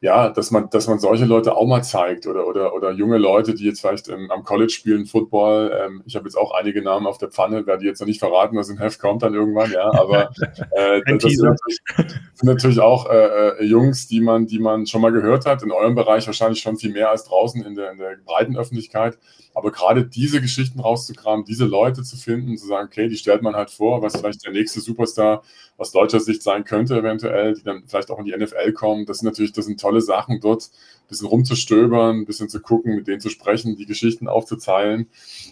ja, 0.00 0.30
dass 0.30 0.50
man, 0.50 0.70
dass 0.70 0.86
man 0.86 1.00
solche 1.00 1.24
Leute 1.24 1.56
auch 1.56 1.66
mal 1.66 1.82
zeigt 1.82 2.26
oder, 2.26 2.46
oder, 2.46 2.72
oder 2.72 2.92
junge 2.92 3.18
Leute, 3.18 3.54
die 3.54 3.64
jetzt 3.64 3.80
vielleicht 3.80 4.08
ähm, 4.08 4.30
am 4.30 4.44
College 4.44 4.70
spielen, 4.72 5.06
Football. 5.06 5.72
Ähm, 5.74 6.02
ich 6.06 6.14
habe 6.14 6.26
jetzt 6.26 6.36
auch 6.36 6.52
einige 6.52 6.82
Namen 6.82 7.06
auf 7.06 7.18
der 7.18 7.30
Pfanne, 7.30 7.66
werde 7.66 7.82
die 7.82 7.88
jetzt 7.88 8.00
noch 8.00 8.06
nicht 8.06 8.20
verraten, 8.20 8.56
was 8.56 8.68
im 8.68 8.78
Heft 8.78 9.00
kommt 9.00 9.22
dann 9.22 9.34
irgendwann, 9.34 9.72
ja, 9.72 9.90
aber 9.92 10.30
äh, 10.70 11.00
das 11.18 11.32
sind 11.32 11.42
natürlich, 11.42 11.78
sind 12.34 12.48
natürlich, 12.48 12.80
auch 12.80 13.10
äh, 13.10 13.48
äh, 13.48 13.64
Jungs, 13.64 14.06
die 14.06 14.20
man, 14.20 14.46
die 14.46 14.60
man 14.60 14.86
schon 14.86 15.02
mal 15.02 15.12
gehört 15.12 15.46
hat, 15.46 15.62
in 15.62 15.72
eurem 15.72 15.96
Bereich 15.96 16.26
wahrscheinlich 16.26 16.60
schon 16.60 16.76
viel 16.76 16.92
mehr 16.92 17.10
als 17.10 17.24
draußen 17.24 17.64
in 17.64 17.74
der, 17.74 17.90
in 17.90 17.98
der 17.98 18.16
breiten 18.24 18.56
Öffentlichkeit. 18.56 19.18
Aber 19.58 19.72
gerade 19.72 20.06
diese 20.06 20.40
Geschichten 20.40 20.78
rauszukramen, 20.78 21.44
diese 21.44 21.64
Leute 21.64 22.04
zu 22.04 22.16
finden, 22.16 22.56
zu 22.56 22.68
sagen, 22.68 22.86
okay, 22.86 23.08
die 23.08 23.16
stellt 23.16 23.42
man 23.42 23.56
halt 23.56 23.70
vor, 23.70 24.02
was 24.02 24.16
vielleicht 24.16 24.44
der 24.44 24.52
nächste 24.52 24.80
Superstar 24.80 25.42
aus 25.76 25.90
deutscher 25.90 26.20
Sicht 26.20 26.44
sein 26.44 26.62
könnte, 26.62 26.96
eventuell, 26.96 27.54
die 27.54 27.64
dann 27.64 27.82
vielleicht 27.88 28.12
auch 28.12 28.20
in 28.20 28.24
die 28.24 28.36
NFL 28.36 28.72
kommen. 28.72 29.04
Das 29.04 29.18
sind 29.18 29.26
natürlich, 29.26 29.52
das 29.52 29.64
sind 29.64 29.80
tolle 29.80 30.00
Sachen, 30.00 30.38
dort 30.38 30.62
ein 30.62 31.08
bisschen 31.08 31.26
rumzustöbern, 31.26 32.20
ein 32.20 32.24
bisschen 32.24 32.48
zu 32.48 32.60
gucken, 32.60 32.94
mit 32.94 33.08
denen 33.08 33.18
zu 33.20 33.30
sprechen, 33.30 33.74
die 33.74 33.86
Geschichten 33.86 34.28
aufzuzeilen. 34.28 35.08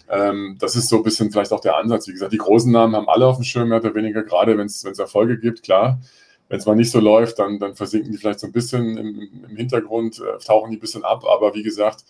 Ähm, 0.09 0.55
das 0.57 0.77
ist 0.77 0.87
so 0.87 0.95
ein 0.95 1.03
bisschen 1.03 1.29
vielleicht 1.29 1.51
auch 1.51 1.59
der 1.59 1.75
Ansatz. 1.75 2.07
Wie 2.07 2.13
gesagt, 2.13 2.31
die 2.31 2.37
großen 2.37 2.71
Namen 2.71 2.95
haben 2.95 3.09
alle 3.09 3.27
auf 3.27 3.35
dem 3.35 3.43
Schirm, 3.43 3.67
mehr 3.67 3.79
oder 3.79 3.93
weniger, 3.93 4.23
gerade 4.23 4.57
wenn 4.57 4.67
es 4.67 4.85
Erfolge 4.85 5.37
gibt, 5.37 5.63
klar 5.63 5.99
wenn 6.49 6.59
es 6.59 6.65
mal 6.65 6.75
nicht 6.75 6.91
so 6.91 7.01
läuft, 7.01 7.39
dann, 7.39 7.59
dann 7.59 7.75
versinken 7.75 8.09
die 8.11 8.17
vielleicht 8.17 8.39
so 8.39 8.47
ein 8.47 8.53
bisschen 8.53 8.97
im, 8.97 9.43
im 9.49 9.57
Hintergrund, 9.57 10.21
äh, 10.21 10.37
tauchen 10.41 10.71
die 10.71 10.77
ein 10.77 10.79
bisschen 10.79 11.03
ab. 11.03 11.25
Aber 11.25 11.53
wie 11.55 11.63
gesagt, 11.63 12.05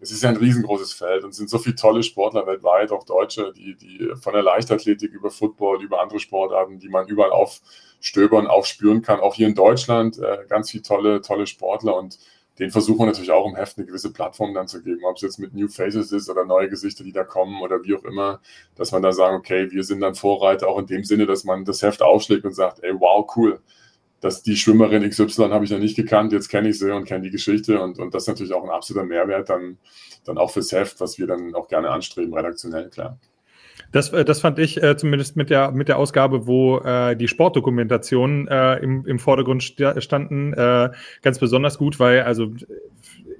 es 0.00 0.10
ist 0.10 0.22
ja 0.22 0.30
ein 0.30 0.36
riesengroßes 0.36 0.92
Feld 0.92 1.24
und 1.24 1.30
es 1.30 1.36
sind 1.36 1.50
so 1.50 1.58
viele 1.58 1.76
tolle 1.76 2.02
Sportler 2.02 2.46
weltweit, 2.46 2.90
auch 2.90 3.04
Deutsche, 3.04 3.52
die, 3.54 3.76
die 3.76 4.10
von 4.20 4.32
der 4.32 4.42
Leichtathletik 4.42 5.12
über 5.12 5.30
Football, 5.30 5.82
über 5.82 6.00
andere 6.00 6.18
Sportarten, 6.18 6.78
die 6.78 6.88
man 6.88 7.06
überall 7.06 7.30
aufstöbern, 7.30 8.46
aufspüren 8.46 9.02
kann. 9.02 9.20
Auch 9.20 9.34
hier 9.34 9.46
in 9.46 9.54
Deutschland 9.54 10.18
äh, 10.18 10.46
ganz 10.48 10.70
viele 10.70 10.82
tolle, 10.82 11.20
tolle 11.20 11.46
Sportler 11.46 11.96
und 11.96 12.18
den 12.58 12.70
versuchen 12.70 13.00
wir 13.00 13.06
natürlich 13.06 13.30
auch 13.30 13.46
im 13.46 13.56
Heft 13.56 13.78
eine 13.78 13.86
gewisse 13.86 14.12
Plattform 14.12 14.52
dann 14.52 14.68
zu 14.68 14.82
geben, 14.82 15.04
ob 15.04 15.16
es 15.16 15.22
jetzt 15.22 15.38
mit 15.38 15.54
New 15.54 15.68
Faces 15.68 16.12
ist 16.12 16.28
oder 16.28 16.44
neue 16.44 16.68
Gesichter, 16.68 17.04
die 17.04 17.12
da 17.12 17.24
kommen 17.24 17.62
oder 17.62 17.82
wie 17.84 17.94
auch 17.94 18.04
immer, 18.04 18.40
dass 18.74 18.92
man 18.92 19.00
da 19.00 19.12
sagen, 19.12 19.36
okay, 19.36 19.70
wir 19.70 19.82
sind 19.82 20.00
dann 20.00 20.14
Vorreiter, 20.14 20.68
auch 20.68 20.78
in 20.78 20.86
dem 20.86 21.04
Sinne, 21.04 21.24
dass 21.26 21.44
man 21.44 21.64
das 21.64 21.80
Heft 21.82 22.02
aufschlägt 22.02 22.44
und 22.44 22.54
sagt, 22.54 22.82
ey, 22.82 22.92
wow, 22.98 23.26
cool, 23.34 23.60
dass 24.20 24.42
die 24.42 24.56
Schwimmerin 24.56 25.08
XY 25.08 25.48
habe 25.50 25.64
ich 25.64 25.70
ja 25.70 25.78
nicht 25.78 25.96
gekannt, 25.96 26.32
jetzt 26.32 26.48
kenne 26.48 26.68
ich 26.68 26.78
sie 26.78 26.94
und 26.94 27.04
kenne 27.04 27.22
die 27.22 27.30
Geschichte 27.30 27.80
und, 27.80 27.98
und 27.98 28.14
das 28.14 28.24
ist 28.24 28.28
natürlich 28.28 28.52
auch 28.52 28.62
ein 28.62 28.70
absoluter 28.70 29.06
Mehrwert 29.06 29.48
dann, 29.48 29.78
dann 30.24 30.38
auch 30.38 30.50
fürs 30.50 30.72
Heft, 30.72 31.00
was 31.00 31.18
wir 31.18 31.26
dann 31.26 31.54
auch 31.54 31.68
gerne 31.68 31.90
anstreben, 31.90 32.34
redaktionell, 32.34 32.88
klar. 32.90 33.18
Das, 33.92 34.12
äh, 34.12 34.24
das 34.24 34.40
fand 34.40 34.58
ich 34.58 34.82
äh, 34.82 34.96
zumindest 34.96 35.36
mit 35.36 35.50
der, 35.50 35.72
mit 35.72 35.88
der 35.88 35.98
Ausgabe, 35.98 36.46
wo 36.46 36.78
äh, 36.78 37.16
die 37.16 37.28
Sportdokumentationen 37.28 38.46
äh, 38.48 38.76
im, 38.76 39.06
im 39.06 39.18
Vordergrund 39.18 39.62
standen, 39.62 40.52
äh, 40.52 40.90
ganz 41.22 41.38
besonders 41.38 41.78
gut, 41.78 41.98
weil 41.98 42.22
also 42.22 42.52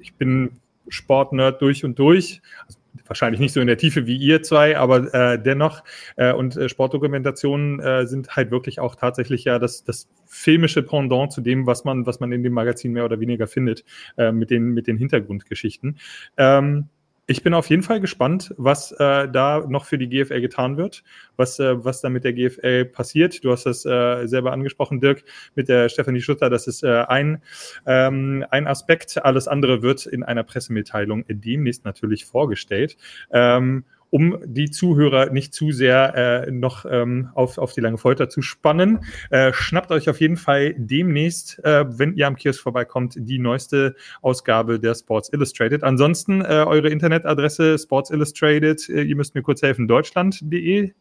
ich 0.00 0.14
bin 0.14 0.52
Sportnerd 0.88 1.62
durch 1.62 1.84
und 1.84 1.98
durch. 1.98 2.40
Also, 2.66 2.79
wahrscheinlich 3.06 3.40
nicht 3.40 3.52
so 3.52 3.60
in 3.60 3.66
der 3.66 3.78
Tiefe 3.78 4.06
wie 4.06 4.16
ihr 4.16 4.42
zwei, 4.42 4.76
aber 4.76 5.12
äh, 5.14 5.42
dennoch. 5.42 5.82
Äh, 6.16 6.32
und 6.32 6.56
äh, 6.56 6.68
Sportdokumentationen 6.68 7.80
äh, 7.80 8.06
sind 8.06 8.36
halt 8.36 8.50
wirklich 8.50 8.80
auch 8.80 8.94
tatsächlich 8.94 9.44
ja 9.44 9.58
das, 9.58 9.84
das 9.84 10.08
filmische 10.26 10.82
Pendant 10.82 11.32
zu 11.32 11.40
dem, 11.40 11.66
was 11.66 11.84
man, 11.84 12.06
was 12.06 12.20
man 12.20 12.32
in 12.32 12.42
dem 12.42 12.52
Magazin 12.52 12.92
mehr 12.92 13.04
oder 13.04 13.20
weniger 13.20 13.46
findet, 13.46 13.84
äh, 14.16 14.32
mit, 14.32 14.50
den, 14.50 14.70
mit 14.70 14.86
den 14.86 14.96
Hintergrundgeschichten. 14.96 15.98
Ähm, 16.36 16.88
Ich 17.30 17.44
bin 17.44 17.54
auf 17.54 17.70
jeden 17.70 17.84
Fall 17.84 18.00
gespannt, 18.00 18.52
was 18.56 18.90
äh, 18.90 19.28
da 19.28 19.64
noch 19.68 19.84
für 19.84 19.98
die 19.98 20.08
GFL 20.08 20.40
getan 20.40 20.76
wird, 20.76 21.04
was, 21.36 21.60
äh, 21.60 21.84
was 21.84 22.00
da 22.00 22.08
mit 22.08 22.24
der 22.24 22.32
GFL 22.32 22.86
passiert. 22.86 23.44
Du 23.44 23.52
hast 23.52 23.66
das 23.66 23.86
äh, 23.86 24.26
selber 24.26 24.50
angesprochen, 24.50 24.98
Dirk, 24.98 25.22
mit 25.54 25.68
der 25.68 25.88
Stefanie 25.88 26.22
Schutter. 26.22 26.50
Das 26.50 26.66
ist 26.66 26.82
äh, 26.82 27.04
ein, 27.06 27.40
ähm, 27.86 28.44
ein 28.50 28.66
Aspekt. 28.66 29.24
Alles 29.24 29.46
andere 29.46 29.80
wird 29.80 30.06
in 30.06 30.24
einer 30.24 30.42
Pressemitteilung 30.42 31.24
demnächst 31.28 31.84
natürlich 31.84 32.24
vorgestellt. 32.24 32.96
Ähm, 33.30 33.84
um 34.10 34.38
die 34.44 34.70
Zuhörer 34.70 35.30
nicht 35.30 35.54
zu 35.54 35.72
sehr 35.72 36.14
äh, 36.46 36.50
noch 36.50 36.84
ähm, 36.88 37.30
auf, 37.34 37.58
auf 37.58 37.72
die 37.72 37.80
lange 37.80 37.98
Folter 37.98 38.28
zu 38.28 38.42
spannen. 38.42 39.04
Äh, 39.30 39.52
schnappt 39.52 39.90
euch 39.92 40.08
auf 40.10 40.20
jeden 40.20 40.36
Fall 40.36 40.74
demnächst, 40.76 41.64
äh, 41.64 41.84
wenn 41.86 42.14
ihr 42.14 42.26
am 42.26 42.36
Kiosk 42.36 42.60
vorbeikommt, 42.60 43.14
die 43.16 43.38
neueste 43.38 43.94
Ausgabe 44.20 44.80
der 44.80 44.94
Sports 44.94 45.32
Illustrated. 45.32 45.84
Ansonsten 45.84 46.42
äh, 46.42 46.64
eure 46.66 46.88
Internetadresse 46.88 47.78
Sports 47.78 48.10
Illustrated, 48.10 48.88
äh, 48.88 49.02
ihr 49.02 49.16
müsst 49.16 49.34
mir 49.34 49.42
kurz 49.42 49.62
helfen, 49.62 49.86
deutschland.de. 49.88 50.92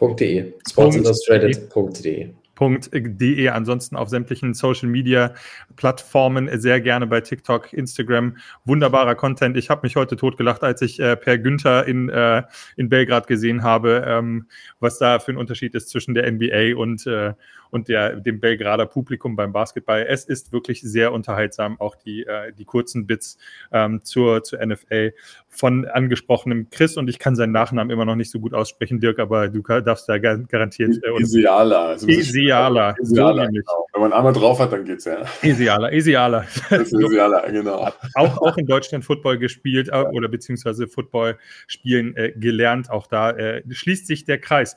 .de, 0.00 0.54
sportsillustrated.de 0.66 2.30
www.de. 2.60 3.48
Ansonsten 3.48 3.96
auf 3.96 4.08
sämtlichen 4.08 4.54
Social 4.54 4.88
Media 4.88 5.34
Plattformen 5.76 6.48
sehr 6.60 6.80
gerne 6.80 7.06
bei 7.06 7.20
TikTok, 7.20 7.72
Instagram. 7.72 8.36
Wunderbarer 8.64 9.14
Content. 9.14 9.56
Ich 9.56 9.70
habe 9.70 9.80
mich 9.82 9.96
heute 9.96 10.16
totgelacht, 10.16 10.62
als 10.62 10.82
ich 10.82 11.00
äh, 11.00 11.16
Per 11.16 11.38
Günther 11.38 11.86
in, 11.86 12.08
äh, 12.08 12.42
in 12.76 12.88
Belgrad 12.88 13.26
gesehen 13.26 13.62
habe, 13.62 14.04
ähm, 14.06 14.46
was 14.78 14.98
da 14.98 15.18
für 15.18 15.32
ein 15.32 15.38
Unterschied 15.38 15.74
ist 15.74 15.88
zwischen 15.88 16.14
der 16.14 16.30
NBA 16.30 16.76
und, 16.76 17.06
äh, 17.06 17.34
und 17.70 17.88
der, 17.88 18.16
dem 18.16 18.40
Belgrader 18.40 18.86
Publikum 18.86 19.36
beim 19.36 19.52
Basketball. 19.52 20.04
Es 20.08 20.24
ist 20.24 20.52
wirklich 20.52 20.82
sehr 20.82 21.12
unterhaltsam, 21.12 21.80
auch 21.80 21.96
die, 21.96 22.26
äh, 22.26 22.52
die 22.52 22.64
kurzen 22.64 23.06
Bits 23.06 23.38
ähm, 23.72 24.02
zur, 24.04 24.42
zur 24.42 24.64
NFL 24.64 25.12
von 25.48 25.84
angesprochenem 25.86 26.70
Chris 26.70 26.96
und 26.96 27.08
ich 27.08 27.18
kann 27.18 27.34
seinen 27.36 27.52
Nachnamen 27.52 27.90
immer 27.90 28.04
noch 28.04 28.14
nicht 28.14 28.30
so 28.30 28.38
gut 28.38 28.54
aussprechen, 28.54 29.00
Dirk, 29.00 29.18
aber 29.18 29.48
du 29.48 29.62
darfst 29.62 30.08
da 30.08 30.18
garantiert. 30.18 30.98
Äh, 31.02 31.20
Isiala. 31.20 31.86
Also 31.88 32.06
Isiala. 32.06 32.94
Isiala 33.00 33.44
so 33.46 33.50
genau. 33.50 33.86
Wenn 33.92 34.02
man 34.02 34.12
einmal 34.12 34.32
drauf 34.32 34.60
hat, 34.60 34.72
dann 34.72 34.84
geht's 34.84 35.04
ja. 35.04 35.24
Isiala, 35.42 35.92
Isiala. 35.92 36.44
Isiala, 36.70 37.48
genau. 37.50 37.90
Auch, 38.14 38.38
auch 38.38 38.56
in 38.56 38.66
Deutschland 38.66 39.04
Football 39.04 39.38
gespielt 39.38 39.88
äh, 39.88 40.04
oder 40.12 40.28
beziehungsweise 40.28 40.86
Football 40.86 41.38
spielen 41.66 42.16
äh, 42.16 42.32
gelernt. 42.36 42.90
Auch 42.90 43.06
da 43.06 43.30
äh, 43.30 43.62
schließt 43.68 44.06
sich 44.06 44.24
der 44.24 44.38
Kreis. 44.38 44.76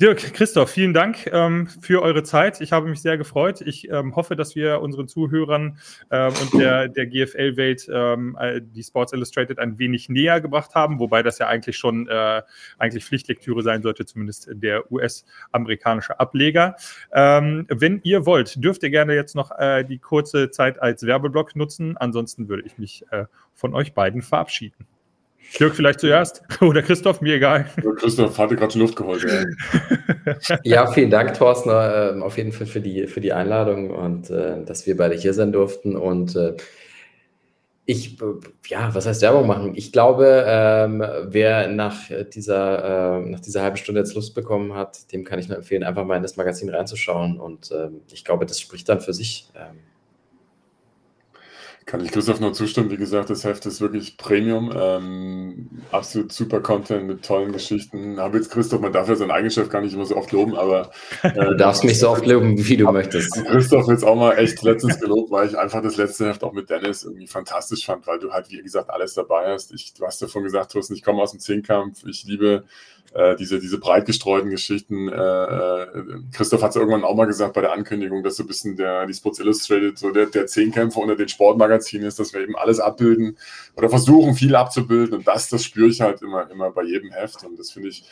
Dirk, 0.00 0.34
Christoph, 0.34 0.70
vielen 0.70 0.94
Dank 0.94 1.28
ähm, 1.32 1.68
für 1.68 2.02
eure 2.02 2.22
Zeit. 2.22 2.60
Ich 2.60 2.72
habe 2.72 2.88
mich 2.88 3.00
sehr 3.02 3.18
gefreut. 3.18 3.60
Ich 3.60 3.88
ähm, 3.90 4.16
hoffe, 4.16 4.34
dass 4.34 4.56
wir 4.56 4.80
unseren 4.80 5.06
Zuhörern 5.06 5.78
ähm, 6.10 6.32
und 6.40 6.54
der, 6.60 6.88
der 6.88 7.06
GFL-Welt 7.06 7.88
ähm, 7.92 8.36
äh, 8.40 8.60
die 8.62 8.82
Sports 8.82 9.12
Illustrated 9.12 9.58
ein 9.58 9.78
wenig 9.78 10.08
näher 10.08 10.40
gebracht 10.40 10.74
haben, 10.74 10.98
wobei 10.98 11.22
das 11.22 11.38
ja 11.38 11.46
eigentlich 11.46 11.76
schon 11.76 12.08
äh, 12.08 12.42
eigentlich 12.78 13.04
Pflichtlektüre 13.04 13.62
sein 13.62 13.82
sollte, 13.82 14.06
zumindest 14.06 14.48
der 14.50 14.90
US-amerikanische 14.90 16.18
Ableger. 16.18 16.74
Ähm, 17.12 17.66
wenn 17.68 18.00
ihr 18.02 18.26
wollt, 18.26 18.64
dürft 18.64 18.82
ihr 18.82 18.90
gerne 18.90 19.14
jetzt 19.14 19.36
noch 19.36 19.56
äh, 19.56 19.84
die 19.84 19.98
kurze 19.98 20.50
Zeit 20.50 20.80
als 20.82 21.06
Werbeblock 21.06 21.54
nutzen. 21.54 21.96
Ansonsten 21.98 22.48
würde 22.48 22.64
ich 22.66 22.76
mich 22.78 23.04
äh, 23.10 23.26
von 23.54 23.74
euch 23.74 23.92
beiden 23.92 24.22
verabschieden. 24.22 24.86
Dirk 25.58 25.74
vielleicht 25.74 26.00
zuerst 26.00 26.42
oder 26.60 26.82
Christoph, 26.82 27.20
mir 27.20 27.36
egal. 27.36 27.66
Christoph 27.96 28.38
hatte 28.38 28.56
gerade 28.56 28.72
schon 28.72 28.82
Luft 28.82 28.96
geholt. 28.96 29.24
Ja. 29.24 30.58
ja, 30.64 30.92
vielen 30.92 31.10
Dank, 31.10 31.34
Thorsten, 31.34 31.70
äh, 31.70 32.20
auf 32.22 32.36
jeden 32.36 32.52
Fall 32.52 32.66
für 32.66 32.80
die, 32.80 33.06
für 33.06 33.20
die 33.20 33.32
Einladung 33.32 33.90
und 33.90 34.30
äh, 34.30 34.64
dass 34.64 34.86
wir 34.86 34.96
beide 34.96 35.14
hier 35.14 35.34
sein 35.34 35.52
durften. 35.52 35.96
Und 35.96 36.36
äh, 36.36 36.56
ich, 37.84 38.16
ja, 38.68 38.94
was 38.94 39.06
heißt 39.06 39.22
Werbung 39.22 39.46
machen? 39.46 39.74
Ich 39.74 39.92
glaube, 39.92 40.44
ähm, 40.46 41.04
wer 41.24 41.68
nach 41.68 41.98
dieser, 42.32 43.18
äh, 43.18 43.28
nach 43.28 43.40
dieser 43.40 43.62
halben 43.62 43.76
Stunde 43.76 44.00
jetzt 44.00 44.14
Lust 44.14 44.34
bekommen 44.34 44.74
hat, 44.74 45.12
dem 45.12 45.24
kann 45.24 45.38
ich 45.38 45.48
nur 45.48 45.58
empfehlen, 45.58 45.82
einfach 45.82 46.04
mal 46.04 46.16
in 46.16 46.22
das 46.22 46.36
Magazin 46.36 46.68
reinzuschauen. 46.70 47.40
Und 47.40 47.72
ähm, 47.72 48.02
ich 48.12 48.24
glaube, 48.24 48.46
das 48.46 48.60
spricht 48.60 48.88
dann 48.88 49.00
für 49.00 49.12
sich. 49.12 49.48
Ähm, 49.56 49.80
kann 51.84 52.04
ich 52.04 52.12
Christoph 52.12 52.40
nur 52.40 52.52
zustimmen. 52.52 52.90
Wie 52.90 52.96
gesagt, 52.96 53.30
das 53.30 53.44
Heft 53.44 53.66
ist 53.66 53.80
wirklich 53.80 54.16
Premium. 54.16 54.72
Ähm, 54.74 55.31
absolut 55.92 56.32
super 56.32 56.60
Content 56.60 57.06
mit 57.06 57.24
tollen 57.24 57.52
Geschichten. 57.52 58.18
Habe 58.18 58.38
jetzt 58.38 58.50
Christoph, 58.50 58.80
man 58.80 58.92
darf 58.92 59.08
ja 59.08 59.16
sein 59.16 59.30
eigenes 59.30 59.54
Chef 59.54 59.68
gar 59.68 59.80
nicht 59.80 59.94
immer 59.94 60.06
so 60.06 60.16
oft 60.16 60.32
loben, 60.32 60.56
aber. 60.56 60.90
Äh, 61.22 61.32
du 61.32 61.56
darfst 61.56 61.84
mich 61.84 61.98
so 61.98 62.10
oft 62.10 62.26
loben, 62.26 62.58
wie 62.66 62.76
du 62.76 62.90
möchtest. 62.90 63.32
Christoph 63.46 63.86
jetzt 63.88 64.04
auch 64.04 64.16
mal 64.16 64.32
echt 64.32 64.60
letztens 64.62 64.98
gelobt, 65.00 65.30
weil 65.30 65.48
ich 65.48 65.56
einfach 65.56 65.80
das 65.82 65.96
letzte 65.96 66.26
Heft 66.26 66.42
auch 66.42 66.52
mit 66.52 66.68
Dennis 66.68 67.04
irgendwie 67.04 67.26
fantastisch 67.26 67.86
fand, 67.86 68.06
weil 68.06 68.18
du 68.18 68.32
halt, 68.32 68.50
wie 68.50 68.60
gesagt, 68.60 68.90
alles 68.90 69.14
dabei 69.14 69.52
hast. 69.52 69.72
Ich, 69.72 69.94
du 69.94 70.04
hast 70.04 70.20
davon 70.20 70.42
gesagt, 70.42 70.72
Thorsten, 70.72 70.94
ich 70.94 71.02
komme 71.02 71.22
aus 71.22 71.30
dem 71.30 71.40
Zehnkampf. 71.40 72.04
Ich 72.06 72.24
liebe 72.24 72.64
äh, 73.14 73.36
diese, 73.36 73.58
diese 73.60 73.78
breit 73.78 74.06
gestreuten 74.06 74.50
Geschichten. 74.50 75.08
Äh, 75.08 75.14
äh 75.14 75.86
Christoph 76.32 76.62
hat 76.62 76.70
es 76.70 76.76
irgendwann 76.76 77.04
auch 77.04 77.14
mal 77.14 77.26
gesagt 77.26 77.54
bei 77.54 77.60
der 77.60 77.72
Ankündigung, 77.72 78.22
dass 78.22 78.36
so 78.36 78.44
ein 78.44 78.46
bisschen 78.46 78.76
der, 78.76 79.06
die 79.06 79.14
Sports 79.14 79.38
Illustrated 79.38 79.98
so 79.98 80.10
der, 80.10 80.26
der 80.26 80.46
Zehnkämpfer 80.46 81.00
unter 81.00 81.16
den 81.16 81.28
Sportmagazinen 81.28 82.06
ist, 82.06 82.18
dass 82.18 82.32
wir 82.32 82.40
eben 82.40 82.56
alles 82.56 82.80
abbilden 82.80 83.36
oder 83.76 83.88
versuchen, 83.88 84.34
viel 84.34 84.54
abzubilden. 84.54 85.14
Und 85.14 85.28
das, 85.28 85.48
das 85.48 85.64
spüre 85.64 85.88
ich 85.88 86.00
halt 86.00 86.22
immer, 86.22 86.50
immer 86.50 86.70
bei 86.70 86.84
jedem 86.84 87.10
Heft. 87.10 87.44
Und 87.44 87.58
das 87.58 87.70
finde 87.70 87.88
ich 87.88 88.04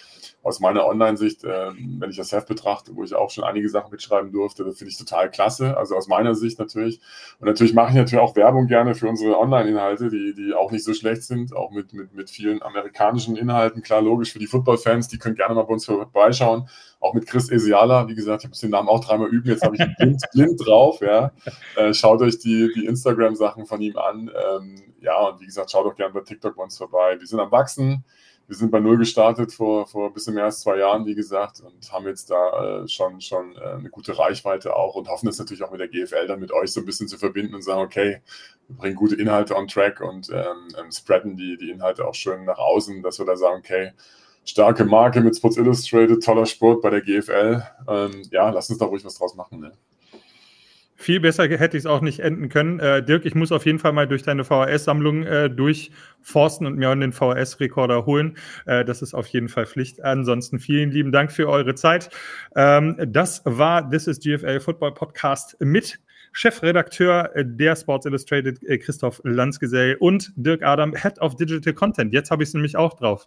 aus 0.43 0.59
meiner 0.61 0.87
Online-Sicht, 0.87 1.45
äh, 1.45 1.71
wenn 1.77 2.11
ich 2.11 2.17
das 2.17 2.33
Heft 2.33 2.49
betrachte, 2.49 2.97
wo 2.97 3.05
ich 3.05 3.15
auch 3.15 3.31
schon 3.31 3.45
einige 3.45 3.69
Sachen 3.69 3.91
mitschreiben 3.91 4.33
durfte, 4.33 4.65
das 4.65 4.79
finde 4.79 4.91
ich 4.91 4.97
total 4.97 5.31
klasse. 5.31 5.77
Also 5.77 5.97
aus 5.97 6.09
meiner 6.09 6.35
Sicht 6.35 6.59
natürlich. 6.59 7.01
Und 7.41 7.47
natürlich 7.47 7.75
mache 7.75 7.91
ich 7.91 7.97
natürlich 7.97 8.23
auch 8.23 8.37
Werbung 8.37 8.67
gerne 8.67 8.95
für 8.95 9.09
unsere 9.09 9.39
Online-Inhalte, 9.39 10.09
die, 10.09 10.35
die 10.35 10.55
auch 10.55 10.71
nicht 10.71 10.85
so 10.85 10.95
schlecht 10.95 11.25
sind, 11.25 11.55
auch 11.55 11.71
mit, 11.71 11.93
mit, 11.93 12.15
mit 12.15 12.31
vielen 12.31 12.63
amerikanischen 12.63 13.37
Inhalten. 13.37 13.83
Klar, 13.83 14.01
logisch 14.01 14.33
für 14.33 14.39
die 14.39 14.47
Football-Fans, 14.47 15.09
die 15.09 15.19
können 15.19 15.37
gerne 15.37 15.55
mal 15.55 15.65
bei 15.65 15.75
uns 15.75 15.85
vorbeischauen. 15.85 16.69
Auch 17.01 17.13
mit 17.13 17.27
Chris 17.27 17.51
Esiala, 17.51 18.09
wie 18.09 18.15
gesagt, 18.15 18.45
ich 18.45 18.49
muss 18.49 18.61
den 18.61 18.71
Namen 18.71 18.89
auch 18.89 19.05
dreimal 19.05 19.29
üben, 19.29 19.49
jetzt 19.49 19.63
habe 19.63 19.75
ich 19.75 19.81
ihn 19.83 19.95
blind, 19.99 20.23
blind 20.33 20.67
drauf, 20.67 21.01
ja. 21.01 21.33
Äh, 21.77 21.93
schaut 21.93 22.23
euch 22.23 22.39
die, 22.39 22.71
die 22.75 22.87
Instagram-Sachen 22.87 23.67
von 23.67 23.81
ihm 23.81 23.97
an. 23.97 24.31
Ähm, 24.31 24.95
ja, 25.01 25.19
und 25.29 25.41
wie 25.41 25.47
gesagt, 25.47 25.71
schaut 25.71 25.87
auch 25.87 25.97
gerne 25.97 26.13
bei 26.15 26.21
TikTok 26.21 26.57
bei 26.57 26.63
uns 26.63 26.79
vorbei. 26.79 27.17
Wir 27.19 27.27
sind 27.27 27.41
am 27.41 27.51
Wachsen 27.51 28.05
wir 28.51 28.57
sind 28.57 28.73
bei 28.73 28.81
Null 28.81 28.99
gestartet 28.99 29.53
vor, 29.53 29.87
vor 29.87 30.09
ein 30.09 30.13
bisschen 30.13 30.35
mehr 30.35 30.47
als 30.47 30.59
zwei 30.59 30.79
Jahren, 30.79 31.07
wie 31.07 31.15
gesagt, 31.15 31.61
und 31.61 31.93
haben 31.93 32.09
jetzt 32.09 32.33
da 32.33 32.83
äh, 32.83 32.89
schon, 32.89 33.21
schon 33.21 33.55
äh, 33.55 33.61
eine 33.61 33.91
gute 33.91 34.19
Reichweite 34.19 34.75
auch 34.75 34.97
und 34.97 35.09
hoffen 35.09 35.27
das 35.27 35.39
natürlich 35.39 35.63
auch 35.63 35.71
mit 35.71 35.79
der 35.79 35.87
GFL 35.87 36.27
dann 36.27 36.41
mit 36.41 36.51
euch 36.51 36.73
so 36.73 36.81
ein 36.81 36.85
bisschen 36.85 37.07
zu 37.07 37.17
verbinden 37.17 37.55
und 37.55 37.63
sagen, 37.63 37.81
okay, 37.81 38.23
wir 38.67 38.77
bringen 38.77 38.97
gute 38.97 39.15
Inhalte 39.15 39.55
on 39.55 39.69
track 39.69 40.01
und 40.01 40.31
ähm, 40.31 40.67
ähm, 40.77 40.91
spreaden 40.91 41.37
die, 41.37 41.59
die 41.59 41.71
Inhalte 41.71 42.05
auch 42.05 42.15
schön 42.17 42.45
nach 42.45 42.59
außen, 42.59 43.05
dass 43.05 43.21
wir 43.21 43.27
da 43.27 43.37
sagen, 43.37 43.61
okay, 43.61 43.93
starke 44.45 44.85
Marke 44.85 45.21
mit 45.21 45.37
Sports 45.37 45.57
Illustrated, 45.57 46.21
toller 46.21 46.47
Sport 46.47 46.83
bei 46.83 46.91
der 46.91 47.03
GFL. 47.03 47.63
Ähm, 47.89 48.23
ja, 48.33 48.51
lass 48.51 48.69
uns 48.69 48.81
da 48.81 48.87
ruhig 48.87 49.05
was 49.05 49.15
draus 49.15 49.37
machen. 49.37 49.61
Ne? 49.61 49.73
Viel 51.01 51.19
besser 51.19 51.49
hätte 51.49 51.79
ich 51.79 51.85
es 51.85 51.87
auch 51.87 52.03
nicht 52.03 52.21
enden 52.21 52.51
können. 52.51 52.79
Äh, 52.79 53.03
Dirk, 53.03 53.25
ich 53.25 53.35
muss 53.35 53.53
auf 53.53 53.65
jeden 53.65 53.79
Fall 53.79 53.95
mal 53.95 54.07
durch 54.07 54.23
deine 54.23 54.45
VHS-Sammlung 54.45 55.23
äh, 55.23 55.49
durchforsten 55.49 56.67
und 56.67 56.77
mir 56.77 56.95
den 56.95 57.13
VHS-Rekorder 57.13 58.05
holen. 58.05 58.37
Äh, 58.67 58.85
das 58.85 59.01
ist 59.01 59.15
auf 59.15 59.27
jeden 59.29 59.49
Fall 59.49 59.65
Pflicht. 59.65 60.05
Ansonsten 60.05 60.59
vielen 60.59 60.91
lieben 60.91 61.11
Dank 61.11 61.33
für 61.33 61.49
eure 61.49 61.75
Zeit. 61.75 62.11
Ähm, 62.55 62.97
das 62.99 63.41
war 63.47 63.89
This 63.89 64.09
is 64.09 64.21
GFL 64.21 64.61
Football 64.61 64.93
Podcast 64.93 65.57
mit 65.61 66.01
Chefredakteur 66.33 67.31
der 67.35 67.77
Sports 67.77 68.05
Illustrated 68.05 68.63
äh, 68.65 68.77
Christoph 68.77 69.23
Lanzgesell 69.25 69.97
und 70.01 70.35
Dirk 70.37 70.63
Adam, 70.63 70.95
Head 70.95 71.19
of 71.23 71.35
Digital 71.37 71.73
Content. 71.73 72.13
Jetzt 72.13 72.31
habe 72.31 72.43
ich 72.43 72.51
es 72.51 72.55
nämlich 72.55 72.77
auch 72.77 72.93
drauf. 72.93 73.27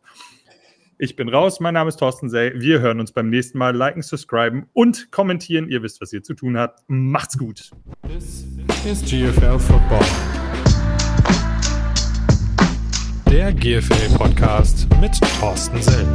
Ich 1.00 1.16
bin 1.16 1.28
raus. 1.28 1.60
Mein 1.60 1.74
Name 1.74 1.90
ist 1.90 1.98
Thorsten 1.98 2.30
Sey. 2.30 2.54
Wir 2.56 2.80
hören 2.80 3.00
uns 3.00 3.12
beim 3.12 3.30
nächsten 3.30 3.58
Mal. 3.58 3.76
Liken, 3.76 4.04
subscriben 4.04 4.68
und 4.74 5.12
kommentieren. 5.12 5.68
Ihr 5.68 5.82
wisst, 5.82 6.02
was 6.02 6.14
ihr 6.14 6.22
zu 6.22 6.36
tun 6.36 6.58
habt. 6.58 6.84
Macht's 6.88 7.38
gut. 7.38 7.72
This 8.08 8.46
is 8.86 9.02
GFL 9.02 9.58
Football. 9.58 10.06
Der 13.30 13.52
GFL 13.52 14.16
Podcast 14.18 14.88
mit 15.02 15.20
Thorsten 15.40 15.82
Sell. 15.82 16.08